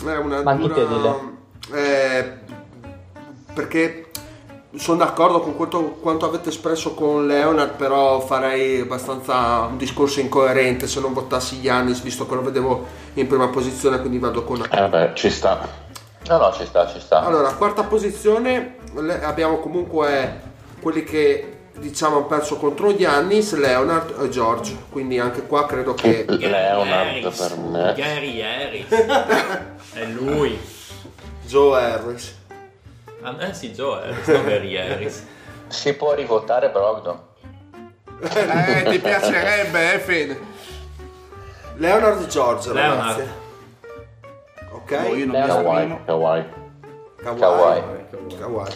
[0.02, 1.18] È una Ma dura...
[1.72, 2.38] Eh,
[3.52, 4.09] perché
[4.76, 10.86] sono d'accordo con quanto, quanto avete espresso con Leonard, però farei abbastanza un discorso incoerente
[10.86, 14.64] se non votassi Giannis, visto che lo vedevo in prima posizione, quindi vado con...
[14.70, 15.88] Eh beh, ci sta.
[16.28, 17.24] No, no, ci sta, ci sta.
[17.24, 18.76] Allora, quarta posizione
[19.22, 20.48] abbiamo comunque
[20.80, 26.24] quelli che diciamo hanno perso contro Giannis, Leonard e George, quindi anche qua credo che...
[26.28, 27.36] Leonard Harris.
[27.38, 27.94] per me.
[27.96, 28.88] Gary Harris.
[29.94, 30.56] È lui.
[31.44, 32.38] Joe Harris.
[33.22, 35.26] Ah, eh sì, Joe non Gary Harris.
[35.70, 37.16] Si può rivotare Brogdon.
[38.22, 40.40] Eh, ti piacerebbe, eh, Fede?
[41.76, 43.18] Leonard George, Leonard.
[43.18, 43.30] ragazzi.
[44.68, 44.90] No, Ok?
[44.90, 45.46] io non mi Leonard.
[45.46, 46.00] Kawhi, esprimo.
[46.04, 46.44] Kawhi.
[47.38, 47.82] Kawhi.
[48.36, 48.70] Kawhi.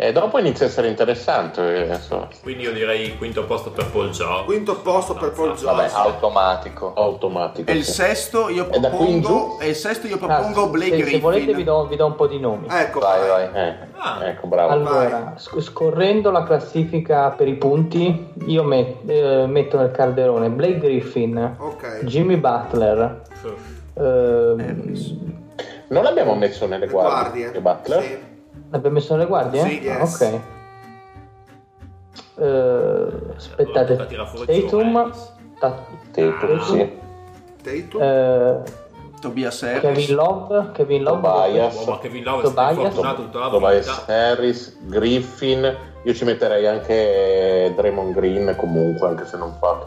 [0.00, 1.60] E dopo inizia a essere interessante.
[1.88, 4.44] eh, insomma, Quindi io direi quinto posto per Paul George.
[4.44, 5.94] Quinto posto per Paul Vabbè, George.
[5.96, 6.92] automatico.
[6.94, 7.68] automatico.
[7.68, 7.92] E il sì.
[7.94, 9.64] sesto io E da qui in propongo, giù?
[9.64, 11.14] e il sesto io Ah, propongo Blake se, Griffin.
[11.14, 12.68] se volete vi do, vi do un po' di nomi.
[12.70, 13.48] Ecco, Vai, vai.
[13.52, 14.20] Eh, Ah.
[14.28, 14.70] ecco, bravo.
[14.72, 20.78] Allora, sc- scorrendo la classifica per i punti, io met- eh, metto nel calderone Blake
[20.78, 22.04] Griffin, Ok.
[22.04, 23.22] Jimmy Butler,
[23.94, 25.26] ehm,
[25.88, 27.50] Non l'abbiamo messo nelle Le guardie.
[27.50, 27.60] guardie.
[27.60, 28.02] Butler?
[28.02, 28.27] Sì.
[28.70, 29.60] L'abbiamo messo nelle guardie?
[29.62, 30.20] Sì, Ah, yes.
[30.20, 30.40] ok.
[32.40, 35.12] Eh, aspettate, Allora, fuori Tatum.
[35.58, 36.98] Ta- Tatum, sì.
[37.62, 38.00] Tatum.
[38.02, 38.62] eh,
[39.20, 39.80] Tobias Harris.
[39.80, 41.76] Kevin Love, Kevin Love, Tobias.
[41.76, 42.94] Oh, ma Kevin Love è Tobias.
[43.16, 44.12] tutta la Tobias vita.
[44.30, 45.76] Harris, Griffin.
[46.04, 49.84] Io ci metterei anche Draymond Green comunque, anche se non fa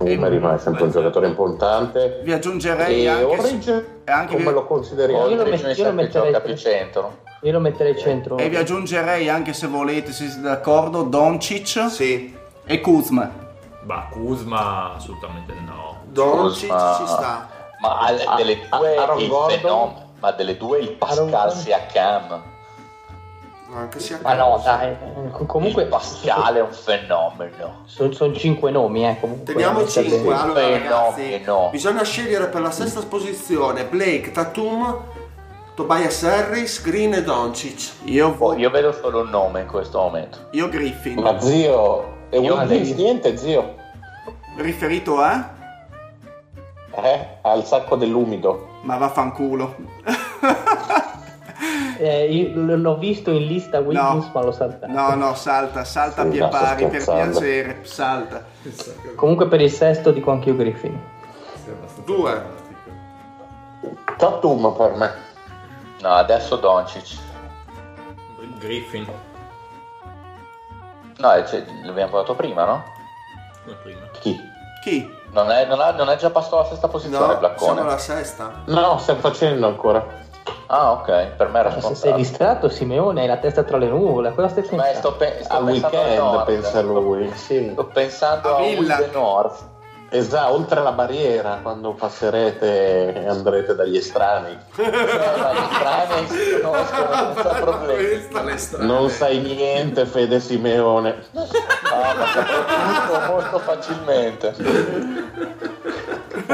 [0.00, 2.20] numeri, ma è sempre un giocatore importante.
[2.24, 5.28] Vi aggiungerei E anche, Orridge, e anche come vi- lo consideriamo?
[5.28, 7.18] Io lo met- io lo metterei più centro.
[7.44, 8.36] Io lo metterei centro.
[8.38, 12.34] e vi aggiungerei anche se volete, se siete d'accordo, Doncic Sì.
[12.64, 13.30] e Kuzma.
[13.82, 15.98] Ma Kuzma assolutamente no.
[16.06, 16.96] Doncic Kuzma.
[16.98, 17.48] ci sta.
[17.80, 19.58] Ma al- Ah, delle ah, due Aaron il Gordon.
[19.58, 21.50] fenomeno, ma delle due il Pascal Gordon.
[21.50, 22.42] Siakam.
[23.76, 24.96] Anche sia Ma no, dai.
[25.32, 27.82] com- Comunque, il Pascal è un fenomeno.
[27.86, 29.18] sono cinque nomi, eh.
[29.20, 30.32] Comunque, Teniamo 5.
[30.34, 31.68] Allora, no, ragazzi, no.
[31.72, 34.96] bisogna scegliere per la sesta posizione Blake, Tatum,
[35.74, 37.92] Tobias Harris, Green e Doncic.
[38.04, 40.38] Io, vo- io vedo solo un nome in questo momento.
[40.52, 41.20] io Griffin.
[41.20, 43.74] Ma zio, Io Wiggins adesso- niente zio,
[44.56, 45.50] Riferito a?
[46.94, 47.26] eh?
[47.42, 48.68] Al sacco dell'umido.
[48.82, 49.74] Ma vaffanculo.
[51.96, 54.30] Eh, l'ho visto in lista Wiggins, No.
[54.34, 54.92] ma l'ho saltato.
[54.92, 58.44] No, no, salta, salta a Sì, pie no, sto pari, per piacere, salta.
[59.14, 61.00] Comunque per il sesto dico anch'io Griffin.
[62.04, 62.42] Due.
[64.16, 65.10] Tatum per me.
[66.04, 67.16] No, adesso Doncic.
[68.58, 69.06] Griffin.
[71.16, 72.84] No, cioè, l'abbiamo parlato prima, no?
[73.64, 74.06] Come prima.
[74.20, 74.38] Chi?
[74.82, 75.10] Chi?
[75.30, 77.72] Non è, non ha- non è già passato alla sesta posizione, No, Blaccone?
[77.72, 78.50] siamo alla sesta.
[78.66, 80.06] No, stiamo facendo ancora.
[80.66, 82.16] Ah, ok, per me era Ma se sei scontato.
[82.16, 84.34] distratto, Simeone, hai la testa tra le nuvole.
[84.34, 84.98] Cosa stai Ma pensando?
[84.98, 87.32] sto, pe- sto Al pensando al weekend pensa lui.
[87.34, 87.70] Sì.
[87.72, 88.96] Sto pensando A a, Villa.
[88.98, 89.72] Will the North.
[90.14, 94.56] Esatto, oltre la barriera, quando passerete e andrete dagli estranei.
[94.84, 98.28] Eh, gli strani si conoscono senza problemi.
[98.78, 101.26] Non sai niente, Fede Simeone.
[101.92, 104.54] Ah, molto facilmente.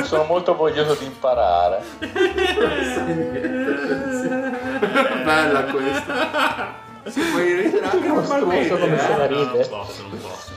[0.04, 1.82] Sono molto voglioso di imparare.
[5.24, 6.74] Bella questa.
[7.04, 9.66] Si puoi ridere anche Mostruoso come se la non ride.
[9.68, 10.50] posso, non posso.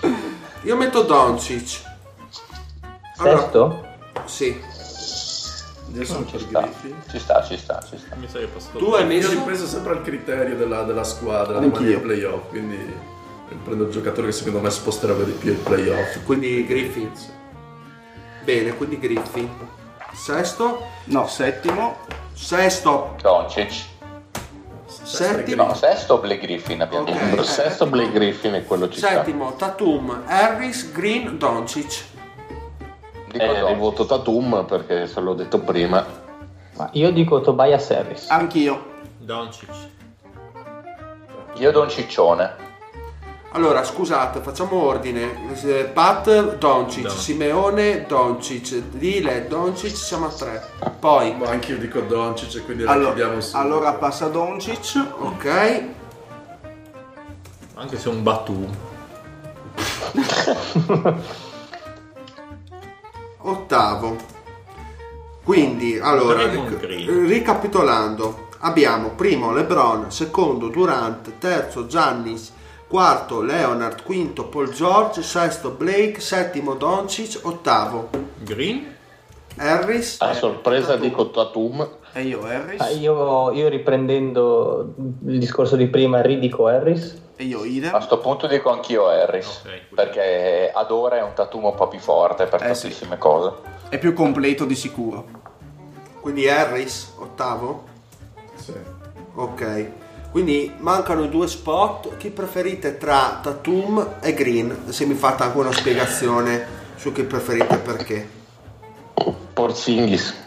[0.62, 1.92] Io metto Doncic.
[3.18, 3.86] Allora, Sesto?
[4.26, 4.62] sì.
[5.94, 6.96] Io sono per Ci sta, Griffin.
[7.10, 8.16] ci sta, ci sta, ci sta.
[8.16, 11.60] Mi sa che posso Tu hai Io messo ripreso sempre al criterio della, della squadra,
[11.60, 13.12] ai playoff, quindi
[13.64, 16.24] prendo il giocatore che secondo me sposterebbe di più ai playoff.
[16.26, 17.12] quindi Griffin.
[18.44, 19.50] Bene, quindi Griffin.
[20.14, 20.82] Sesto.
[21.06, 21.98] No, settimo.
[22.34, 23.16] Sesto.
[23.22, 23.92] Doncic.
[24.88, 25.66] Settimo.
[25.68, 27.14] No, sesto Blake Griffin abbiamo Ok.
[27.14, 27.42] detto.
[27.42, 29.10] Il sesto Blake Griffin è quello ci sta.
[29.10, 29.54] Settimo.
[29.56, 32.04] Tatum, Harris, Green, Doncic.
[33.34, 33.68] Dico Eh, Doncic.
[33.68, 36.06] rivoto Tatum perché se l'ho detto prima.
[36.78, 38.30] Ma io dico Tobias Harris.
[38.30, 38.92] Anch'io.
[39.18, 39.70] Doncic.
[41.56, 42.62] Io do un ciccione.
[43.56, 45.52] Allora, scusate, facciamo ordine.
[45.64, 47.20] Eh, Pat, Doncic, Doncic.
[47.22, 50.64] Simeone, Doncic, Dile, Doncic, siamo a tre.
[51.00, 53.56] Poi, Ma anche io dico Doncic e quindi Allora, racchiudiamo su.
[53.58, 55.04] allora passa Doncic.
[55.20, 55.84] ok.
[57.76, 58.70] Anche se è un Batum.
[63.44, 64.16] Ottavo.
[65.44, 72.54] Quindi, allora, ricapitolando, abbiamo primo LeBron, secondo Durant, terzo Giannis,
[72.88, 78.10] quarto Leonard, quinto Paul George, sesto Blake, settimo Doncic, ottavo
[78.40, 78.96] Green?
[79.58, 80.22] Harris.
[80.22, 81.88] A sorpresa dico Tatum.
[82.14, 82.80] E io Harris.
[82.80, 84.94] Ah, io, io riprendendo
[85.26, 87.22] il discorso di prima, ridico Harris.
[87.36, 88.00] E io A idem.
[88.02, 89.62] sto punto dico anch'io Harris.
[89.66, 89.96] Ok.
[89.96, 92.82] Perché Adora è un tatumo un po' più forte per Eh, sì.
[92.84, 93.54] tantissime cose.
[93.90, 95.26] È più completo di sicuro.
[96.22, 97.84] Quindi Harris, ottavo.
[98.56, 98.74] Sì.
[99.36, 99.88] Ok.
[100.30, 102.18] Quindi mancano due spot.
[102.18, 104.92] Chi preferite tra Tatum e Green?
[104.92, 106.66] Se mi fate anche una spiegazione
[106.96, 108.30] su chi preferite e perché.
[109.54, 110.42] Porzingis.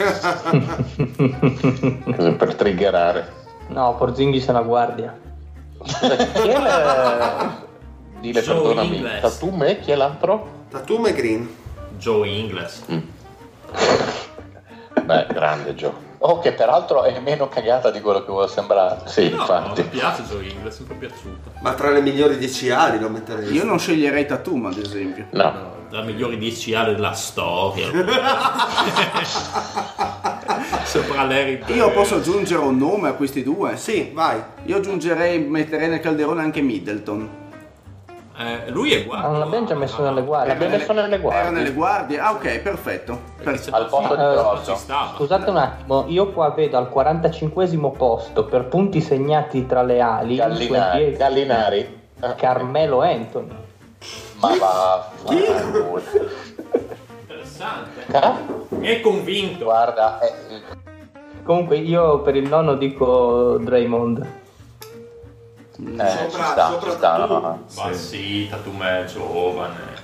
[2.16, 3.32] Così per triggerare.
[3.68, 5.14] No, Porzingis è una guardia.
[5.82, 7.58] Chi è la...
[8.20, 8.96] Dile, Joe perdonami.
[8.96, 9.20] Ingles.
[9.20, 10.64] Tatum e chi è l'altro?
[10.70, 11.48] Tatum e Green.
[11.98, 12.82] Joe Ingles.
[15.02, 16.08] Beh, grande Joe.
[16.18, 19.00] Oh, che peraltro è meno cagata di quello che vuole sembrare.
[19.06, 19.80] Sì, No, infatti.
[19.82, 21.52] mi piace Joe Ingles, è sempre piaciuto.
[21.60, 23.50] Ma tra le migliori 10 ali lo metterei.
[23.52, 25.24] Io non sceglierei Tatum, ad esempio.
[25.30, 25.78] No.
[25.90, 27.88] La migliori 10 ali della storia.
[30.84, 31.70] Sopra Larry Bird.
[31.76, 33.76] Io posso aggiungere un nome a questi due?
[33.76, 34.40] Sì, vai.
[34.64, 37.38] Io aggiungerei, metterei nel calderone anche Middleton.
[38.38, 39.26] Eh, lui è guardia.
[39.28, 40.52] Ma non l'abbiamo già messo nelle guardie.
[40.54, 41.40] L'abbiamo messo nelle guardie.
[41.42, 42.18] Era nelle guardie?
[42.20, 43.20] Ah, ok, perfetto.
[43.42, 45.12] Per- Al posto di Eh, stava.
[45.16, 50.36] Scusate un attimo, io qua vedo al 45 posto per punti segnati tra le ali
[50.36, 51.12] Gallinari.
[51.16, 51.98] Gallinari.
[52.36, 53.59] Carmelo Anthony.
[54.40, 55.10] Ma va.
[55.24, 55.34] va-
[57.20, 58.04] Interessante.
[58.12, 58.36] ah,
[58.70, 59.64] Mi hai convinto.
[59.64, 60.32] Guarda, eh,
[61.42, 64.18] Comunque io per il nonno dico Draymond.
[64.18, 65.96] eh, ci
[66.30, 67.16] Sopra- sta, sopra ci sta.
[67.26, 67.62] No.
[67.76, 69.98] Ma sì, Tatum è giovane.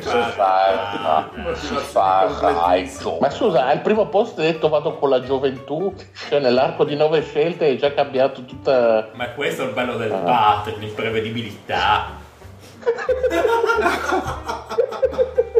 [0.00, 1.28] Fa,
[2.28, 2.76] fa.
[3.20, 5.92] Ma scusa, al primo posto hai detto vado con la gioventù,
[6.28, 9.08] cioè nell'arco di nove scelte hai già cambiato tutta...
[9.14, 12.20] Ma questo è il bello del pattern, l'imprevedibilità.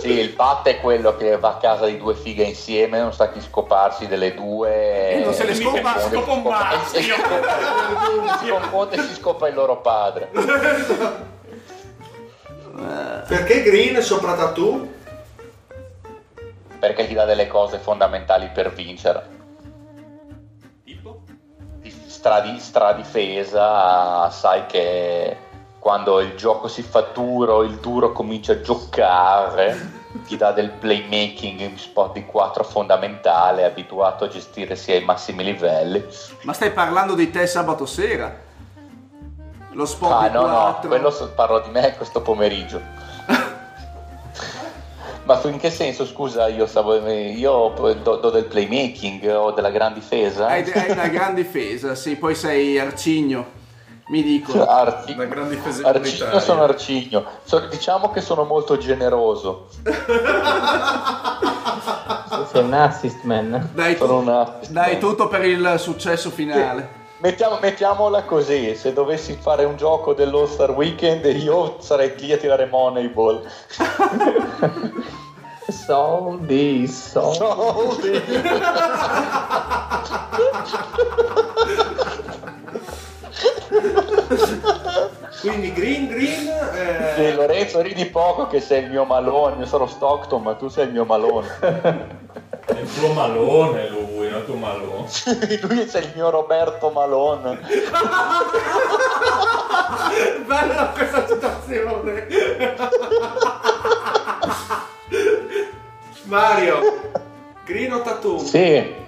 [0.03, 3.31] Sì, il pat è quello che va a casa di due fighe insieme, non sa
[3.31, 5.11] chi scoparsi delle due.
[5.11, 6.99] E non se le scopa- scopa un maschio.
[6.99, 7.03] e
[8.41, 10.31] si confonde e si scopa il loro padre.
[13.29, 14.89] Perché Green sopra Tattoo?
[16.81, 19.25] Perché ti dà delle cose fondamentali per vincere.
[20.85, 21.21] Tipo?
[21.77, 25.37] Di stradi- stradifesa, sai che
[25.83, 29.77] quando il gioco si fa duro, il duro comincia a giocare,
[30.29, 35.43] ti dà del playmaking in spot di 4 fondamentale, abituato a gestire sia ai massimi
[35.43, 36.07] livelli.
[36.43, 38.33] Ma stai parlando di te sabato sera?
[39.73, 40.89] Lo spot Ah di no, no, 4.
[40.89, 42.81] quello so- parlo di me questo pomeriggio.
[45.25, 49.95] Ma in che senso, scusa, io, stavo, io do, do del playmaking o della gran
[49.95, 50.47] difesa?
[50.47, 53.61] Hai, hai una gran difesa, sì, poi sei arcigno.
[54.13, 54.67] Mi dicono.
[54.67, 57.25] Arci- Una gran difesa Arcigno sono arcigno.
[57.45, 59.69] So- diciamo che sono molto generoso.
[62.53, 63.71] Sei un assist man.
[63.73, 67.01] Dai, Sono tu- una- dai tutto per il successo finale.
[67.21, 72.37] Mettiamo- mettiamola così, se dovessi fare un gioco dell'All Star Weekend io sarei lì a
[72.37, 73.41] tirare Moneyball.
[75.69, 78.23] Soldi, soldi.
[85.41, 89.87] Quindi Green Green eh, Sì, Lorenzo ridi poco che sei il mio malone, io sono
[89.87, 91.49] Stockton ma tu sei il mio malone.
[92.65, 95.09] È il tuo malone lui, non il tuo malone.
[95.63, 97.59] Lui sei il mio Roberto Malone.
[100.47, 102.27] Bella questa citazione.
[106.25, 106.81] Mario,
[107.65, 108.39] Green o Tattoo?
[108.39, 109.01] Sì.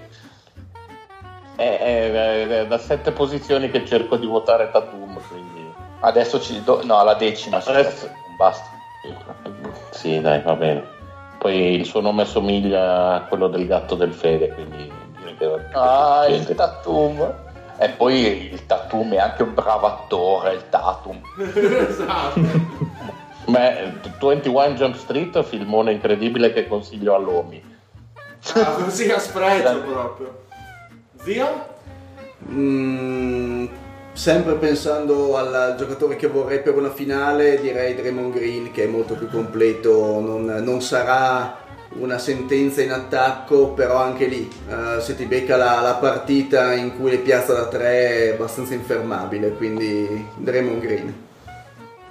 [1.56, 5.72] È, è- è da sette posizioni che cerco di votare Tatum, quindi...
[6.00, 6.80] Adesso ci do...
[6.84, 7.58] no, alla decima.
[7.64, 8.66] Adesso- Basta.
[9.90, 10.84] Sì, dai, va bene.
[11.38, 15.68] Poi il suo nome somiglia a quello del gatto del Fede, quindi direi che...
[15.72, 17.34] Ah, il Tatum.
[17.76, 21.20] E poi il Tatum è anche un bravo attore, il Tatum.
[21.88, 22.40] esatto.
[23.46, 27.62] Beh, 21 Jump Street, filmone incredibile che consiglio all'Omi.
[28.54, 30.43] Ah, così a spregio proprio.
[31.24, 31.72] Zio?
[32.50, 33.66] Mm,
[34.12, 39.14] sempre pensando al giocatore che vorrei per una finale, direi Draymond Green che è molto
[39.14, 41.62] più completo, non, non sarà
[41.96, 46.94] una sentenza in attacco, però anche lì eh, se ti becca la, la partita in
[46.98, 51.14] cui le piazza da tre è abbastanza infermabile, quindi Draymond Green.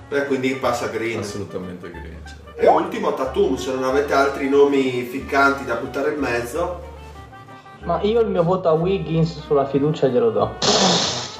[0.10, 1.19] Eh, quindi passa Green.
[1.19, 2.22] Assolutamente green.
[2.56, 6.93] E ultimo Tatum, se non avete altri nomi ficcanti da buttare in mezzo.
[7.84, 10.56] Ma io il mio voto a Wiggins sulla fiducia glielo do.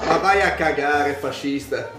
[0.06, 1.90] Ma vai a cagare, fascista.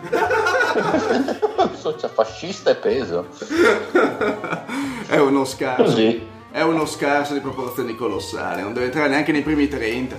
[1.73, 3.25] Socia fascista e peso.
[5.07, 5.83] È uno scarso.
[5.83, 6.33] Così.
[6.51, 10.15] È uno scarso di proporzioni colossali, non deve entrare neanche nei primi 30.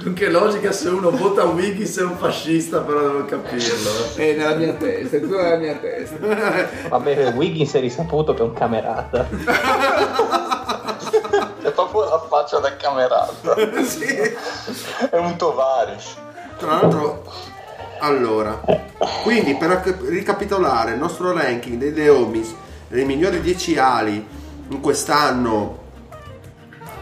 [0.00, 3.90] Con che logica se uno vota Wiggins è un fascista, però devo capirlo.
[4.14, 6.16] È nella mia testa, è tutto nella mia testa.
[6.88, 9.28] Vabbè, Wiggins è risaputo che è un camerata.
[11.90, 13.56] Proprio la faccia da camerata.
[13.84, 14.06] sì.
[15.10, 16.16] È un tovarish.
[16.56, 17.24] Tra l'altro,
[18.00, 18.60] allora,
[19.22, 22.54] quindi per ricapitolare il nostro ranking dei Leomis,
[22.88, 24.26] dei migliori 10 ali
[24.68, 25.78] in quest'anno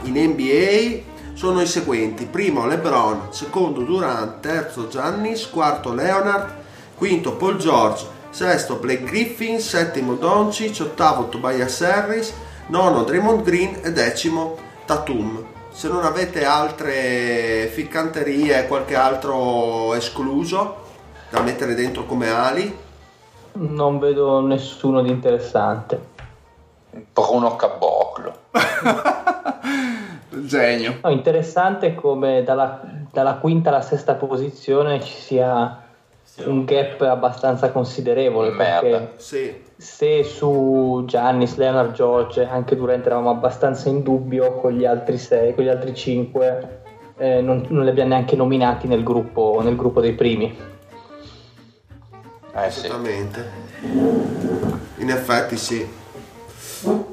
[0.02, 6.54] in NBA sono i seguenti: primo LeBron, secondo Durant, terzo Giannis, quarto Leonard,
[6.96, 12.32] quinto Paul George, sesto Blake Griffin, settimo Doncic, ottavo Tobias Harris,
[12.68, 13.80] nono Draymond Green.
[13.82, 15.44] E decimo Tatum.
[15.68, 20.76] Se non avete altre ficcanterie, qualche altro escluso
[21.28, 22.74] da mettere dentro come ali,
[23.52, 26.00] Non vedo nessuno di interessante.
[27.12, 28.32] Bruno Caboclo.
[30.46, 31.00] Genio.
[31.02, 32.80] No, interessante come dalla,
[33.12, 35.82] dalla quinta alla sesta posizione ci sia
[36.46, 38.80] un gap abbastanza considerevole Merda.
[38.80, 44.84] perché sì, se su Giannis, Leonard, George anche Durant eravamo abbastanza in dubbio con gli
[44.84, 46.82] altri sei, con gli altri cinque
[47.16, 50.56] eh, non, non li abbiamo neanche nominati nel gruppo, nel gruppo dei primi
[52.52, 52.86] Eh sì.
[52.86, 53.50] esattamente.
[54.96, 55.88] In effetti sì.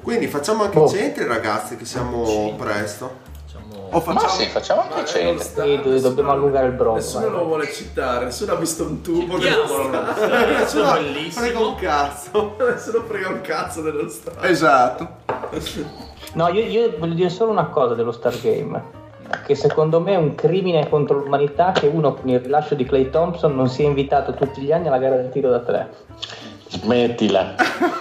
[0.02, 0.86] Quindi facciamo anche Oh.
[0.86, 3.24] i centri ragazzi che siamo presto.
[3.96, 4.34] O Ma facciamo...
[4.34, 7.32] sì, facciamo anche e do- dobbiamo allungare il brodo Nessuno vai.
[7.40, 9.90] lo vuole citare, nessuno ha visto un tubo non so,
[10.60, 11.46] Nessuno è bellissimo.
[11.46, 12.56] frega un cazzo.
[12.60, 14.42] Nessuno frega un cazzo dello stadio.
[14.50, 15.08] Esatto.
[16.34, 19.04] No, io, io voglio dire solo una cosa dello Stargame.
[19.46, 23.10] Che secondo me è un crimine contro l'umanità che uno con il rilascio di Clay
[23.10, 25.90] Thompson non sia invitato tutti gli anni alla gara del tiro da tre.
[26.68, 27.56] Smettila.
[27.56, 27.94] Hanno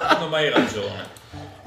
[0.00, 1.06] hanno mai ragione.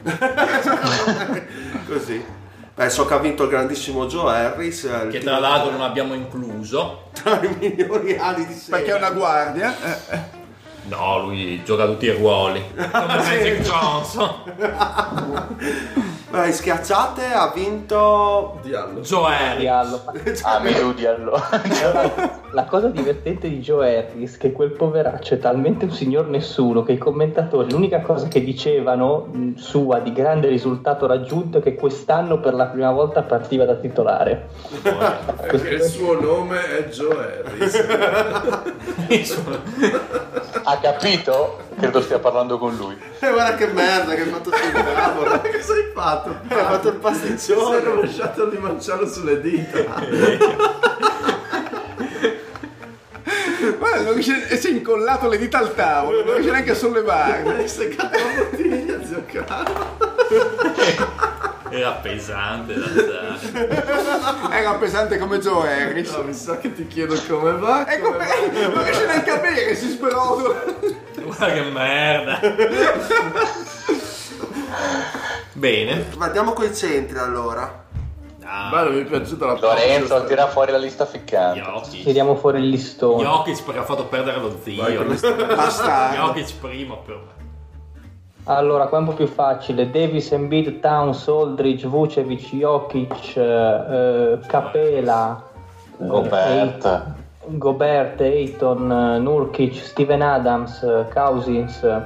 [1.87, 2.39] Così.
[2.73, 4.85] Beh, so che ha vinto il grandissimo Joe Harris.
[4.85, 7.09] eh, Che tra l'altro non abbiamo incluso.
[7.13, 8.79] tra i migliori anni di sempre.
[8.79, 9.75] Perché è una guardia.
[9.83, 10.39] eh, eh.
[10.83, 12.63] No, lui gioca tutti i ruoli.
[12.73, 14.33] Come Magic Johnson.
[16.31, 19.01] Beh, schiacciate ha vinto Diallo.
[19.01, 19.59] Joe Harris.
[19.59, 20.03] Diallo.
[20.43, 21.43] Ah, mi Diallo.
[22.53, 26.83] La cosa divertente di Joe Harris è che quel poveraccio è talmente un signor nessuno
[26.83, 32.41] che i commentatori l'unica cosa che dicevano sua di grande risultato raggiunto è che quest'anno
[32.41, 34.49] per la prima volta partiva da titolare.
[34.81, 37.85] Perché il suo nome è Joe Harris.
[40.63, 41.59] ha capito?
[41.79, 42.97] Credo stia parlando con lui.
[43.19, 45.39] Eh, guarda che merda che hai fatto sul tavolo.
[45.39, 46.35] Cosa hai fatto?
[46.49, 47.79] Hai fatto il Sei pasticcione.
[47.79, 49.79] rovesciato di manciano sulle dita.
[53.77, 56.75] Guarda, non riesce- e si è incollato le dita al tavolo, non riesce neanche a
[56.75, 57.55] sollevarle.
[57.57, 59.97] Hai seccato la bottiglia, zio Carlo.
[61.69, 63.69] Era pesante da alzare.
[64.51, 66.11] Era pesante come Joe Harris.
[66.11, 67.87] No, mi sa che ti chiedo come va.
[67.89, 70.63] Ecco, come perché non riesce neanche a bere, si sbrodola.
[71.21, 72.39] Guarda che merda.
[75.53, 76.05] Bene.
[76.17, 77.80] Ma andiamo coi centri allora.
[78.53, 80.25] Ah, Bello, mi è piaciuta la Lorenzo, pausa.
[80.25, 81.61] tira fuori la lista ficcante.
[81.61, 82.03] Jokic.
[82.03, 83.23] Tiriamo fuori il listone.
[83.23, 84.83] Jokic perché ha fatto perdere lo zio.
[84.83, 87.19] Jokic primo però.
[88.45, 89.89] Allora, qua è un po' più facile.
[89.89, 95.41] Davis, Embiid, Towns, Aldridge, Vucevic, Jokic, eh, Capela,
[96.01, 96.85] eh, Gobert.
[96.85, 97.03] Ait-
[97.57, 102.01] Gobert, Ayton, eh, Nurkic, Steven Adams, eh, Cousins, eh,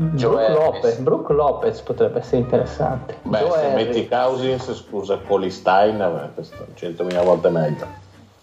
[0.00, 0.56] Brook Harris.
[0.56, 3.18] Lopez, Brook Lopez potrebbe essere interessante.
[3.22, 3.86] Beh, Joe se Harris.
[3.86, 7.86] metti Cousins, scusa, Coli Stein, beh, questo è 100.000 volte meglio.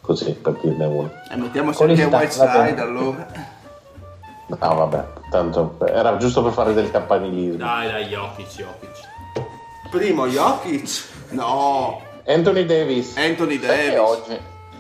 [0.02, 1.10] Così, per dirne uno.
[1.32, 3.28] E mettiamo gli sta- va Whiteside allora.
[4.48, 7.58] No, vabbè, tanto era giusto per fare del campanilismo.
[7.58, 9.10] Dai, dai, Jokic, Jokic.
[9.90, 11.06] Primo Jokic.
[11.32, 13.18] No, Anthony Davis.
[13.18, 14.00] Anthony Sai che Davis.
[14.00, 14.40] oggi...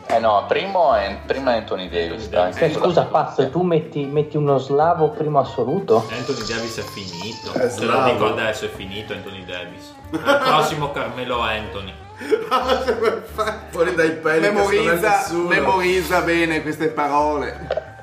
[0.10, 2.30] Eh no, primo è, prima è Anthony Davis.
[2.30, 3.04] dai, Eh, sulla scusa.
[3.04, 6.08] Pazzo, tu metti, metti uno slavo primo assoluto?
[6.10, 7.52] Anthony Davis è finito.
[7.54, 9.94] È Te lo dico adesso, è finito Anthony Davis.
[10.12, 11.94] Il prossimo Carmelo Anthony.
[13.70, 17.96] Fuori dai sono Memorizza, memorizza bene queste parole.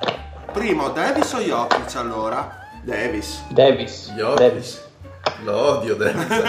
[0.53, 2.69] Primo Davis o Jokic allora?
[2.83, 3.43] Davis.
[3.49, 4.13] Davis.
[4.15, 4.39] Jokic.
[4.39, 4.89] Davis.
[5.43, 6.27] Lo odio Davis.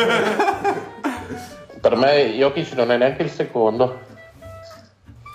[1.82, 4.14] Per me Jokic non è neanche il secondo.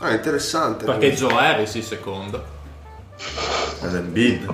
[0.01, 0.85] Ah, interessante.
[0.87, 2.43] Perché Joe Harris il secondo.
[3.83, 4.53] È l'Embiid.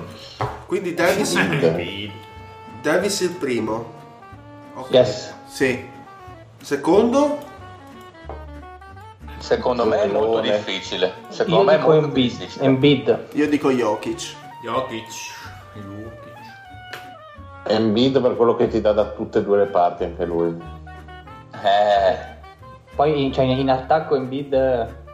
[0.65, 2.11] Quindi Davis, Embiid.
[2.81, 3.93] Davis il primo.
[4.75, 4.91] Ok.
[4.91, 5.33] Yes.
[5.47, 5.87] Sì.
[6.61, 7.39] Secondo?
[9.37, 11.13] Secondo me è molto difficile.
[11.29, 12.29] Secondo Io me è dico molto Embiid.
[12.37, 12.65] difficile.
[12.65, 13.25] Embiid.
[13.33, 14.35] Io dico Jokic.
[14.63, 15.07] Jokic.
[15.75, 16.25] Jokic.
[17.67, 20.55] Embiid per quello che ti dà da tutte e due le parti anche lui.
[21.63, 22.17] Eh,
[22.95, 25.05] Poi cioè, in attacco Embiid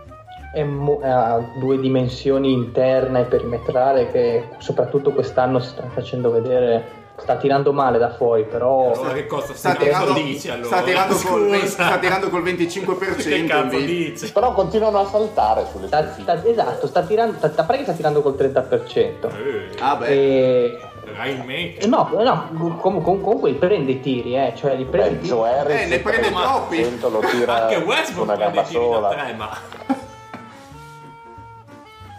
[0.54, 7.02] è mo- ha due dimensioni interna e perimetrale che soprattutto quest'anno si sta facendo vedere.
[7.16, 10.66] Sta tirando male da fuori, però Allora che cosa Sta tirando, dici allora?
[10.66, 13.30] sta tirando col, sta tirando col 25%.
[13.30, 13.86] Che cazzo Embiid.
[14.14, 14.32] dici?
[14.32, 17.94] Però continuano a saltare sulle sta, sta- esatto, sta tirando, sta, sta- pare che sta
[17.94, 19.28] tirando col 30%.
[19.28, 20.08] Eh, Ah beh.
[20.08, 20.78] E,
[21.16, 21.84] Rainmaker.
[21.84, 25.14] e no, no, com- com- comunque li prende i tiri, eh, cioè li prende i
[25.14, 25.28] Beh, tiri.
[25.36, 26.78] Joe Harris Eh, ne prende troppi.
[26.82, 29.10] 30% lo tira Anche Westbrook una prende gamba i tiri da sola.
[29.10, 30.02] tre, ma...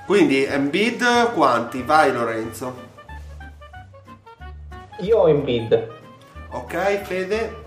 [0.06, 1.82] Quindi Embiid quanti?
[1.82, 2.92] Vai Lorenzo.
[5.00, 5.88] Io ho Embiid.
[6.50, 7.62] Ok, Fede?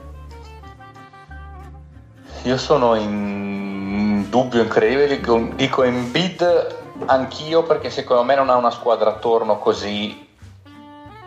[2.47, 5.19] io sono in dubbio incredibile.
[5.55, 10.25] Dico, Embiid anch'io perché secondo me non ha una squadra attorno così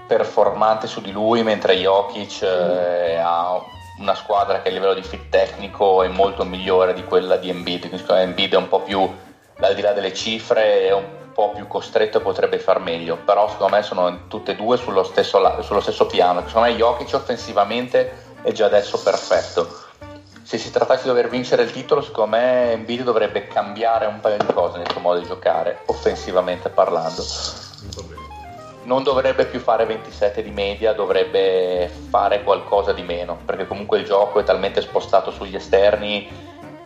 [0.06, 3.60] performante su di lui, mentre Jokic eh, ha
[3.98, 7.80] una squadra che a livello di fit tecnico è molto migliore di quella di Embiid.
[7.80, 9.08] Quindi secondo me Embiid è un po' più,
[9.60, 13.16] al di là delle cifre, è un po' più costretto e potrebbe far meglio.
[13.24, 16.42] Però secondo me sono tutte e due sullo stesso, sullo stesso piano.
[16.46, 18.12] Secondo me Jokic offensivamente
[18.42, 19.88] è già adesso perfetto.
[20.42, 24.38] Se si trattasse di dover vincere il titolo, secondo me Embiid dovrebbe cambiare un paio
[24.38, 27.22] di cose nel suo modo di giocare, offensivamente parlando
[28.90, 34.04] non dovrebbe più fare 27 di media, dovrebbe fare qualcosa di meno, perché comunque il
[34.04, 36.28] gioco è talmente spostato sugli esterni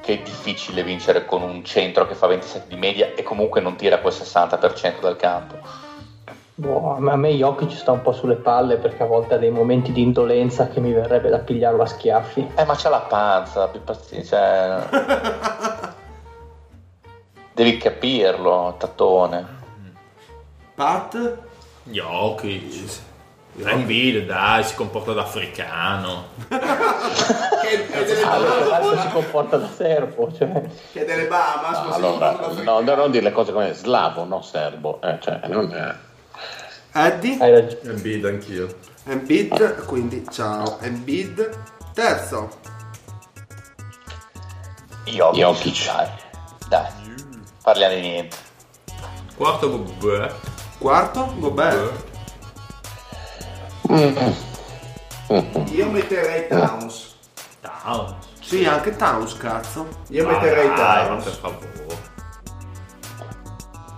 [0.05, 3.75] che è difficile vincere con un centro che fa 27 di media e comunque non
[3.75, 5.57] tira quel 60% dal campo.
[6.57, 9.91] Boh, a me Jokic sta un po' sulle palle perché a volte ha dei momenti
[9.91, 12.49] di indolenza che mi verrebbe da pigliarlo a schiaffi.
[12.55, 14.87] Eh, ma c'ha la panza, più pazienza.
[14.89, 15.93] Cioè...
[17.55, 19.47] Devi capirlo, tattone.
[20.75, 21.39] Pat?
[21.85, 23.13] Jokic.
[23.63, 26.27] Embiid, dai, si comporta da africano.
[26.49, 30.63] che, che delle Bahamas si comporta da serbo, cioè.
[30.93, 32.33] Che delle Bahamas, ma si Allora,
[32.63, 35.01] no, no, non dire le cose come slavo, no serbo.
[35.03, 35.95] Eh, cioè, non è...
[36.97, 37.91] Eddie, Hai ragione.
[37.91, 38.77] Embiid anch'io.
[39.05, 41.51] Embiid, quindi ciao Embiid.
[41.93, 42.49] Terzo,
[45.05, 45.39] Jokic.
[45.41, 45.87] Jokic.
[45.87, 46.09] Dai.
[46.69, 46.91] Dai.
[47.63, 48.37] Parliamo di niente.
[49.37, 50.35] Quarto Gobert.
[50.79, 52.13] quarto, Gobert.
[55.73, 57.15] Io metterei Towns.
[57.61, 58.15] Towns.
[58.41, 59.87] Sì, anche Towns, cazzo.
[60.09, 61.25] Io metterei Ma dai, ma Towns.
[61.25, 61.73] per favore.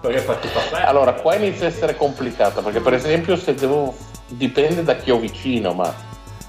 [0.01, 0.86] Perché fatti papà?
[0.86, 3.94] Allora, qua inizia a essere complicato perché, per esempio, se devo.
[4.28, 5.93] dipende da chi ho vicino, ma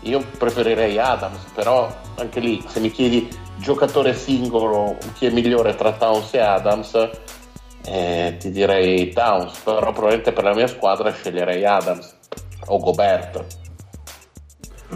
[0.01, 5.91] io preferirei Adams, però anche lì, se mi chiedi giocatore singolo, chi è migliore tra
[5.93, 7.09] Towns e Adams,
[7.85, 12.16] eh, ti direi Towns, però probabilmente per la mia squadra sceglierei Adams
[12.67, 13.43] o Gobert.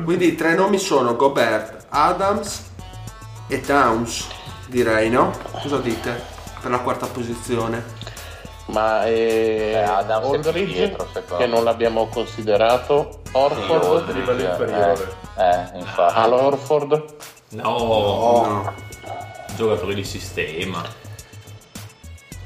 [0.03, 2.69] Quindi i tre nomi sono Gobert, Adams
[3.47, 4.25] e Towns,
[4.67, 5.31] direi, no?
[5.61, 6.21] Cosa dite
[6.61, 7.99] per la quarta posizione?
[8.67, 11.07] Ma eh, Eh, Adams è Aldridge, dietro,
[11.37, 15.13] che non l'abbiamo considerato, Orford, Aldridge, livello inferiore.
[15.37, 16.17] Eh, eh, infatti.
[16.19, 17.03] Al Orford,
[17.49, 18.73] No, No.
[19.57, 20.81] giocatori di sistema.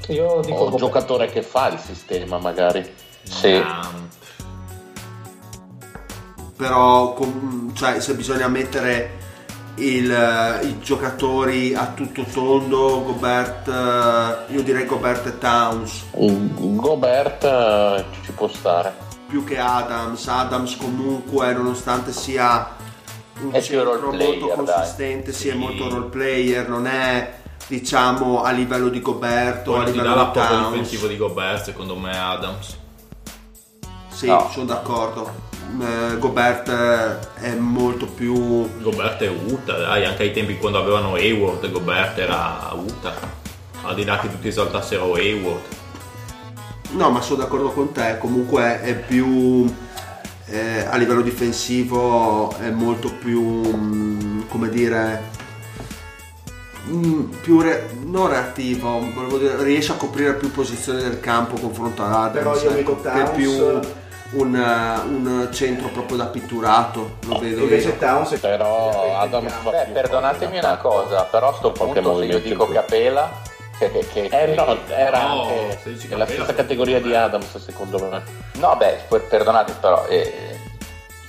[0.08, 0.76] Io dico o Gobert.
[0.78, 2.92] giocatore che fa il sistema magari.
[3.22, 3.52] Sì.
[3.54, 3.88] Ah,
[6.56, 9.18] Però com- cioè, se bisogna mettere
[9.76, 17.44] il, eh, i giocatori a tutto tondo, Gobert, eh, io direi Gobert e Towns, Gobert
[17.44, 18.94] eh, ci può stare.
[19.28, 20.26] più che Adams.
[20.28, 22.74] Adams comunque, nonostante sia
[23.42, 25.48] un È più centro player, molto consistente, sì.
[25.48, 25.58] è Sì.
[25.58, 27.34] molto role player, non è
[27.66, 30.68] diciamo a livello di Gobert o a livello di Towns.
[30.70, 32.78] difensivo di Gobert, secondo me Adams.
[34.08, 34.48] Sì, No.
[34.50, 35.30] sono d'accordo.
[35.80, 36.70] Eh, Gobert
[37.40, 38.34] è molto più
[38.80, 43.44] Gobert è Uta, dai, anche ai tempi quando avevano Hayward, Gobert era Uta.
[43.82, 45.62] Al di là che tutti esaltassero Hayward.
[46.92, 49.66] No, ma sono d'accordo con te, comunque è più
[50.48, 55.22] eh, a livello difensivo è molto più mm, come dire
[56.88, 62.04] mm, più re- non reattivo, volevo dire, riesce a coprire più posizioni del campo confronto
[62.04, 63.80] ad Adams, Però io ecco, Towns- più
[64.32, 67.96] un, eh, un centro proprio da pitturato, lo vedo Invece io.
[67.96, 72.66] Towns Però Adams fa Beh, perdonatemi una cosa, però a sto punto se io dico.
[72.68, 73.30] Capela,
[73.78, 75.78] che, che, che- Eh no, era No, anche
[76.08, 78.22] Capela, stessa categoria di Adams secondo me.
[78.54, 80.58] No, beh, per- perdonate, però eh,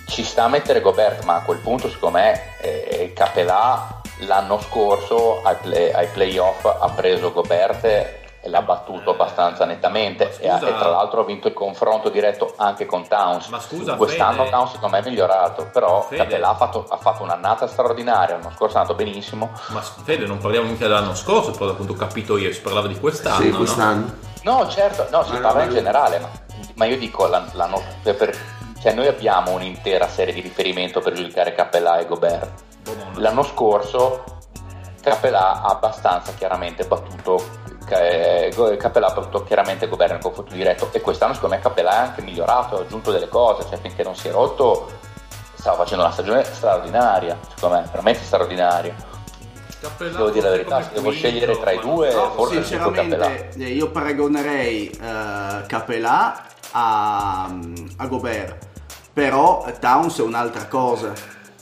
[0.08, 5.44] ci sta a mettere Gobert, ma a quel punto, secondo me, eh, Capelà l'anno scorso
[5.44, 10.30] ai, play- ai playoff ha preso Gobert l'ha battuto abbastanza nettamente.
[10.40, 13.48] E, scusa- e tra l'altro ha vinto il confronto diretto anche con Towns.
[13.48, 14.50] Ma scusa, Quest'anno Fede.
[14.52, 15.70] Towns, secondo me, è migliorato.
[15.72, 16.08] Però.
[16.10, 18.36] Capelà ha fatto, ha fatto un'annata straordinaria.
[18.38, 19.52] L'anno scorso è andato benissimo.
[19.70, 22.88] Ma Fede, non parliamo mica dell'anno scorso, però da quanto ho capito io, si parlava
[22.88, 23.42] di quest'anno.
[23.42, 23.58] Sì, no?
[23.58, 24.14] quest'anno.
[24.44, 26.30] No, certo, no, si Ma no, parla ma in generale, ma,
[26.76, 28.38] ma io dico, l'an- l'anno, per- per-
[28.80, 32.50] cioè noi abbiamo un'intera serie di riferimento per giudicare Cappellà e Gobert.
[32.84, 33.12] Buono.
[33.16, 34.24] L'anno scorso
[35.02, 40.90] Cappellà ha abbastanza chiaramente battuto eh, Go- Cappellà ha battuto chiaramente Gobert nel confronto diretto
[40.92, 44.16] e quest'anno secondo me Cappellà è anche migliorato, ha aggiunto delle cose, cioè finché non
[44.16, 44.90] si è rotto
[45.54, 48.96] stava facendo una stagione straordinaria, secondo me, veramente straordinaria.
[49.80, 53.64] Cappellà Devo dire la verità, se devo scegliere tra i due, No, forse sinceramente eh,
[53.66, 57.46] io paragonerei eh, Capelà a,
[57.98, 58.66] a Gobert
[59.14, 61.12] però Towns è un'altra cosa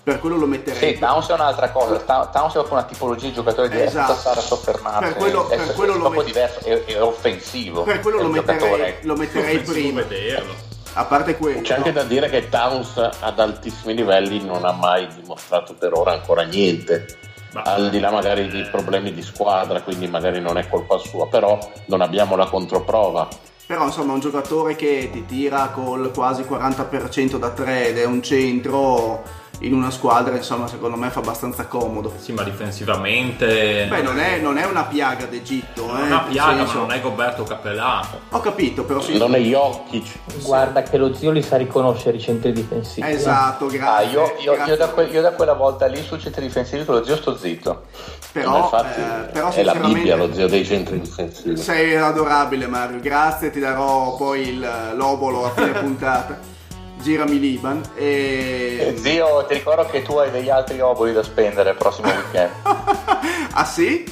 [0.05, 1.95] per quello lo metterei Sì, Towns è un'altra cosa.
[1.97, 4.37] Towns è proprio una tipologia di giocatore diversa, Esatto.
[4.37, 4.99] a soffermarsi.
[5.13, 7.81] Per quello- è, per è quello lo proprio met- diverso, è, è offensivo.
[7.81, 10.53] per quello è lo metterei, lo metterei prima vederlo.
[10.93, 11.95] a parte quello C'è anche no.
[11.95, 17.07] da dire che Towns ad altissimi livelli non ha mai dimostrato per ora ancora niente.
[17.53, 21.27] Ma- Al di là magari di problemi di squadra, quindi magari non è colpa sua,
[21.27, 21.57] però
[21.87, 23.27] non abbiamo la controprova.
[23.65, 28.05] però insomma è un giocatore che ti tira col quasi 40% da 3 ed è
[28.05, 29.23] un centro
[29.59, 33.87] in una squadra insomma secondo me fa abbastanza comodo Sì, ma difensivamente...
[33.89, 36.73] beh non è, non è una piaga d'Egitto non eh, è una nel piaga, ma
[36.73, 38.07] non è Goberto Cappellà.
[38.31, 40.43] ho capito però sì Non è Jokic.
[40.43, 43.09] Guarda che lo zio li sa riconoscere i centri difensivi.
[43.09, 44.77] esatto Ah, grazie io, io- io grazie.
[44.77, 47.83] da que- io da quella volta lì sul centro difensivo con lo zio sto zitto.
[48.31, 51.55] però, Infatti eh, però è la Bibbia, lo zio dei centri difensivi.
[51.57, 56.53] Sei adorabile Mario, grazie, ti darò poi il l'obolo a fine puntata.
[57.01, 58.97] Girami l'Iban Eh, e...
[58.97, 62.51] Zio, ti ricordo che tu hai degli altri oboli da spendere il prossimo weekend.
[63.53, 64.03] ah sì?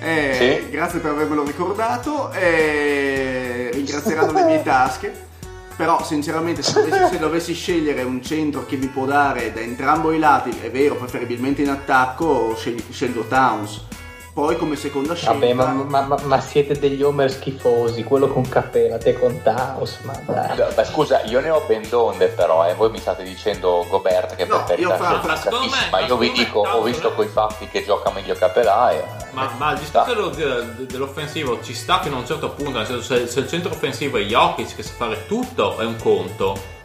[0.00, 0.70] Eh, Sì.
[0.70, 5.26] Grazie per avermelo ricordato e ringrazieranno le mie tasche.
[5.76, 10.16] Però sinceramente se dovessi, se dovessi scegliere un centro che mi può dare da entrambi
[10.16, 13.86] i lati, è vero, preferibilmente in attacco, scel- scelgo Towns.
[14.38, 15.32] Poi come seconda scelta...
[15.32, 19.98] Vabbè, ma, ma- ma- ma siete degli homer schifosi, quello con Capella, te con Taos,
[20.02, 20.56] ma dai.
[20.56, 22.74] No, Beh, scusa, io ne ho ben donde però, eh.
[22.74, 26.60] voi mi state dicendo Gobert che No, per carità secondo me- ma io vi dico,
[26.60, 27.14] ho visto eh.
[27.16, 29.02] coi fatti che gioca meglio Capelà e...
[29.32, 32.86] Ma, ma il discorso dello- de- dell'offensivo ci sta fino a un certo punto, nel
[32.86, 36.76] senso se, se il centro offensivo è Jokic che sa fare tutto è un conto.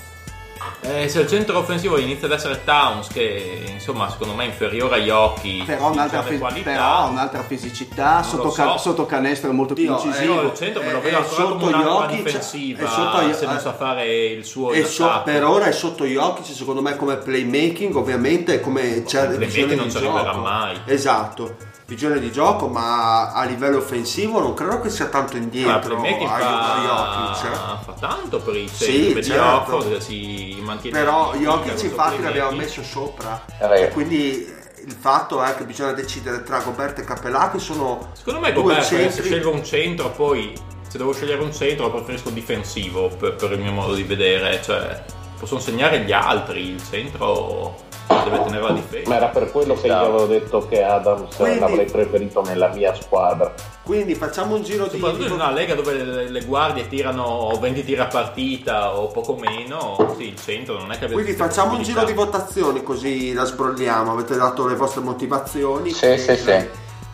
[0.86, 4.96] Eh, se il centro offensivo inizia ad essere Towns che insomma secondo me è inferiore
[4.96, 8.64] a Jokic Però un'altra, in certe fi- qualità, però un'altra fisicità, sotto, so.
[8.64, 10.36] ca- sotto canestro è molto più Dio, incisivo.
[10.36, 13.46] Però il centro me lo È- vedo come sotto un'arma Jokic, difensiva è sotto- se
[13.46, 17.16] non eh, sa fare il suo so- per ora è sotto Jokic secondo me come
[17.16, 20.82] playmaking ovviamente come c'è Playmaking visione non ci arriverà mai.
[20.86, 21.56] esatto
[21.86, 25.96] visione di gioco ma a livello offensivo non credo che sia tanto Ma il indietro
[25.96, 27.84] playmaking a fa, Jokic eh.
[27.84, 29.44] fa tanto per i Sì, certo.
[29.44, 33.46] Horford che si mantiene però Jokic infatti l'abbiamo messo sopra.
[33.60, 38.40] Eh, quindi il fatto è che bisogna decidere tra Gobert e Capelà che sono Secondo
[38.40, 40.54] me Gobert, se scelgo un centro, poi
[40.88, 45.04] se devo scegliere un centro preferisco difensivo per, per il mio modo di vedere, cioè
[45.40, 47.76] possono segnare gli altri, il centro
[48.08, 49.10] deve tenere la difesa.
[49.10, 52.94] Ma era per quello che io avevo detto che Adams Quindi- l'avrei preferito nella mia
[52.96, 53.54] squadra.
[53.84, 57.84] quindi facciamo un giro di Soprattutto in una lega dove le, le guardie tirano 20
[57.84, 61.84] tiri a partita o poco meno, sì, il centro non è che quindi facciamo un
[61.84, 66.68] giro di votazioni così la sbrolliamo avete dato le vostre motivazioni Sì, sì, sì.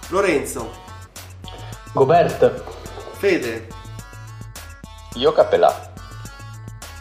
[0.10, 0.70] Lorenzo
[1.94, 2.64] Gobert,
[3.18, 3.68] Fede
[5.16, 5.92] Io Capelà.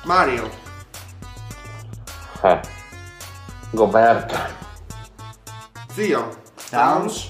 [0.04, 0.48] Mario
[2.42, 2.60] Eh.
[3.70, 4.34] Gobert.
[5.94, 6.28] Zio
[6.70, 7.28] Towns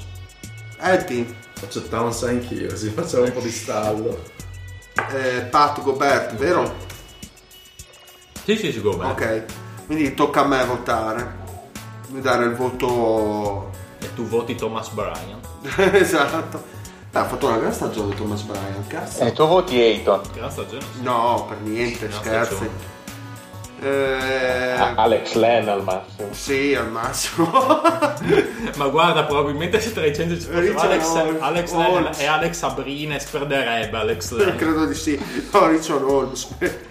[0.81, 4.23] Eddie Faccio Towns anch'io, così facciamo un po' di stallo.
[5.11, 6.73] eh, Pat Gobert vero?
[8.45, 9.11] Sì, sì, sì, Gobert.
[9.21, 9.45] ok
[9.87, 11.37] quindi tocca a me votare
[12.09, 13.71] mi dare il voto
[14.01, 15.41] E tu voti Thomas Bryan.
[15.95, 16.77] esatto
[17.11, 20.21] Beh, ha fatto una gran stagione Thomas Bryan cazzo E tu voti Ayton.
[20.35, 20.83] Gran stagione.
[20.95, 21.03] sì.
[21.03, 22.97] no per niente scherzi stagione.
[23.81, 26.29] Eh, A- Alex Len al massimo.
[26.33, 27.51] sì al massimo
[28.77, 31.41] Ma guarda, probabilmente se tra i centri ci fossero Richard Alex, Holmes.
[31.43, 34.57] Alex Len e Alex Abrines perderebbe Alex Len.
[34.57, 35.21] credo di sì
[35.53, 36.49] no Richard Holmes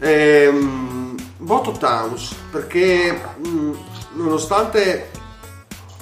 [0.00, 3.70] Ehm, voto Towns perché mh,
[4.14, 5.10] nonostante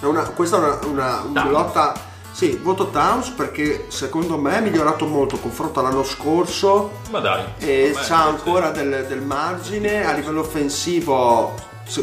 [0.00, 1.50] è una- questa è una, una- una Towns.
[1.52, 1.94] lotta
[2.42, 7.44] sì voto Towns perché secondo me è migliorato molto confronto all'anno scorso Ma dai.
[7.58, 11.54] e c'ha ancora del, del margine a livello offensivo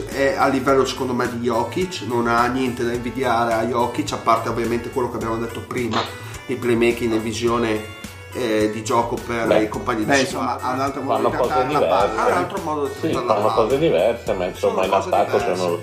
[0.08, 4.18] è a livello secondo me di Jokic non ha niente da invidiare a Jokic a
[4.18, 6.00] parte ovviamente quello che abbiamo detto prima
[6.46, 7.98] il playmaking e visione
[8.32, 11.30] eh, di gioco per Beh, i compagni Beh, di insomma, squadra ha un altro modo
[11.30, 12.16] Fanno di cose trattare la diverse.
[12.16, 12.22] palla.
[12.24, 15.80] ha un altro modo di Sì, fanno cose diverse, ma insomma in attacco sono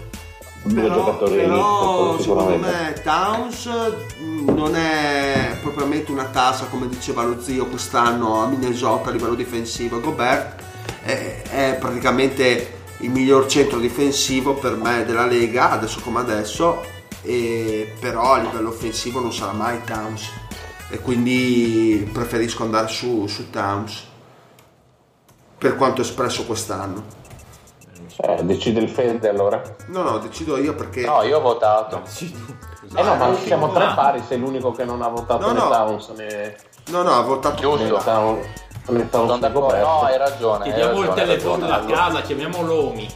[0.73, 3.67] però, però secondo me Towns
[4.19, 9.35] mh, non è propriamente una tassa come diceva lo zio quest'anno a Minnesota a livello
[9.35, 10.01] difensivo.
[10.01, 10.63] Gobert
[11.03, 16.83] è, è praticamente il miglior centro difensivo per me della Lega adesso come adesso
[18.01, 20.31] però a livello offensivo non sarà mai Towns.
[20.89, 24.05] E quindi preferisco andare su, su Towns
[25.59, 27.25] per quanto espresso quest'anno
[28.19, 29.61] Eh, decide il Fede allora.
[29.89, 32.01] no no decido io perché No, io ho votato.
[32.97, 33.95] Eh no, ma siamo tre Ah.
[33.95, 35.69] pari, sei l'unico che non ha votato No, né no.
[35.69, 36.57] Towns né,
[36.91, 37.83] no no ha votato Giusto.
[37.85, 38.47] né Towns
[38.89, 39.61] né Towns né d'accordo.
[39.67, 39.83] Gobert.
[39.85, 40.65] No, hai ragione.
[40.65, 41.87] hai Chiediamo il ragione, hai telefono ragione.
[41.91, 43.09] da casa, chiamiamo l'Omi.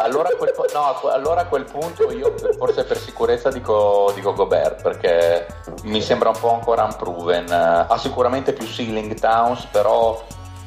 [0.00, 3.50] Allora a, quel, po- no, a que- allora a quel punto io forse per sicurezza
[3.50, 5.46] dico, dico Gobert perché
[5.84, 7.46] mi sembra un po' ancora unproven.
[7.50, 10.20] Eh, Ha sicuramente più ceiling Towns, però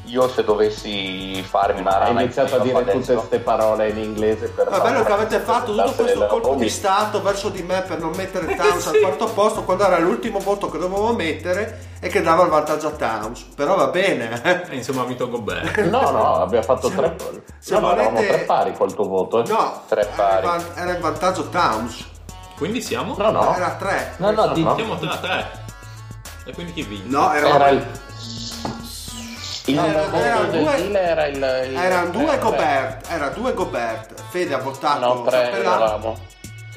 [0.06, 3.98] io se dovessi farmi una Hai rana iniziato a dire adesso- tutte queste parole in
[3.98, 7.82] inglese per Ma bello che avete fatto tutto questo colpo di stato verso di me
[7.82, 12.08] per non mettere Towns al quarto posto quando era l'ultimo voto che dovevo mettere e
[12.08, 13.42] che dava il vantaggio a Towns.
[13.54, 14.40] Però va bene.
[14.42, 14.62] eh.
[14.72, 15.80] E insomma ha vinto Gobert.
[15.86, 17.16] No, no, abbiamo fatto Se- tre.
[17.58, 19.42] se no, no, eravamo volete- tre pari col tuo voto.
[19.42, 19.48] eh.
[19.48, 20.46] No, Tre pari.
[20.74, 22.04] era il vantaggio Towns.
[22.56, 23.14] Quindi siamo?
[23.18, 23.54] No, no.
[23.54, 24.14] Era 3.
[24.18, 25.64] no, no, di- Siamo 3 a 3.
[26.46, 27.08] E quindi chi vince?
[27.08, 27.84] No, Era era, il.
[29.68, 31.36] Il Era- voto erano del due- era il.
[31.36, 32.38] il erano due tre.
[32.38, 33.06] Gobert.
[33.10, 34.14] Era due Gobert.
[34.30, 36.34] Fede ha votato No, Cappellà.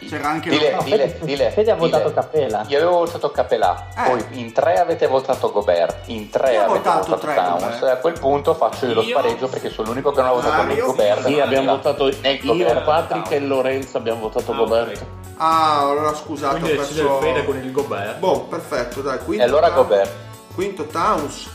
[0.07, 1.87] C'era anche Dile, No, dile, Fede- dile, Fede ha dile.
[1.89, 2.63] votato Cappella.
[2.67, 4.09] Io avevo votato Capelà, Eh.
[4.09, 7.81] poi in tre avete votato Gobert, in tre Io avete votato votato tre Towns.
[7.83, 10.63] A quel punto faccio io lo Io- spareggio perché sono l'unico che non ha votato
[10.63, 10.75] né?
[10.77, 11.25] Gobert.
[11.25, 15.05] Sì, abbiamo votato io, Patrick e Lorenzo abbiamo votato Ah, Gobert.
[15.37, 17.19] Ah, allora scusate, Quindi ho perso...
[17.19, 18.17] Fede con il Gobert.
[18.19, 19.19] Boh, perfetto, dai.
[19.19, 19.75] Quinto E allora Towns.
[19.81, 20.11] Gobert.
[20.55, 21.49] Quinto Towns.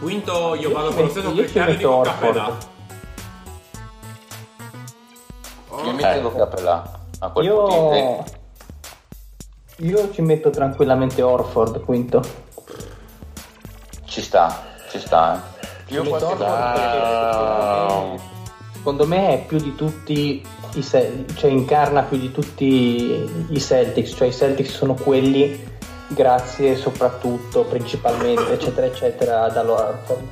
[0.00, 2.00] Quinto io vado ci con lo metto- stesso io ci criterio metto dico.
[2.02, 2.56] Capella.
[5.84, 6.32] Io mi Eh.
[6.36, 7.94] Capella a quel punto.
[7.94, 8.24] Io,
[9.78, 12.22] io ci metto tranquillamente Orford quinto.
[14.04, 15.42] Ci sta, ci sta.
[15.88, 15.94] Eh.
[15.94, 18.20] Io Ci metto Orford perché
[18.74, 24.28] secondo me è più di tutti i cioè incarna più di tutti i Celtics, cioè
[24.28, 25.74] i Celtics sono quelli
[26.08, 30.28] grazie soprattutto, principalmente, eccetera, eccetera, ad Al Horford.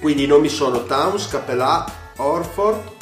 [0.00, 1.84] Quindi i nomi sono Towns, Capelà,
[2.16, 2.94] Orford.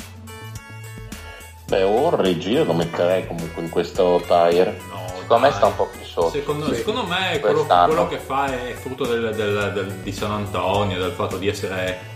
[1.67, 4.81] beh, Orridge io lo metterei comunque in questo tire.
[4.91, 5.57] No, Secondo me dai.
[5.57, 6.31] sta un po' più sotto.
[6.31, 6.75] Secondo, Sì.
[6.77, 11.13] secondo me quello, quello che fa è frutto del- del- del- di San Antonio, del
[11.13, 12.13] fatto di essere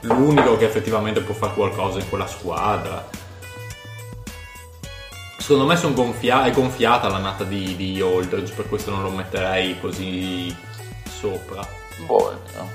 [0.00, 3.04] l'unico che effettivamente può fare qualcosa in quella squadra.
[5.44, 9.78] Secondo me gonfia- è gonfiata la nata di, di Aldridge, per questo non lo metterei
[9.78, 10.56] così
[11.06, 11.60] sopra.
[12.06, 12.70] Boh, no.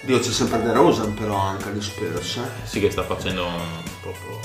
[0.00, 2.36] Dio c'è sempre De Rosen però anche agli Spurs.
[2.36, 2.66] Eh.
[2.66, 4.38] Sì che sta facendo un proprio,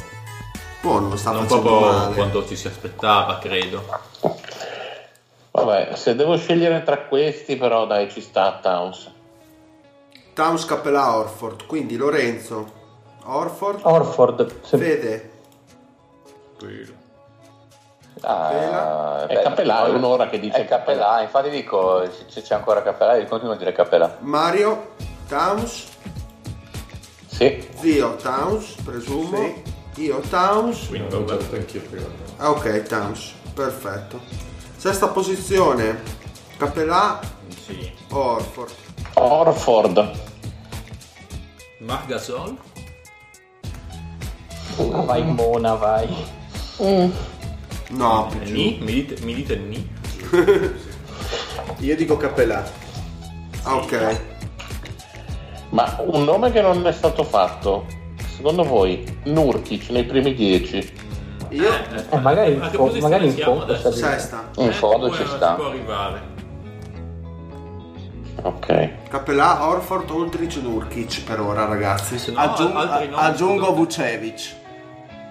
[0.81, 2.15] Boh, non lo sta non facendo proprio male.
[2.15, 3.85] quanto ci si aspettava, credo.
[5.51, 9.09] Vabbè, se devo scegliere tra questi, però dai, ci sta Towns.
[10.34, 11.65] Towns, Capelà, Orford.
[11.65, 12.69] Quindi Lorenzo,
[13.23, 15.31] Orford, Orford, se- Fede,
[18.21, 23.15] Ah, È Capelà, è un'ora che dice È Capelà, infatti dico, se c'è ancora Capelà,
[23.15, 24.17] io continuo a dire Capelà.
[24.21, 24.95] Mario,
[25.27, 25.85] Towns,
[27.27, 29.53] Sì, zio Towns, presumo.
[29.97, 30.88] Io Towns.
[30.88, 31.38] Quindi vabbè.
[31.38, 32.07] detto anch'io prima.
[32.38, 33.34] Ah, ok, Towns.
[33.53, 34.19] Perfetto.
[34.75, 36.01] Sesta posizione,
[36.57, 37.19] Capelà,
[37.65, 37.91] Sì.
[38.11, 38.71] Orford.
[39.15, 40.11] Orford.
[41.79, 42.57] Marc Gasol?
[44.79, 46.35] Ah, vai Mona, vai.
[47.90, 48.54] No, più giù.
[48.54, 48.78] Ni?
[48.82, 49.90] Mi dite, mi dite ni?
[51.80, 52.64] Io dico Capelà.
[53.64, 54.22] Ah, ok.
[55.70, 57.86] Ma un nome che non è stato fatto,
[58.36, 61.06] secondo voi, Nurkic nei primi dieci?
[61.49, 61.70] Io
[62.10, 63.91] Eh, magari in fo- magari in siamo fondo adesso?
[63.91, 64.49] sta.
[64.58, 65.54] In Eh, fondo ci Si sta.
[65.54, 66.36] può arrivare.
[68.44, 68.90] Ok.
[69.10, 72.18] Capelà, Orford, Oltrich, Nurkic per ora, ragazzi.
[72.20, 73.74] Se no, Aggiung- aggiungo.
[73.74, 74.54] Vucevic.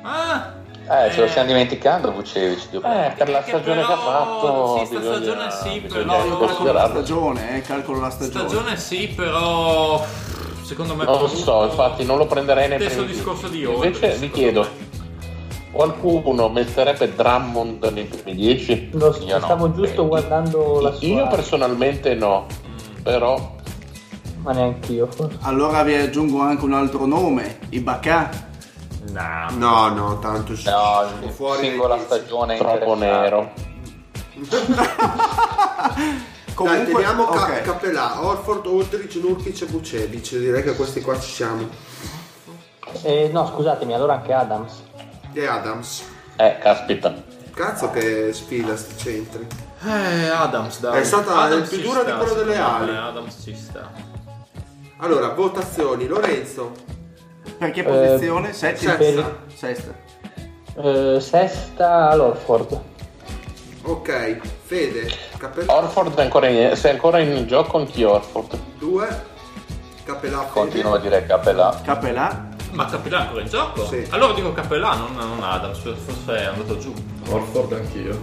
[0.02, 0.52] Ah!
[0.88, 1.28] Eh, ce lo Eh.
[1.28, 2.74] stiamo dimenticando Vucevic.
[2.74, 6.24] Eh, per la stagione però- che ha fatto, sì, sta bisogna, stagione sì, però- No,
[6.24, 8.48] io calcolo la stagione, eh, calcolo la stagione.
[8.48, 10.04] Stagione sì, però
[10.62, 13.64] secondo me Non lo so, infatti non lo prenderei nei Stesso discorso di.
[13.64, 14.68] Aldridge, Invece vi chiedo, me.
[15.72, 18.88] qualcuno metterebbe Drummond nei primi dieci?
[18.92, 19.44] Lo Io no.
[19.44, 22.46] stavo giusto guardando la sua, Io personalmente no,
[23.02, 23.54] però
[24.42, 25.38] ma neanche io forse.
[25.40, 28.54] Allora vi aggiungo anche un altro nome, Ibaka.
[29.10, 29.50] No.
[29.50, 33.52] No, no, tanto No, sono fuori singola stagione troppo nero.
[36.56, 37.60] Dai, teniamo Ca- ok.
[37.62, 40.36] Capelà, Orford, Oltrich, Nurkic e Vucevic.
[40.36, 41.68] Direi che questi qua ci siamo.
[43.02, 44.82] Eh, no, scusatemi, allora anche Adams.
[45.32, 46.02] E Adams.
[46.36, 47.14] Eh, caspita.
[47.54, 49.46] Cazzo che sfida sti centri.
[49.84, 51.00] Eh, Adams dai.
[51.00, 52.96] È stata Adams più ci dura di sta, quello delle ali.
[52.96, 53.90] Adams ci sta.
[54.98, 56.06] Allora, votazioni.
[56.06, 56.72] Lorenzo,
[57.58, 58.52] Per che Eh, posizione?
[58.52, 58.96] Settima?
[58.96, 59.36] sesta.
[59.54, 59.94] Sesta.
[60.76, 62.80] Eh, sesta all'Orford.
[63.82, 65.08] Ok, Fede,
[65.38, 68.58] Capelà Orford è ancora in, se è ancora in gioco anch'io Orford.
[68.78, 69.22] 2,
[70.04, 71.80] Capelà Continuo a dire Capelà.
[71.84, 72.48] Capelà.
[72.72, 73.86] Ma Capellà è ancora in gioco?
[73.86, 74.04] Sì.
[74.10, 76.92] Allora dico Capellà, non, non Adams, forse è andato giù.
[77.30, 78.20] Orford anch'io.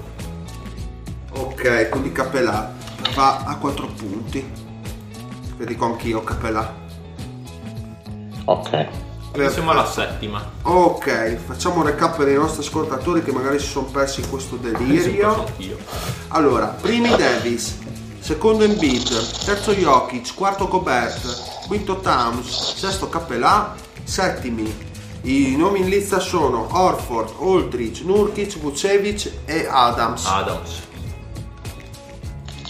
[1.37, 2.71] Ok, quindi Capelà
[3.15, 4.51] va a 4 punti.
[5.55, 6.71] Ve dico anch'io Capelà.
[8.45, 8.87] Ok.
[9.33, 10.47] Siamo alla settima.
[10.61, 14.57] Ok, facciamo un recap per i nostri ascoltatori che magari si sono persi in questo
[14.57, 15.45] delirio.
[16.27, 17.79] Allora, primi Davis,
[18.19, 23.73] secondo Embiid, terzo Jokic, quarto Gobert, quinto Towns, sesto Capelà,
[24.03, 24.91] settimi.
[25.23, 30.25] I nomi in lista sono Orford, Aldridge, Nurkic, Vucevic e Adams.
[30.25, 30.81] Adams.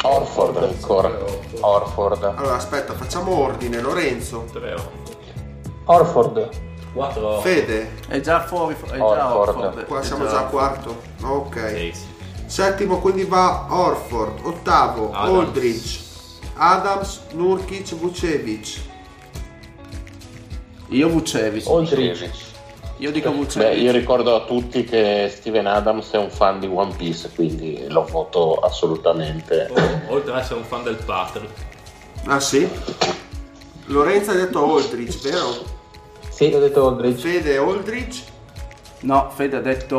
[0.02, 1.12] Orford ancora.
[1.60, 2.24] Orford.
[2.24, 3.82] Allora, aspetta, facciamo ordine.
[3.82, 5.02] Lorenzo, 3
[5.86, 6.50] Orford.
[6.94, 8.76] 4 Fede, È già fuori.
[8.76, 9.02] È già
[9.36, 9.58] Orford.
[9.58, 9.86] Orford.
[9.86, 11.02] qua È siamo già a quarto.
[11.24, 11.90] Ok.
[11.92, 12.12] sì.
[12.46, 15.40] Settimo quindi va Orford, ottavo Adams.
[15.40, 16.00] Aldridge,
[16.56, 18.82] Adams, Nurkic, Vucevic.
[20.90, 21.66] Io Vucevic.
[21.68, 22.32] Aldridge.
[22.98, 23.82] Io dico Beh, Vucevic.
[23.82, 28.06] io ricordo a tutti che Steven Adams è un fan di One Piece, quindi lo
[28.06, 29.72] voto assolutamente.
[30.08, 31.52] Oh, oltre ad essere un fan del Patrick.
[32.28, 32.70] Ah sì?
[33.86, 35.73] Lorenzo ha detto Aldridge, vero?
[36.34, 37.22] Sì, ho detto Aldridge.
[37.22, 38.24] Fede Aldridge.
[39.02, 39.98] No, Fede ha detto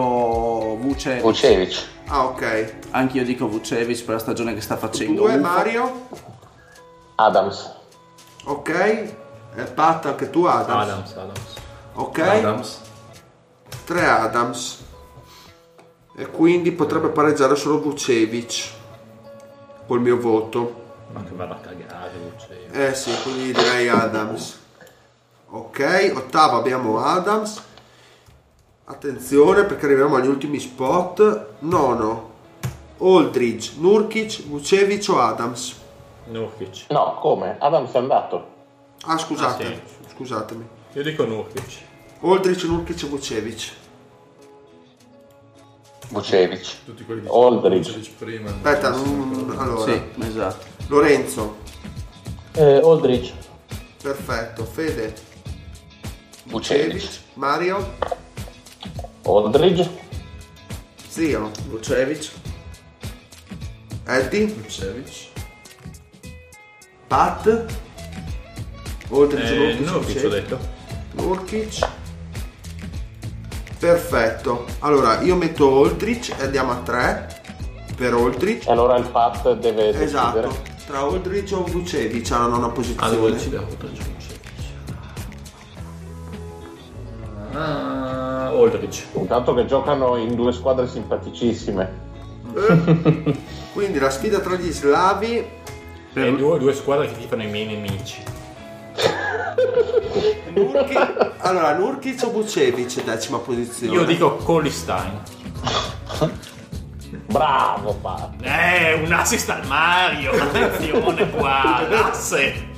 [0.80, 1.22] Vucevic.
[1.22, 1.86] Vucevic.
[2.06, 2.74] Ah, ok.
[2.90, 5.22] Anche io dico Vucevic per la stagione che sta facendo.
[5.22, 5.36] Due.
[5.36, 6.08] Mario.
[7.14, 7.72] Adams.
[8.46, 8.68] Ok.
[8.70, 10.90] E Pat, anche tu Adams.
[10.90, 11.54] Adams, Adams.
[11.94, 12.18] Ok.
[12.18, 12.80] Adams.
[13.84, 14.82] 3 Adams.
[16.16, 18.70] E quindi potrebbe pareggiare solo Vucevic.
[19.86, 20.82] Col mio voto.
[21.12, 22.74] Ma che vada a cagare, Vucevic.
[22.74, 24.62] Eh sì, quindi direi Adams.
[25.56, 27.62] Ok, ottavo abbiamo Adams.
[28.86, 31.46] Attenzione perché arriviamo agli ultimi spot.
[31.60, 32.32] Nono.
[32.98, 35.76] Aldridge, Nurkic, Vucevic o Adams?
[36.26, 36.86] Nurkic.
[36.90, 37.54] No, come?
[37.60, 38.46] Adams è andato.
[39.04, 40.14] Ah, scusate, Ah, sì.
[40.16, 40.66] scusatemi.
[40.94, 41.82] Io dico Nurkic.
[42.22, 43.72] Aldridge, Nurkic e Vucevic.
[46.08, 46.84] Vucevic.
[46.84, 47.92] Tutti quelli di Aldridge.
[47.92, 48.50] Vucevic prima.
[48.50, 49.92] Aspetta, non- allora.
[49.92, 50.64] Sì, esatto.
[50.88, 51.56] Lorenzo,
[52.54, 53.32] Eh, Aldridge.
[54.02, 54.64] perfetto.
[54.64, 55.14] Fede,
[56.44, 57.96] Vucevic, Mario,
[59.22, 59.88] Oldridge,
[61.08, 62.30] Zio, Vucevic,
[64.06, 65.28] Eddie, Vucevic,
[67.06, 67.64] Pat,
[69.08, 70.58] Oldridge, eh,
[71.14, 71.88] Nurkic.
[73.78, 74.64] Perfetto.
[74.80, 77.42] Allora, io metto Oldridge e andiamo a 3
[77.96, 78.68] per Oldridge.
[78.70, 80.38] Allora il Pat deve esatto.
[80.38, 80.48] decidere.
[80.48, 80.72] Esatto.
[80.86, 83.06] Tra Oldridge o Vucevic hanno una posizione.
[83.06, 84.13] Ah, devo decidere Oldridge.
[88.94, 89.06] 16.
[89.14, 92.02] Intanto che giocano in due squadre simpaticissime.
[92.54, 93.36] Eh,
[93.72, 95.62] quindi la sfida tra gli slavi...
[96.12, 96.24] Per...
[96.24, 98.22] E due, due squadre che tifano i miei nemici.
[100.54, 103.92] Nurkic, allora, Nurkic o Bucevic, decima posizione.
[103.92, 105.20] Io dico Colistein.
[107.26, 108.46] Bravo, padre.
[108.46, 112.68] Eh, un assist al Mario, attenzione qua, l'asse.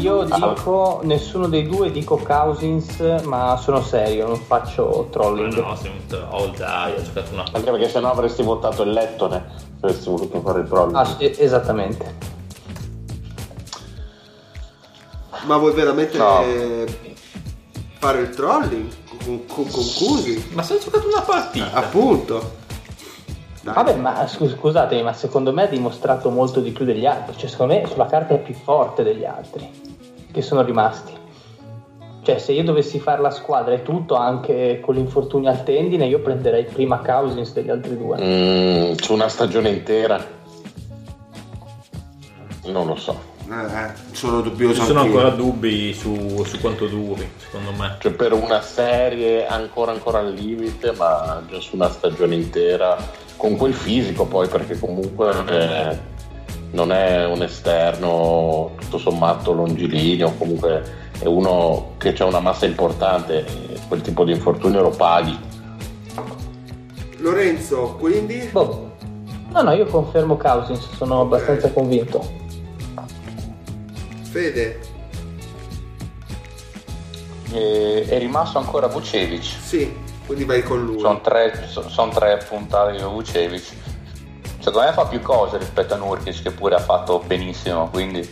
[0.00, 5.52] Io dico nessuno dei due, dico Cousins, ma sono serio, non faccio trolling.
[5.54, 9.44] no, sei un troll, dai, ha giocato una Anche perché sennò avresti votato il lettone
[9.78, 10.94] se avessi voluto fare il troll.
[10.94, 12.16] Ah, sì, esattamente.
[15.44, 16.42] Ma vuoi veramente No.
[17.98, 18.90] fare il trolling?
[19.24, 20.48] Con, con, con Cusi?
[20.52, 21.72] Ma se hai giocato una partita?
[21.72, 22.56] Appunto.
[23.62, 23.74] Dai.
[23.74, 27.36] Vabbè, ma scus- scusatemi, ma secondo me ha dimostrato molto di più degli altri.
[27.36, 29.68] Cioè, secondo me sulla carta è più forte degli altri
[30.32, 31.12] che sono rimasti.
[32.22, 36.20] Cioè, se io dovessi fare la squadra e tutto, anche con l'infortunio al tendine, io
[36.20, 38.16] prenderei prima Cousins degli altri due.
[38.20, 40.22] Mm, su una stagione intera.
[42.66, 43.36] Non lo so.
[43.50, 45.18] Eh, eh, sono dubbioso Ci sono anch'io.
[45.20, 47.96] ancora dubbi su, su quanto duri, secondo me.
[47.98, 52.94] Cioè per una serie ancora ancora al limite, ma già su una stagione intera,
[53.38, 55.98] con quel fisico poi, perché comunque eh,
[56.72, 63.46] non è un esterno tutto sommato longilineo, comunque è uno che ha una massa importante,
[63.46, 65.38] e quel tipo di infortunio lo paghi.
[67.18, 68.48] Lorenzo, quindi?
[68.52, 68.90] Boh.
[69.52, 72.22] No, no, io confermo Cousins, sono abbastanza convinto.
[74.22, 74.80] Fede?
[77.52, 79.42] E, è rimasto ancora Vucevic.
[79.42, 79.90] Sì,
[80.28, 81.00] quindi vai con lui.
[81.00, 83.72] Sono tre, so- son tre puntate di Vucevic.
[84.60, 87.88] Secondo me fa più cose rispetto a Nurkic che pure ha fatto benissimo.
[87.88, 88.28] Quindi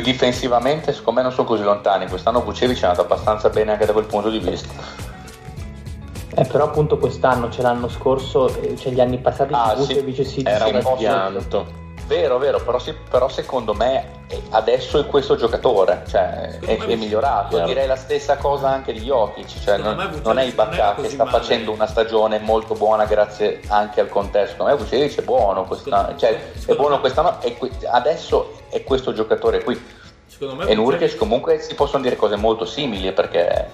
[0.00, 2.06] difensivamente secondo me non sono così lontani.
[2.06, 4.68] Quest'anno Vucevic è andato abbastanza bene anche da quel punto di vista.
[6.36, 9.94] Eh, però appunto quest'anno, c'è l'anno scorso, cioè gli anni passati, Ah, di sì.
[9.94, 11.66] Vucevic si Era un era pianto.
[12.10, 16.96] Vero, vero, però, sì- però secondo me eh, adesso è questo giocatore, cioè è, è
[16.96, 17.50] migliorato.
[17.50, 17.66] Chiaro.
[17.66, 21.08] Direi la stessa cosa anche di Jokic, cioè non, Vucevic non è Ibaka era che
[21.08, 21.38] sta male.
[21.38, 24.50] facendo una stagione molto buona grazie anche al contesto.
[24.56, 29.12] Secondo me Vucevic è buono quest'anno, cioè è buono quest'anno e que- adesso è questo
[29.12, 29.80] giocatore qui.
[30.26, 33.70] Secondo me E Nurkic comunque si possono dire cose molto simili perché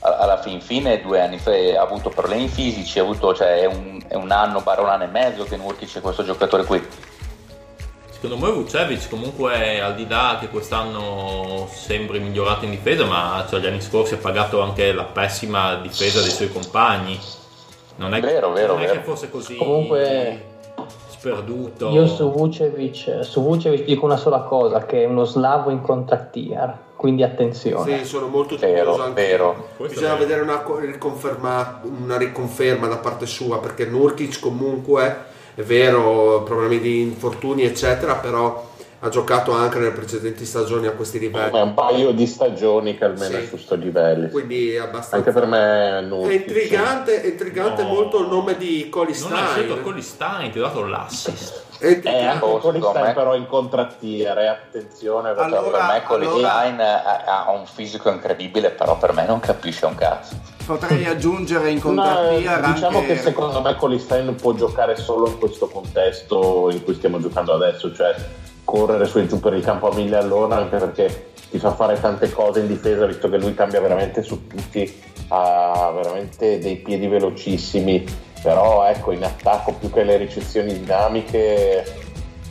[0.00, 4.02] alla fin fine due anni fa ha avuto problemi fisici, ha avuto, cioè, è, un,
[4.08, 6.84] è un anno, barra un anno e mezzo che Nurkic è questo giocatore qui.
[8.22, 13.58] Secondo me Vucevic comunque al di là che quest'anno sembri migliorato in difesa, ma cioè,
[13.58, 17.18] gli anni scorsi ha pagato anche la pessima difesa dei suoi compagni.
[17.96, 18.98] Non è, Vero, vero, non è vero.
[19.00, 20.50] che fosse così Comunque-
[21.08, 21.88] sperduto.
[21.90, 26.76] Io su Vucevic, su Vucevic dico una sola cosa, che è uno slavo in contractier,
[26.94, 27.98] quindi attenzione.
[27.98, 29.68] Sì, sono molto Vero, dubbioso anche vero.
[29.76, 30.64] Questo Bisogna è- vedere una,
[31.82, 38.70] una riconferma da parte sua perché Nurkic comunque è vero, problemi di infortuni eccetera, però
[39.04, 41.60] ha giocato anche nelle precedenti stagioni a questi Ma è livelli.
[41.66, 43.42] un paio di stagioni che almeno Sì.
[43.42, 44.30] è su sto livelli.
[44.30, 45.16] Quindi è abbastanza...
[45.16, 45.98] Anche per me
[46.28, 47.88] È intrigante, è intrigante No.
[47.88, 49.82] molto il nome di Coli Non hai scelto Stein.
[49.82, 51.62] Colistein, ti ho dato l'assist.
[51.80, 55.32] E- Eh, anche Colistein me- però in contrattiere, attenzione.
[55.32, 59.40] perché- Allora- per me Colistein allora- ha, ha un fisico incredibile, però per me non
[59.40, 60.36] capisce un cazzo.
[60.64, 63.14] Potrei aggiungere in Ma, contrattiere diciamo anche...
[63.14, 67.92] che secondo me Colistein può giocare solo in questo contesto in cui stiamo giocando adesso,
[67.92, 68.14] cioè
[68.64, 72.00] correre su e giù per il campo a mille all'ora, anche perché ti fa fare
[72.00, 77.06] tante cose in difesa, visto che lui cambia veramente su tutti, ha veramente dei piedi
[77.06, 78.04] velocissimi,
[78.42, 81.84] però ecco in attacco più che le ricezioni dinamiche,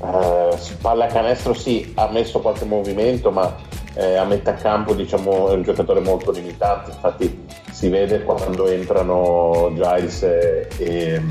[0.03, 3.55] eh, palla canestro sì, ha messo qualche movimento, ma
[3.93, 9.71] eh, a metà campo diciamo è un giocatore molto limitato, infatti si vede quando entrano
[9.73, 11.21] Giles e, e,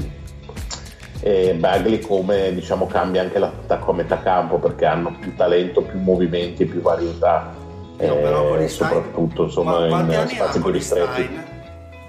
[1.23, 5.99] e Bagley come diciamo cambia anche l'attacco a metà campo perché hanno più talento, più
[6.01, 7.53] movimenti, più varietà.
[8.01, 11.49] Io però eh, soprattutto insomma in spazi più ristretti.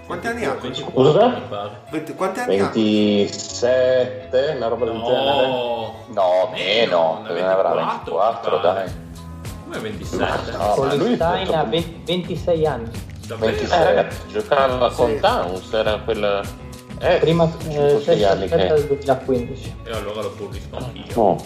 [0.06, 0.56] Quanti anni ha?
[0.60, 1.28] 24 Scusa?
[1.28, 1.70] mi pare.
[1.90, 2.70] Venti- Quanti anni ha?
[2.74, 5.48] 27, una roba del genere.
[5.48, 8.84] No, No, meno, ne avrà 24, 24, mi pare.
[8.86, 8.94] dai.
[9.64, 10.52] Come 27?
[10.52, 12.92] No, ma lui tutto- ha 20 26 anni.
[13.28, 13.52] Davvero?
[13.52, 13.80] 26.
[13.80, 16.42] Eh ragazzi, giocava con Towns, era quel...
[17.02, 18.86] Eh, Prima eh, 5 6 anni del che...
[18.88, 19.76] 2015.
[19.86, 21.20] E allora lo pubblisco anch'io.
[21.20, 21.38] Oh.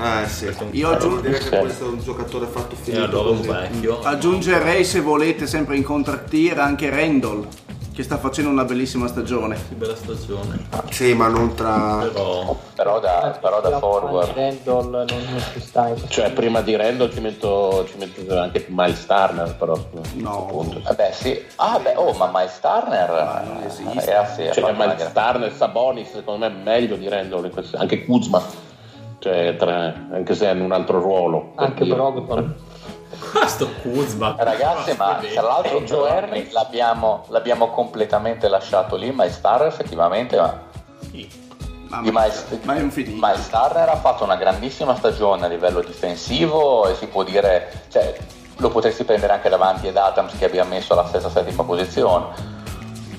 [0.00, 0.50] Eh sì.
[0.70, 0.88] Io
[1.20, 3.48] dire che questo è un giocatore fatto E finito allora un così.
[3.48, 4.00] vecchio.
[4.00, 7.46] Aggiungerei se volete sempre in contrattiere anche Randall
[7.94, 9.54] che sta facendo una bellissima stagione.
[9.68, 10.66] Che bella stagione.
[10.90, 11.98] Sì, ma non tra...
[12.10, 14.32] Però Però da, però da forward.
[14.34, 15.88] Randall non, non ci sta.
[15.88, 19.76] in questo Cioè, prima di Randall ci metto, ci metto anche Miles Turner, però.
[20.14, 20.38] No.
[20.48, 20.80] appunto.
[20.82, 24.04] Vabbè sì, ah beh, oh ma Miles Turner non esiste.
[24.06, 28.42] ragazzi, ha Cioè, Miles Turner, Sabonis, secondo me è meglio di Randall, questo- anche Kuzma,
[29.18, 31.52] cioè, tra- anche se è in un altro ruolo.
[31.56, 31.84] Anche.
[31.84, 32.54] Brogdon.
[33.18, 34.34] Questo Kuzma.
[34.38, 36.52] Ragazzi, ma tra l'altro E Joe Harris?
[36.52, 40.70] l'abbiamo, l'abbiamo completamente lasciato lì, Miles Turner effettivamente, ma.
[41.88, 43.18] Ma, di Miles, ma è un finito.
[43.20, 48.16] Miles Turner ha fatto una grandissima stagione a livello difensivo e si può dire, cioè,
[48.56, 52.60] lo potresti prendere anche davanti ad Adams che abbiamo messo alla stessa settima posizione.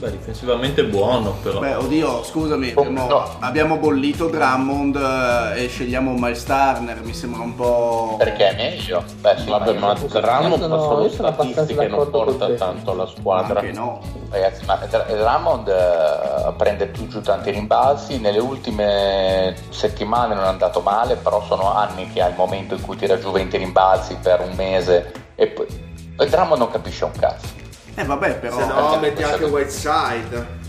[0.03, 1.59] Beh, difensivamente buono, però.
[1.59, 3.25] Beh, oddio, scusami, Oh, abbiamo, no.
[3.39, 8.15] abbiamo bollito Drummond eh, e scegliamo Miles Turner, mi sembra un po'...
[8.17, 9.01] Perché è meglio?
[9.21, 13.61] Beh, sì, Vabbè, ma Drummond sono- fa solo sono statistiche non porta tanto alla squadra.
[13.61, 14.01] Anche no.
[14.29, 20.47] Ragazzi, ma Dr- Drummond eh, prende più giù tanti rimbalzi, nelle ultime settimane non è
[20.47, 24.17] andato male, però sono anni che ha il momento in cui tira giù 20 rimbalzi
[24.21, 25.65] per un mese e poi
[26.17, 27.61] e Drummond non capisce un cazzo.
[27.95, 28.57] Eh vabbè, però...
[28.57, 30.61] Se no perché- metti anche Whiteside.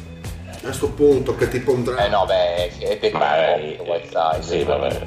[0.51, 2.09] A questo punto che tipo un Eh draft.
[2.11, 4.43] no, beh, è Beh, Whiteside.
[4.43, 5.07] sì, vabbè.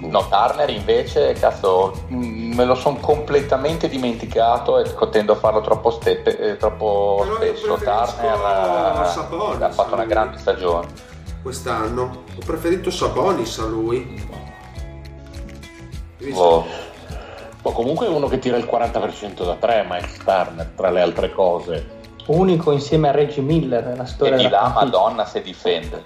[0.00, 5.90] No, Turner invece, cazzo, mh, me lo sono completamente dimenticato e tendo a farlo troppo,
[5.90, 7.74] steppe- eh, troppo spesso.
[7.74, 10.10] Turner eh, Sabonis, ha fatto una lui.
[10.12, 10.86] grande stagione.
[11.42, 12.24] Quest'anno.
[12.34, 14.26] Ho preferito Sabonis a lui.
[16.34, 16.66] Oh.
[17.62, 21.30] Ma comunque è uno che tira il 40% da 3, Miles Turner, tra le altre
[21.32, 21.98] cose.
[22.26, 24.68] Unico insieme a Reggie Miller nella E storia di della là.
[24.74, 26.04] Madonna, se difende.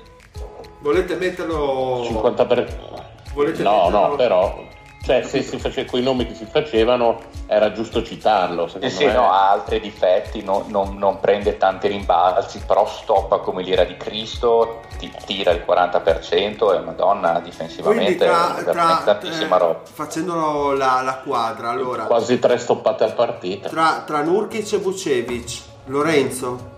[0.81, 2.03] Volete metterlo...
[2.05, 3.03] 50 per...
[3.35, 4.59] Volete No, metterlo- no, però...
[5.05, 5.85] Cioè, se si face...
[5.85, 9.13] con i nomi che si facevano, era giusto citarlo, Eh secondo sì, me.
[9.13, 13.99] no, ha altri difetti, no- non, non prende tanti rimbalzi, però stoppa come l'ira di
[13.99, 19.81] Cristo, ti tira il 40% e Madonna Quindi difensivamente tra, è tra- tantissima eh, roba.
[19.85, 23.69] facendo la, la quadra, allora, Quasi tre stoppate a partita.
[23.69, 26.73] tra, tra Nurkic e Vucevic, Lorenzo,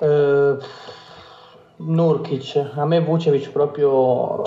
[0.00, 0.56] Eh,
[1.76, 4.42] Nurkic, a me Vucevic proprio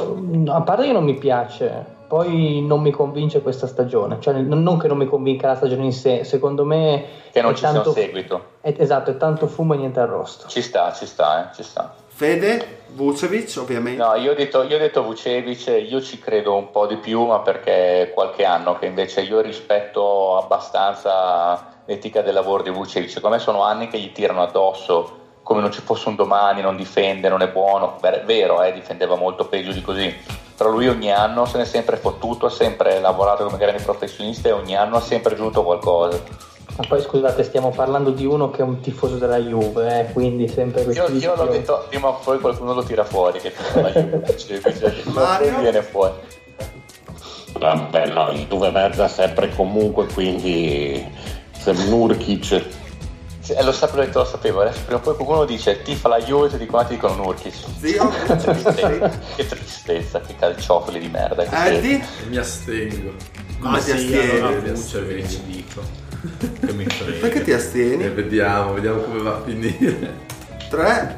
[0.47, 4.87] a parte che non mi piace, poi non mi convince questa stagione, cioè non che
[4.87, 7.75] non mi convinca la stagione in sé, secondo me Che non è ci sia un
[7.75, 8.41] tanto, seguito.
[8.61, 10.47] è- esatto, è tanto fumo e niente arrosto.
[10.47, 11.93] Ci sta, ci sta, eh, ci sta.
[12.07, 14.01] Fede, Vucevic ovviamente.
[14.01, 17.25] No, io ho detto, io ho detto Vucevic, io ci credo un po' di più,
[17.25, 23.09] ma perché è qualche anno che invece io rispetto abbastanza l'etica del lavoro di Vucevic.
[23.09, 26.75] Secondo me sono anni che gli tirano addosso come non ci fosse un domani, non
[26.75, 27.97] difende, non è buono.
[28.01, 30.13] Ver- vero, eh, difendeva molto peggio di così.
[30.57, 34.49] Però lui ogni anno se ne è sempre fottuto, ha sempre lavorato come grandi professionista
[34.49, 36.19] e ogni anno ha sempre aggiunto qualcosa.
[36.77, 40.47] Ma poi scusate, stiamo parlando di uno che è un tifoso della Juve, eh, quindi
[40.47, 43.81] sempre Io, questi io l'ho detto, prima o poi qualcuno lo tira fuori, che tira
[43.81, 45.51] la Juve, Mario?
[45.51, 46.13] non viene fuori.
[47.59, 51.05] Vabbè, no, il Juve merda sempre e comunque, quindi
[51.51, 52.65] se Nurkic
[53.53, 56.65] eh, lo sapevo, lo sapevo, adesso prima o poi qualcuno dice tifa la Juve, tutti
[56.65, 57.53] quanti dicono Nurkic.
[57.79, 61.43] Zio, Che tristezza, che tristezza, che calciofili di merda.
[61.43, 61.75] che siete.
[61.77, 63.13] Eddie, Mi astengo.
[63.61, 64.39] Ah, ti astieni?
[64.39, 65.45] allora Vucevic astengo.
[65.47, 65.81] dico.
[66.65, 67.19] Che mi frega.
[67.19, 68.09] perché ti E astieni?
[68.09, 70.13] vediamo, vediamo come va a finire.
[70.69, 71.15] 3,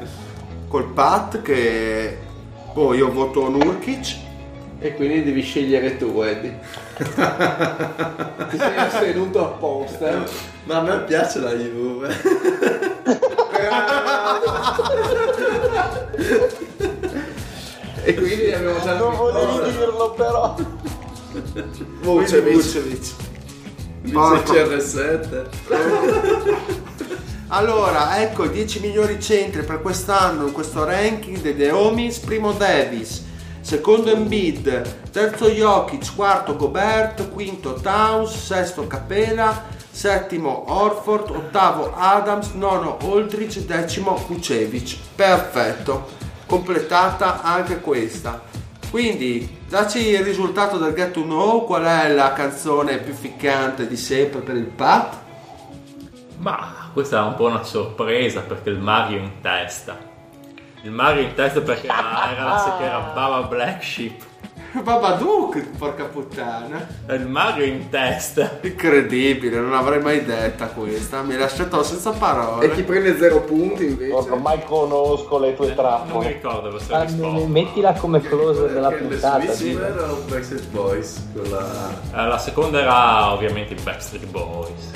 [0.68, 2.18] col Pat che
[2.72, 4.16] boh, io voto Nurkic
[4.80, 6.58] e quindi devi scegliere tu, Eddie.
[6.96, 10.24] Ti sei astenuto apposta.
[10.64, 12.16] Ma a me piace la Juve.
[18.02, 20.56] E quindi abbiamo già Non volevi dirlo però.
[22.00, 22.52] Vucevic.
[22.54, 23.12] Vucevic.
[24.10, 24.52] Porco.
[24.52, 25.46] CR7.
[27.48, 32.18] Allora, ecco i 10 migliori centri per quest'anno in questo ranking dei The Homies.
[32.20, 33.24] Primo Davis,
[33.60, 42.96] secondo Embiid, terzo Jokic, quarto Gobert, quinto Towns, sesto Capela, settimo Orford, ottavo Adams, nono
[43.00, 44.96] Aldridge, decimo Kucevic.
[45.14, 46.08] Perfetto,
[46.46, 48.42] completata anche questa.
[48.90, 53.96] Quindi, dacci il risultato del Get to Know, qual è la canzone più ficcante di
[53.96, 55.16] sempre per il Pat?
[56.38, 60.09] Ma questa è un po' una sorpresa perché il Mario in testa.
[60.82, 64.28] Il Mario in testa perché era, era la che era Baba Black Sheep.
[64.72, 66.86] Babadook, porca puttana.
[67.10, 68.58] Il Mario in testa.
[68.60, 71.22] Incredibile, non avrei mai detta questa.
[71.22, 72.66] Mi hai lasciato senza parole.
[72.66, 74.12] E chi prende zero punti invece?
[74.30, 76.28] Ormai conosco le tue Non mi trappole.
[76.28, 77.46] ricordo questa Ah, risposta.
[77.48, 79.52] mettila come closer della Perché le puntata.
[79.54, 79.84] Dillo.
[79.84, 81.26] era un Backstreet Boys.
[81.32, 81.90] Quella...
[82.14, 84.90] Eh, La seconda era ovviamente i Backstreet Boys.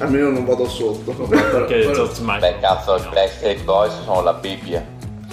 [0.00, 1.12] Almeno non vado sotto.
[1.12, 2.54] Perché George Michael.
[2.56, 3.08] Beh, cazzo, i no.
[3.10, 4.84] Backstreet Boys sono la Bibbia.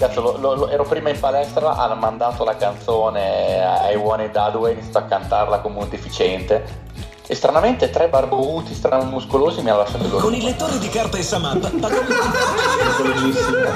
[0.01, 4.29] Cazzo, lo- lo- lo- ero prima in palestra, hanno mandato la canzone ai One e
[4.31, 6.89] Dadway, iniziato a cantarla come un deficiente.
[7.27, 10.17] E stranamente tre barbuti, strano muscolosi mi hanno lasciato loro.
[10.23, 12.01] Con il lettore di carta e Samap pagavo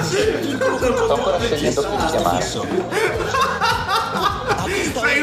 [0.02, 2.42] Sto ancora scegliendo come chiamare.
[2.42, 2.66] Sei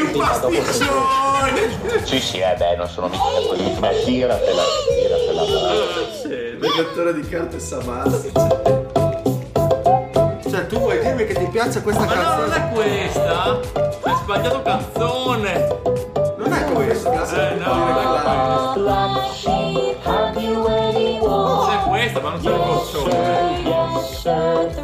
[0.00, 2.02] un pasticcione!
[2.04, 3.76] Sì, sì, eh beh, non sono mica così.
[3.78, 4.62] Ma tiratela,
[5.02, 5.42] tiratela.
[6.24, 8.32] Il lettore di carte Samassi.
[10.54, 12.54] Cioè, tu vuoi dirmi che ti piace questa Ma no, non canzone?
[12.54, 13.60] è questa!
[14.02, 15.80] Hai sbagliato canzone!
[16.38, 17.50] Non è questa.
[17.50, 18.74] Eh no!
[21.24, 23.62] Non c'è questa, ma non c'è il corcione.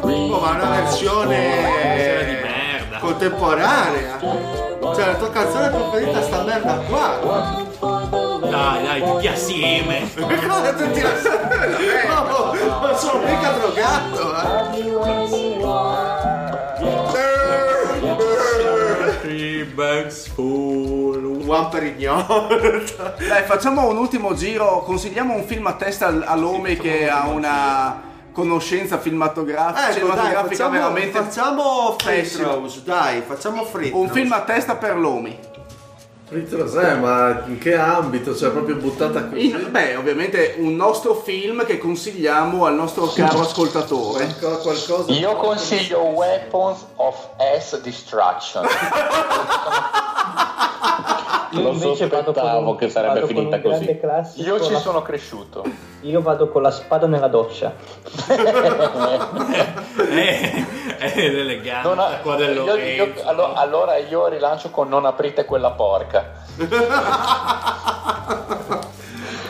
[0.01, 2.97] Oh, ma è una Canzone versione di merda.
[2.99, 4.19] contemporanea.
[4.19, 8.00] Cioè, la tua canzone preferita è sta merda qua.
[8.51, 10.09] Dai, dai, tutti assieme!
[10.13, 12.05] Cosa tutti assieme?
[12.07, 15.81] No, non sono mica drogato, eh.
[19.21, 21.43] Three bags full.
[21.47, 22.47] One per ignoro.
[23.27, 24.81] Dai, facciamo un ultimo giro.
[24.83, 30.47] Consigliamo un film a testa al- all'Omi che ha una conoscenza cinematografica, Ecco, dai, cinematografica
[30.47, 31.19] facciamo, veramente.
[31.19, 35.37] facciamo free throws, dai, facciamo free Un film a testa per l'Omi.
[36.31, 38.33] Ritros, eh, ma in che ambito?
[38.33, 39.49] Cioè, proprio buttata così?
[39.49, 44.33] In- beh, ovviamente un nostro film che consigliamo al nostro caro ascoltatore.
[44.39, 45.11] Qual- Qualcosa...
[45.11, 47.17] Io consiglio Weapons of
[47.59, 48.65] S Destruction.
[51.53, 53.99] Io Lo invece vado con sospettavo un- che sarebbe vado con finita così.
[53.99, 55.63] classico, Io ci la- sono cresciuto.
[56.01, 57.73] Io vado con la spada nella doccia.
[60.11, 60.65] Eh,
[60.97, 63.27] è l'eleganza Non ha- qua io- del io- Lorenzo.
[63.27, 66.31] allo- allora io rilancio con non aprite quella porca.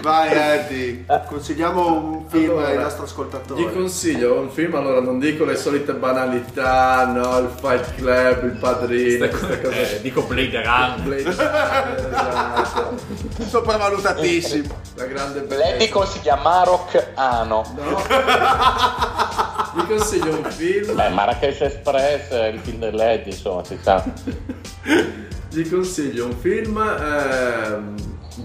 [0.02, 3.72] Vai Eddie, consigliamo un film Allora, ai nostri Gli ascoltatori.
[3.74, 9.28] consiglio un film, allora non dico le solite banalità, no, il Fight Club, il Padrino,
[9.28, 9.98] queste cose.
[9.98, 11.02] Eh, dico Blade Runner.
[11.02, 12.98] Blade- esatto.
[13.48, 14.74] Sopravvalutatissimo.
[14.96, 15.90] La grande bellezza.
[15.92, 17.64] consiglia Marok Ano.
[17.76, 18.02] No.
[19.74, 20.96] Vi consiglio un film.
[20.96, 24.04] Beh, Marrakesh Express è il film dell'Ed, insomma, si sa.
[25.50, 27.96] Gli consiglio un film ehm,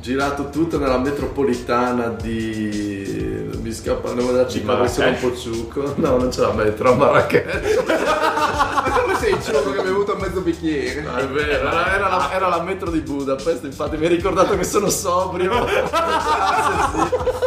[0.01, 3.51] girato tutto nella metropolitana di.
[3.61, 5.95] Mi scappa il nome della città, perché sono un po' ciuco.
[5.97, 7.85] No, non c'è la metro a Marrakesh.
[7.87, 11.01] Ma come sei il ciuco che ha bevuto mezzo bicchiere?
[11.01, 14.57] No, è vero, era, era la, era la metro di Budapest, infatti mi hai ricordato
[14.57, 15.51] che sono sobrio.
[15.67, 15.83] Sei
[17.03, 17.46] un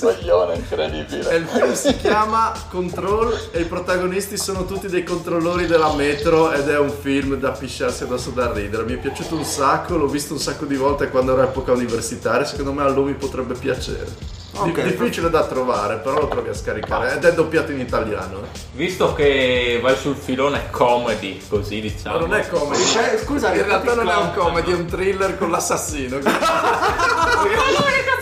[0.00, 1.36] coglione E incredibile.
[1.36, 6.68] il film si chiama Control e i protagonisti sono tutti dei controllori della metro ed
[6.68, 8.84] è un film da pisciarsi addosso da ridere.
[8.84, 11.72] Mi è piaciuto un sacco, l'ho visto un sacco di volte quando ero a epoca
[11.72, 14.36] universitaria, secondo me a lui potrebbe piacere.
[14.50, 14.82] Di- Ok.
[14.82, 18.40] difficile da trovare, però lo trovi a scaricare ed è doppiato in italiano.
[18.72, 22.18] Visto che vai sul filone comedy, così diciamo.
[22.18, 22.82] Ma non è comedy.
[22.82, 26.18] Eh, scusa, in realtà non è un comedy, è un thriller con l'assassino.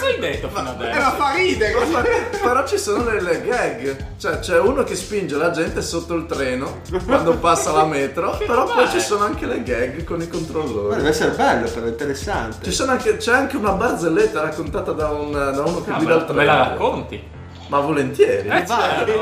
[0.07, 1.11] Ma cazzo hai detto fino ma adesso?
[1.17, 2.29] fa ridere!
[2.43, 6.81] Però ci sono delle gag, cioè c'è uno che spinge la gente sotto il treno
[7.05, 10.97] quando passa la metro, però poi ci sono anche le gag con i Ma controllori.
[10.97, 12.65] deve essere bello, però interessante.
[12.65, 16.15] Ci sono anche, c'è anche una barzelletta raccontata da, un, da uno che Ah, guida
[16.15, 16.39] il treno.
[16.41, 17.35] me la racconti?
[17.69, 18.49] Ma volentieri.
[18.49, 19.13] Eh, certo.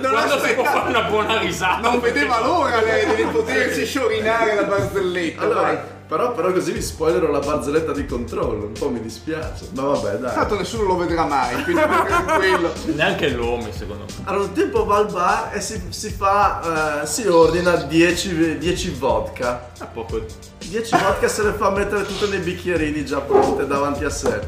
[0.00, 1.80] Non Quando si può fare una buona risata.
[1.88, 5.40] Non vedeva l'ora lei di potersi sciorinare la barzelletta.
[5.42, 5.78] Allora, vai.
[6.12, 9.68] Però, però così vi spoilerò la barzelletta di controllo, un po' mi dispiace.
[9.74, 10.34] Ma vabbè, dai.
[10.34, 12.70] Tanto nessuno lo vedrà mai, quindi tranquillo.
[12.94, 14.24] Neanche l'uomo, secondo me.
[14.24, 18.90] Allora, un tempo va al bar e si, si fa, eh, si ordina 10, 10
[18.90, 19.70] vodka.
[19.78, 20.22] A poco
[20.58, 24.38] 10 vodka se le fa mettere tutte nei bicchierini già pronte davanti a sé.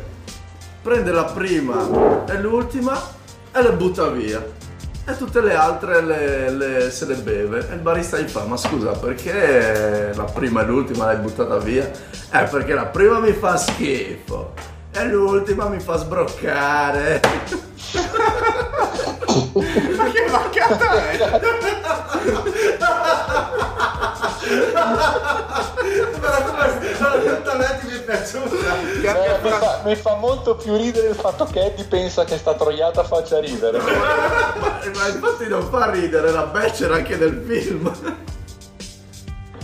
[0.83, 3.01] Prende la prima e l'ultima
[3.51, 4.47] e le butta via.
[5.07, 7.69] E tutte le altre le- le- se le beve.
[7.71, 11.85] E il barista gli fa: Ma scusa, perché la prima e l'ultima l'hai buttata via?
[12.33, 14.53] Eh, perché la prima mi fa schifo.
[14.93, 17.21] E l'ultima mi fa sbroccare.
[19.97, 21.41] Ma che vaccata è?
[27.85, 28.81] Mi è piaciuta.
[29.03, 32.55] Eh, mi, fa, mi fa molto più ridere il fatto che Eddie pensa che sta
[32.55, 33.79] troiata faccia ridere.
[33.79, 37.93] ma, ma infatti non fa ridere, la becera anche nel film.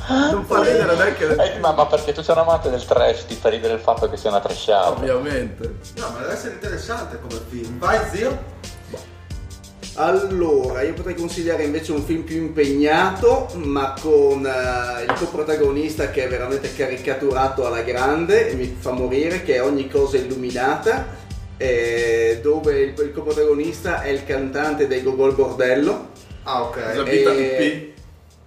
[0.09, 3.27] Non fa ridere neanche nel Eddie, ma, ma perché tu sei un amante del trash,
[3.27, 4.91] ti fa ridere il fatto che sia una trashata.
[4.91, 5.77] Ovviamente.
[5.97, 7.79] No, ma deve essere interessante come film.
[7.79, 8.59] Vai, zio.
[10.01, 16.25] Allora, io potrei consigliare invece un film più impegnato, ma con eh, il coprotagonista che
[16.25, 21.07] è veramente caricaturato alla grande e mi fa morire, che è Ogni cosa illuminata,
[21.59, 26.09] eh, dove il, il coprotagonista è il cantante dei Gogol Bordello.
[26.45, 26.77] Ah, ok.
[26.95, 27.95] La vita di Eh,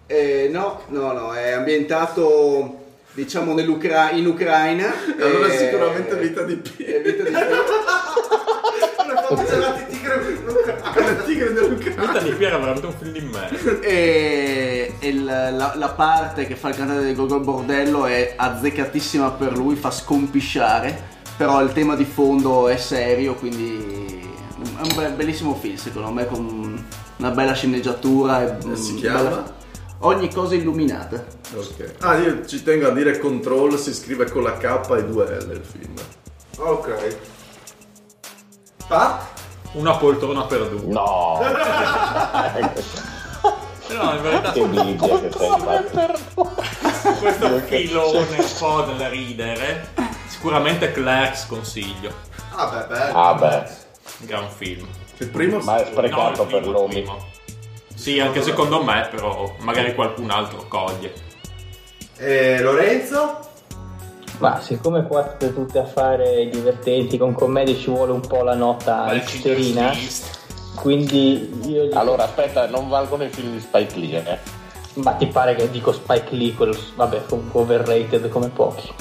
[0.08, 2.80] eh, no, no, no, è ambientato
[3.12, 4.92] diciamo nell'Ucra- in Ucraina.
[5.20, 6.84] Allora eh, sicuramente vita di P.
[6.84, 7.32] è vita di
[9.36, 12.02] Come il tigre dell'Ucraina.
[12.06, 13.80] Vita di Piera è veramente un film di me.
[13.82, 19.32] E, e il- la, la parte che fa il cantante del Gogol Bordello è azzeccatissima
[19.32, 24.22] per lui, fa scompisciare, però il tema di fondo è serio, quindi
[24.78, 26.86] è un be- bellissimo film secondo me, con
[27.18, 28.44] una bella sceneggiatura.
[28.44, 29.22] E, E si mm, chiama?
[29.22, 29.62] bella-
[30.06, 31.24] Ogni cosa illuminata.
[31.56, 31.94] Ok.
[32.02, 35.52] Ah, io ci tengo a dire Control si scrive con la K e due L
[35.52, 35.94] il film.
[36.58, 37.16] Ok.
[38.88, 39.26] Pat?
[39.74, 40.88] Una poltrona perduta.
[40.88, 41.40] No,
[43.94, 45.50] No, in verità che invidia che sei.
[45.50, 46.14] guarda.
[47.20, 49.88] questo filone un po' da ridere.
[50.28, 52.12] Sicuramente Clerks consiglio.
[52.56, 53.18] Ah, beh, bello.
[53.18, 53.64] Ah beh,
[54.20, 54.88] Gran film.
[55.18, 57.26] Il primo ma è sprecato No, per primo.
[57.94, 61.14] Sì, anche secondo me, però magari qualcun altro coglie.
[62.18, 63.52] E Lorenzo?
[64.40, 68.42] Ma siccome qua state tutte a fare i divertenti con commedie ci vuole un po'
[68.44, 69.92] la nota serina,
[70.76, 74.38] quindi io gli- Allora, aspetta, non valgono i film di Spike Lee, eh?
[74.96, 78.92] Ma ti pare che dico Spike Lee, quello, vabbè, comunque overrated come pochi.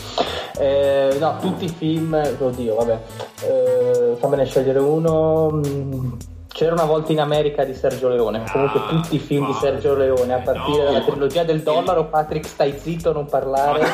[0.59, 2.99] Eh, no, tutti i film, oddio, vabbè,
[3.45, 5.51] eh, fammene scegliere uno.
[5.51, 6.13] mm,
[6.53, 9.55] C'era una volta in America di Sergio Leone, comunque Ah, tutti i film di.
[9.59, 10.85] Sergio Leone, a partire No.
[10.85, 13.81] dalla trilogia del dollaro, Patrick stai zitto, non parlare.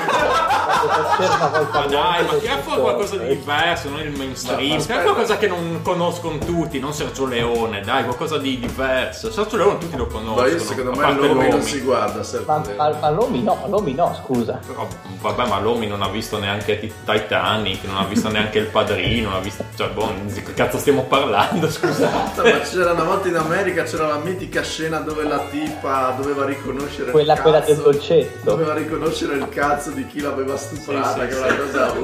[1.19, 4.81] C'era una volta Ma dai, ma fuori tutto- qualcosa di diverso, non il mainstream.
[4.81, 9.31] Tira qualcosa che non conoscono tutti, non Sergio Leone, dai, qualcosa di diverso.
[9.31, 10.41] Sergio Leone tutti lo conoscono.
[10.43, 12.77] Ma io secondo me l'Omi non si guarda Sergio Ma, Leone.
[12.77, 14.59] ma, ma Lomi no, Lomi no, scusa.
[14.67, 14.87] Però,
[15.21, 19.29] vabbè, ma Lomi non ha visto neanche Ti- Titanic, non ha visto neanche Il Padrino,
[19.31, 19.65] non ha visto...
[19.77, 22.48] Cioè, boh, di che cazzo stiamo parlando, scusate.
[22.53, 27.11] Ma c'era una volta in America c'era la mitica scena dove la tipa doveva riconoscere
[27.11, 28.51] Quella, il quella cazzo, del dolcetto.
[28.51, 31.41] doveva riconoscere il cazzo di chi l'aveva stuprata Sì, sì, che è sì.
[31.77, 31.95] una cosa.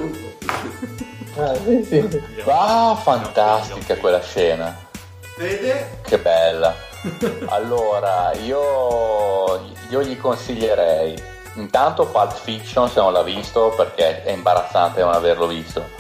[1.36, 2.22] Ah, sì, sì.
[2.46, 4.76] Ah, fantastica quella scena.
[5.36, 5.98] Fede?
[6.02, 6.74] Che bella.
[7.46, 15.00] Allora, io, io gli consiglierei intanto Pulp Fiction se non l'ha visto perché è imbarazzante
[15.02, 15.93] non averlo visto.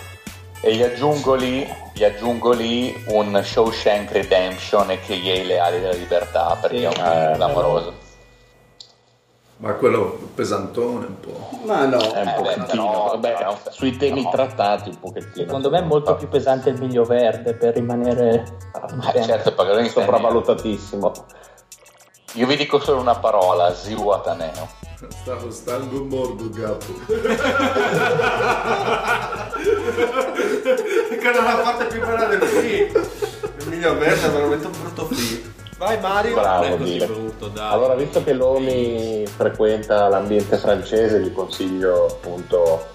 [0.66, 5.78] E gli aggiungo lì, gli aggiungo lì un Shawshank Redemption e che gli le ali
[5.78, 6.84] della libertà perché Sì.
[6.84, 7.92] è un film Eh, clamoroso.
[9.58, 11.48] Ma quello pesantone un po'.
[11.64, 11.98] Ma no.
[11.98, 14.30] È un Eh, beh, pochettino, però- vabbè, però- sui temi no.
[14.30, 15.46] trattati un pochettino.
[15.46, 18.44] Secondo me è molto più pesante il miglio verde per rimanere
[19.12, 19.54] Eh, certo,
[19.88, 21.12] sopravvalutatissimo.
[22.34, 24.66] Io vi dico solo una parola, Ziu Ataneo.
[25.08, 26.92] Stavo stando un mordo capo.
[31.20, 33.02] Quella è la parte più bella del film.
[33.58, 35.52] Il miglior verde è veramente un brutto film.
[35.78, 36.34] Vai Mario.
[36.34, 37.72] Non Bravo, brutto, dai.
[37.72, 42.86] Allora, visto che Lomi frequenta l'ambiente francese, gli consiglio appunto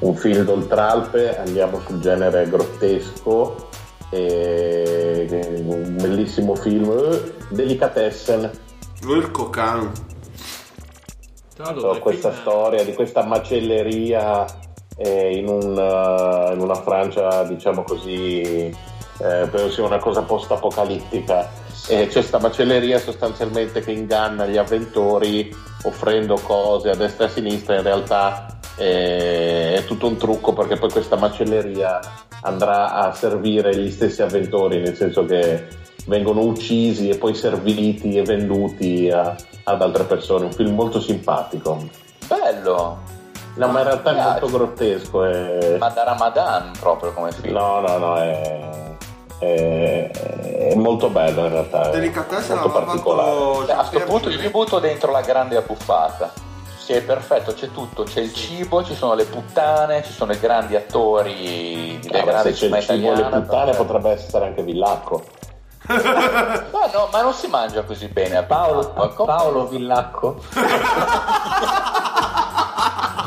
[0.00, 3.68] un film d'Oltralpe, andiamo sul genere grottesco,
[4.10, 5.26] e
[5.64, 8.50] un bellissimo film, eh, Delicatessen,
[9.02, 9.30] Lui il
[11.58, 14.46] dai, questa film- storia di questa macelleria
[14.96, 18.74] eh, in, un, eh, in una Francia, diciamo così, eh,
[19.50, 21.66] penso sia una cosa post-apocalittica.
[21.88, 25.54] E c'è questa macelleria sostanzialmente che inganna gli avventori
[25.84, 30.76] offrendo cose a destra e a sinistra, in realtà eh, è tutto un trucco perché
[30.76, 31.98] poi questa macelleria
[32.42, 35.66] andrà a servire gli stessi avventori, nel senso che
[36.06, 39.34] vengono uccisi e poi serviti e venduti a-
[39.72, 40.44] ad altre persone.
[40.46, 41.78] Un film molto simpatico.
[42.26, 42.98] Bello!
[43.54, 45.24] No, ma in realtà è molto grottesco.
[45.24, 45.76] È...
[45.78, 47.54] Ma da Ramadan proprio come film.
[47.54, 48.96] No, no, no, è,
[49.38, 50.10] è-
[50.70, 51.88] è molto bello in realtà.
[51.88, 53.30] è Delicatessa molto particolare.
[53.30, 56.30] Cioè, a sto Jean-Pierre punto io mi butto dentro la grande abbuffata.
[56.76, 60.38] Sì, è perfetto, c'è tutto, c'è il cibo, ci sono le puttane, ci sono i
[60.40, 63.40] grandi attori Ah, della ma grande se c'è il cinema cibo e le italiana.
[63.42, 65.22] puttane potrebbe essere anche Villacco.
[65.88, 69.24] Ma no, ma non si mangia così bene a Paolo, Villacco.
[69.24, 70.42] Paolo Villacco.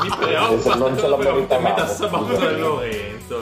[0.02, 1.68] Mi preoccupa Non ce la proprio meritavamo.
[1.68, 3.38] metà sabato da Lorenzo.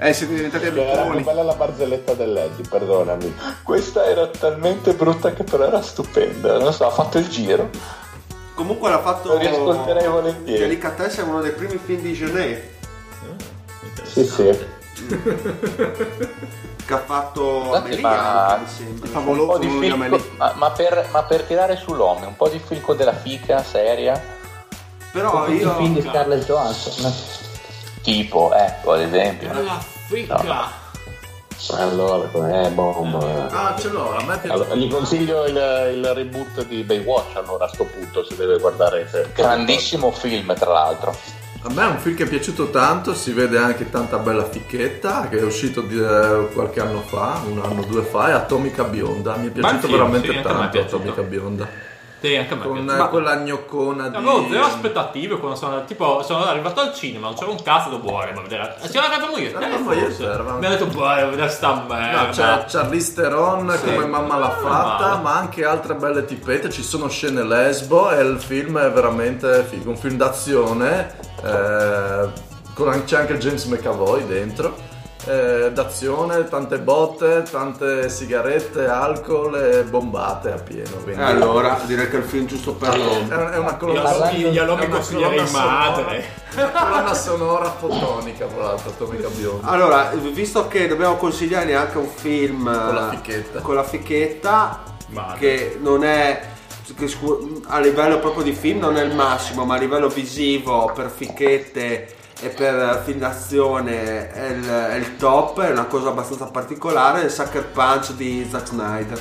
[0.00, 3.34] Eh, siete diventati Cioè, era bella la barzelletta dell'Eddie, perdonami.
[3.64, 6.58] Questa era talmente brutta che però era stupenda.
[6.58, 7.68] Non so, ha fatto il giro.
[8.54, 10.60] Comunque l'ha fatto Lo riascolterei volentieri.
[10.60, 12.62] Delicatessa è uno dei primi film di Genet
[14.04, 14.58] Sì, sì.
[16.88, 18.60] Che ha fatto anche, mi sembra.
[19.02, 19.68] Un Favoloso,
[20.38, 24.18] ma, ma per, ma per tirare sull'uomo, un po' di film della fica seria,
[25.12, 27.12] Però di io Scarlett Johansson.
[28.00, 29.52] tipo, ecco, ad esempio.
[29.62, 30.86] La fica.
[31.76, 33.48] Allora, eh, bomba.
[33.50, 34.50] Ah, ce l'ho, a me piace.
[34.54, 39.06] Allora, gli consiglio il, il reboot di Baywatch allora a sto punto se deve guardare
[39.10, 41.14] se- Grandissimo film, tra l'altro.
[41.62, 45.28] A me è un film che è piaciuto tanto, si vede anche tanta bella ficchetta,
[45.28, 48.84] che è uscito di- eh, qualche anno fa, un anno o due fa, è Atomica
[48.84, 49.34] Bionda.
[49.36, 50.78] Mi è piaciuto film, veramente sì, tanto.
[50.78, 51.66] Atomica Bionda.
[52.20, 52.62] Sì, anche a me.
[52.62, 53.02] Con piace.
[53.02, 54.16] eh, quella gnoccona di...
[54.16, 57.96] Avevo zero aspettative quando sono tipo sono arrivato al cinema, non c'era un cazzo da
[57.96, 58.74] buone, ma vedere.
[58.80, 60.16] Eh, C'era eravamo io, te Eravamo io e forse.
[60.24, 60.58] te, eravamo.
[60.58, 62.22] Mi ha detto, boh, vedere sta merda.
[62.22, 63.84] No, c'è Charlize Theron Sì.
[63.92, 68.40] come mamma l'ha fatta, ma anche altre belle tipette, ci sono scene lesbo e il
[68.40, 71.27] film è veramente figo, un film d'azione, eh,
[72.74, 74.74] con- c'è anche James McAvoy dentro,
[75.26, 80.96] eh, d'azione, tante botte, tante sigarette, alcol e bombate a pieno.
[81.02, 83.20] quindi- Eh, allora direi che è il film giusto per loro.
[83.28, 86.24] È, è una colonna, una consiglierei madre.
[86.50, 89.66] sonora- colonna sonora fotonica, tra l'altro, Atomica Bionda.
[89.68, 93.60] Allora, visto che dobbiamo consigliare anche un film Con la eh, ficchetta.
[93.60, 95.38] con la ficchetta, Madre.
[95.38, 96.40] che non è
[97.06, 101.10] scu- a livello proprio di film non è il massimo, ma a livello visivo per
[101.10, 107.22] ficchette e per film d'azione è il, è il top, è una cosa abbastanza particolare,
[107.22, 109.20] il Sucker Punch di Zack Snyder.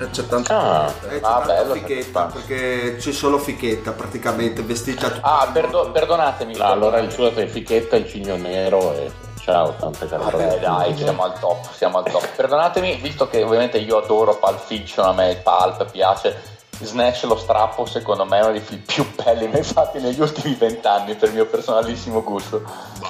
[0.00, 0.52] Eh, C'è tanto...
[0.52, 2.32] Ah, E c'è Ah, tanta bello, Punch.
[2.32, 6.56] perché c'è solo ficchetta praticamente, vestita tutta Ah, perdo- perdonatemi.
[6.56, 9.10] no, allora il suo è fichetta, il cigno nero e
[9.44, 10.58] ciao, tante Vabbè, carote.
[10.60, 12.26] dai, siamo al top, siamo al top.
[12.34, 16.52] Perdonatemi, visto che ovviamente io adoro Pulp Fiction, a me il Pulp piace.
[16.80, 20.54] Snatch lo strappo, secondo me, è uno dei film più belli mai fatti negli ultimi
[20.54, 22.62] vent'anni, per il mio personalissimo gusto.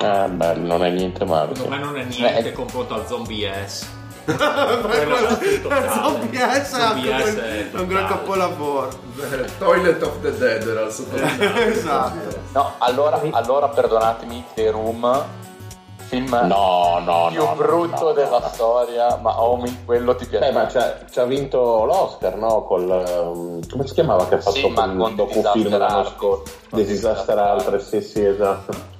[0.02, 1.54] Ah, bello, non è niente male.
[1.54, 2.52] Secondo me non è niente Eh.
[2.52, 3.86] confronto a Zombie S.
[4.26, 8.88] Zombie S è un- è un gran capolavoro.
[9.58, 11.58] Toilet of the Dead era il sottotitolo.
[11.60, 12.38] esatto.
[12.52, 15.24] No, allora, allora perdonatemi, The Room,
[16.14, 17.54] film No, no, più no.
[17.56, 18.50] brutto no, della no.
[18.52, 20.46] storia, ma Omi, quello ti piace.
[20.46, 22.62] Beh, ma c'ha, c'ha vinto l'Oscar, no?
[22.62, 22.88] Col,
[23.34, 26.42] um, come si chiamava che ha fatto Sì, con docufilm Disaster l'anno scorso?
[26.70, 28.92] The Disaster Altre, sì, sì, esatto.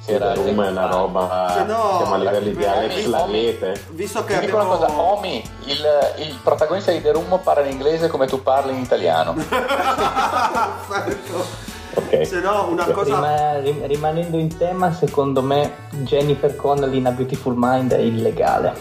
[0.00, 3.84] Sì, Era The Room è una roba Se no, siamo a livelli di Alex Lariete.
[3.90, 5.86] Visto che Ti dico una cosa, abbiamo Omi, il,
[6.18, 9.34] il protagonista di The Room parla in inglese come tu parli in italiano.
[11.94, 12.16] Perfetto.
[12.16, 12.26] Ok.
[12.26, 15.72] Se no, una cosa Rima- rim- rimanendo in tema, secondo me
[16.02, 18.72] Jennifer Connelly in A Beautiful Mind è illegale.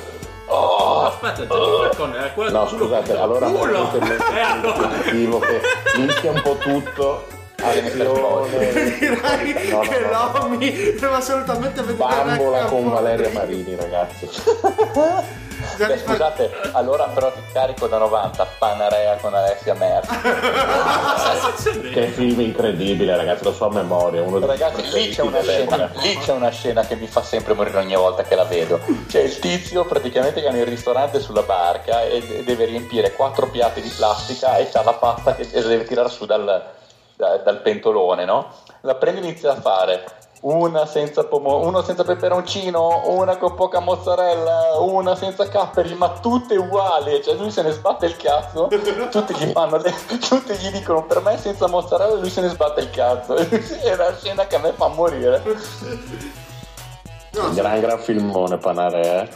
[0.48, 3.90] Oh, aspetta, Jennifer Connelly, era quella No, scusate, più- allora culo.
[4.36, 4.90] Eh, allora.
[5.04, 7.26] che mischia un po' tutto.
[7.64, 8.98] Attenzione.
[9.00, 10.40] direi No, no, che no, no.
[10.40, 14.28] l'Omi deve assolutamente vedere Bambola con Valeria Marini, ragazzi.
[15.78, 20.16] Beh, scusate, allora però ti carico da 90, Panarea con Alessia Merti.
[21.92, 24.22] Che film incredibile, ragazzi, lo so a memoria.
[24.22, 27.96] Uno Ragazzi, lì c'è, scena, lì c'è una scena che mi fa sempre morire ogni
[27.96, 28.80] volta che la vedo.
[29.08, 33.82] C'è il tizio praticamente che è nel ristorante sulla barca e deve riempire quattro piatti
[33.82, 36.72] di plastica e c'ha la pasta che deve tirare su dal,
[37.16, 38.52] da- dal pentolone, no?
[38.82, 40.04] La prende e inizia a fare
[40.44, 46.56] una senza pomo- uno senza peperoncino, una con poca mozzarella, una senza capperi, ma tutte
[46.58, 47.22] uguali.
[47.24, 48.68] Cioè lui se ne sbatte il cazzo,
[49.10, 52.82] tutti gli fanno le- tutti gli dicono per me senza mozzarella, lui se ne sbatte
[52.82, 53.36] il cazzo.
[53.38, 55.42] È una scena che a me fa morire.
[57.36, 59.30] No, Un gran gran filmone Panare, eh.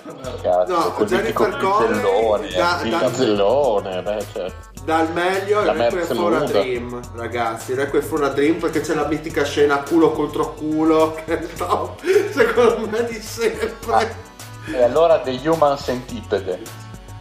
[0.44, 4.52] Cazzo, No, col Jennifer Connelly, da- Il da- cazzellone, beh, cioè.
[4.84, 6.40] Dal meglio La e Requiem for a.
[6.45, 7.74] Dream, ragazzi.
[7.74, 11.99] Requiem for a Dream perché c'è la mitica scena culo contro culo che è top,
[12.32, 14.26] secondo me di sempre.
[14.72, 16.61] E allora The Human Centipede.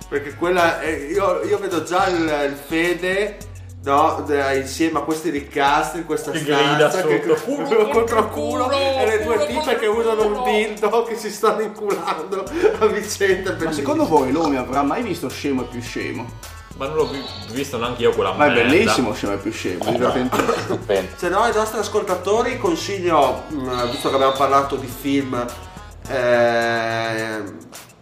[0.08, 2.18] Perché quella è- io, io vedo già il,
[2.50, 3.38] il Fede
[3.86, 8.28] no, insieme a questi ricasti in questa Che grida stanza che sotto, culo culo contro
[8.28, 12.44] culo e le due tipe che usano un dildo che si stanno inculando
[12.80, 13.56] a vicenda.
[13.62, 16.26] Ma secondo voi l'uomo avrà mai visto scemo e più scemo?
[16.78, 18.68] Ma non l'ho vi- visto neanche io quella Ma è merda.
[18.68, 19.82] bellissimo scemo e più scemo.
[20.64, 21.08] Stupendo.
[21.16, 25.42] Se no ai nostri ascoltatori consiglio, mh, visto che abbiamo parlato di film
[26.08, 27.42] eh,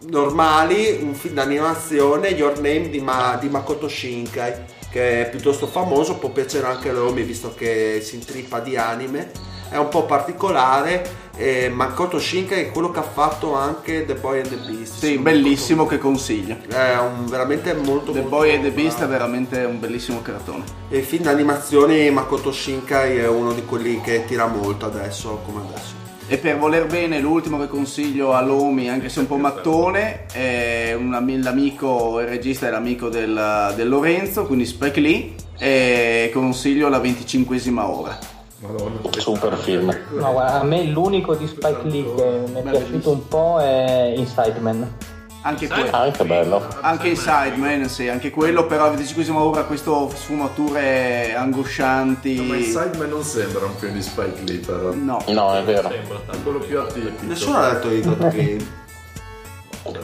[0.09, 4.52] normali, un film d'animazione, Your Name di, Ma- di Makoto Shinkai,
[4.94, 9.28] che è piuttosto famoso, può piacere anche a Romy visto che si intrippa di anime.
[9.68, 14.42] È un po' particolare, eh, Makoto Shinkai è quello che ha fatto anche The Boy
[14.42, 14.98] and the Beast.
[14.98, 16.58] Sì, bellissimo che consiglio.
[16.68, 18.70] È un, veramente molto The molto Boy and the.
[18.70, 20.62] Beast è veramente un bellissimo cartone.
[20.88, 26.03] E film d'animazione Makoto Shinkai è uno di quelli che tira molto adesso, come adesso.
[26.26, 30.94] E per voler bene, l'ultimo che consiglio a Lomi, anche se un po' mattone, è
[30.98, 36.88] un ami- l'amico, il regista è l'amico del, del Lorenzo, quindi Spike Lee, e consiglio
[36.88, 38.18] la venticinquesima ora.
[38.60, 38.98] Madonna.
[39.18, 39.94] Super film.
[40.12, 44.14] No, guarda, a me l'unico di Spike Lee che mi è piaciuto un po' è
[44.16, 44.96] Inside Man.
[45.46, 45.90] Anche quello.
[45.90, 46.66] Ah, che bello.
[46.80, 52.40] Anche in Sideman, sì, anche quello, però la 25esima ora questo sfumature angoscianti.
[52.40, 54.94] Ma Sideman non sembra un film di Spike Lee, però.
[54.94, 55.22] No.
[55.28, 55.90] No, è vero.
[55.90, 56.42] Sembra tanto.
[56.42, 57.26] quello più atipico.
[57.26, 58.82] Nessuno ha detto i God Game.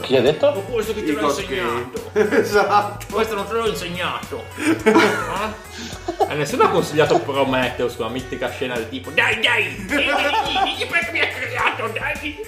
[0.01, 0.63] Chi ha detto?
[0.69, 2.11] questo che ti I l'ho insegnato.
[2.13, 3.05] Esatto.
[3.11, 4.43] Questo non te l'ho insegnato.
[6.31, 6.33] Eh?
[6.33, 11.19] E nessuno ha consigliato Prometheus, quella mitica scena del tipo Dai, dai, digli, perché mi
[11.19, 12.39] ha creato, dai!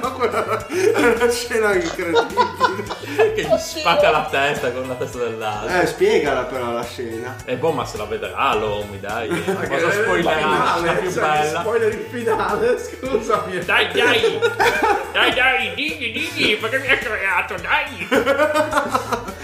[0.00, 3.32] no, quella è una scena incredibile.
[3.34, 5.80] Che gli spacca la testa con la testa dell'altro.
[5.80, 7.36] Eh, spiegala però la scena.
[7.44, 9.28] E boh, ma se la vedrà l'Omi, dai.
[9.28, 10.80] Che- Cosa spoilerà?
[10.82, 11.60] La più cioè, bella.
[11.60, 13.64] Spoiler il finale, scusami.
[13.64, 14.38] Dai, dai!
[15.12, 19.34] Dai, dai, digli, digli perché mi ha creato, dai!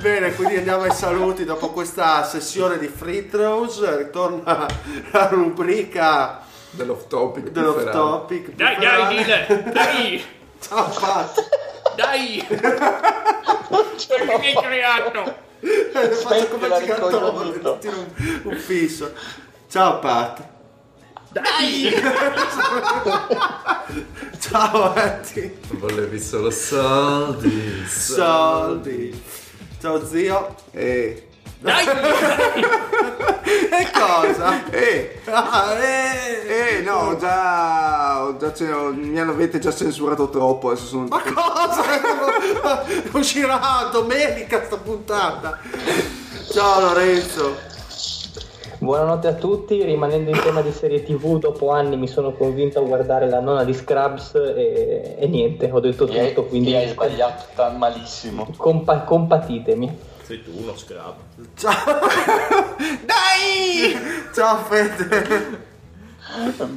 [0.00, 3.96] Bene, quindi andiamo ai saluti dopo questa sessione di free throws.
[3.96, 4.66] Ritorna
[5.12, 6.40] la rubrica
[6.70, 7.48] Dell'off topic.
[7.50, 8.50] dell'off topic.
[8.54, 9.64] Dai, dai, dile!
[9.72, 10.24] Dai!
[10.60, 11.48] Ciao Pat.
[11.96, 12.44] Dai!
[12.48, 15.34] Perché mi hai creato?
[16.22, 17.78] Faccio come il coglionito.
[17.78, 19.12] tiro un, un fisso.
[19.70, 20.42] Ciao Pat.
[21.28, 21.94] Dai!
[24.40, 25.58] Ciao Eddie.
[25.68, 27.84] Volevi solo soldi.
[27.86, 29.22] Soldi.
[29.82, 30.54] Ciao zio.
[30.70, 31.26] E...
[31.58, 31.84] Dai!
[33.44, 34.70] E cosa?
[34.70, 36.76] Eh, Ah, eh.
[36.76, 41.06] eh, no, già, già mi avete già censurato troppo, adesso sono...
[41.08, 41.82] Ma cosa?
[43.18, 45.58] Uscirà domenica sta puntata.
[46.52, 47.71] Ciao Lorenzo.
[48.82, 52.82] Buonanotte a tutti, rimanendo in tema di serie tv, dopo anni mi sono convinto a
[52.82, 56.74] guardare la nonna di Scrubs e, e niente, ho detto Ti hai, tutto, quindi ti
[56.74, 58.48] hai sbagliato tan malissimo.
[58.56, 59.98] compa- compatitemi.
[60.24, 61.14] Sei tu uno scrub.
[61.54, 61.72] Ciao.
[63.06, 63.96] Dai!
[64.34, 65.60] Ciao Fede.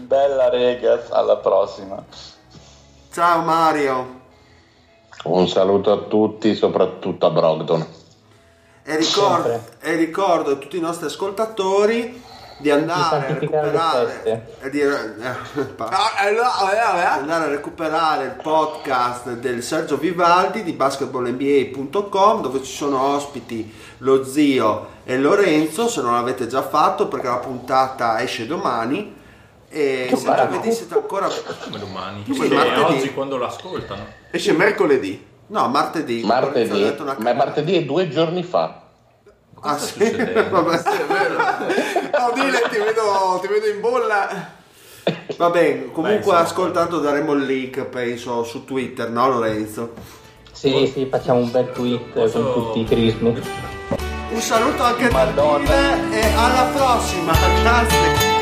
[0.05, 2.05] Bella ragazzi, alla prossima.
[3.11, 4.19] Ciao Mario.
[5.23, 8.03] Un saluto a tutti, soprattutto a Brogdon.
[8.87, 12.21] E ricordo, e ricordo a tutti i nostri ascoltatori
[12.57, 13.39] di andare
[14.61, 14.87] e di, eh,
[15.79, 17.03] Ah, eh, eh, eh.
[17.05, 24.23] andare a recuperare il podcast del Sergio Vivaldi di basketballnba.com dove ci sono ospiti lo
[24.23, 29.13] zio e Lorenzo se non l'avete già fatto perché la puntata esce domani
[29.67, 30.51] e se bello.
[30.51, 31.27] giovedì siete ancora
[31.63, 32.23] Come domani?
[32.23, 32.81] Sì, martedì.
[32.81, 34.05] oggi quando l'ascoltano.
[34.31, 35.33] Esce mercoledì.
[35.47, 38.81] No martedì Martedì, detto una ma martedì è due giorni fa.
[39.61, 40.49] ah sta sì succedendo?
[40.63, 40.81] vabbè
[42.17, 44.53] No, dile, ti vedo, ti vedo in bolla.
[45.37, 49.93] Va bene, comunque Beh, ascoltando daremo il link, penso, su Twitter, no Lorenzo?
[50.51, 53.41] Sì, sì, facciamo un bel tweet Posso- con tutti i crismi.
[54.31, 55.95] Un saluto anche da Madonna.
[55.95, 58.34] Dile e alla prossima, grazie!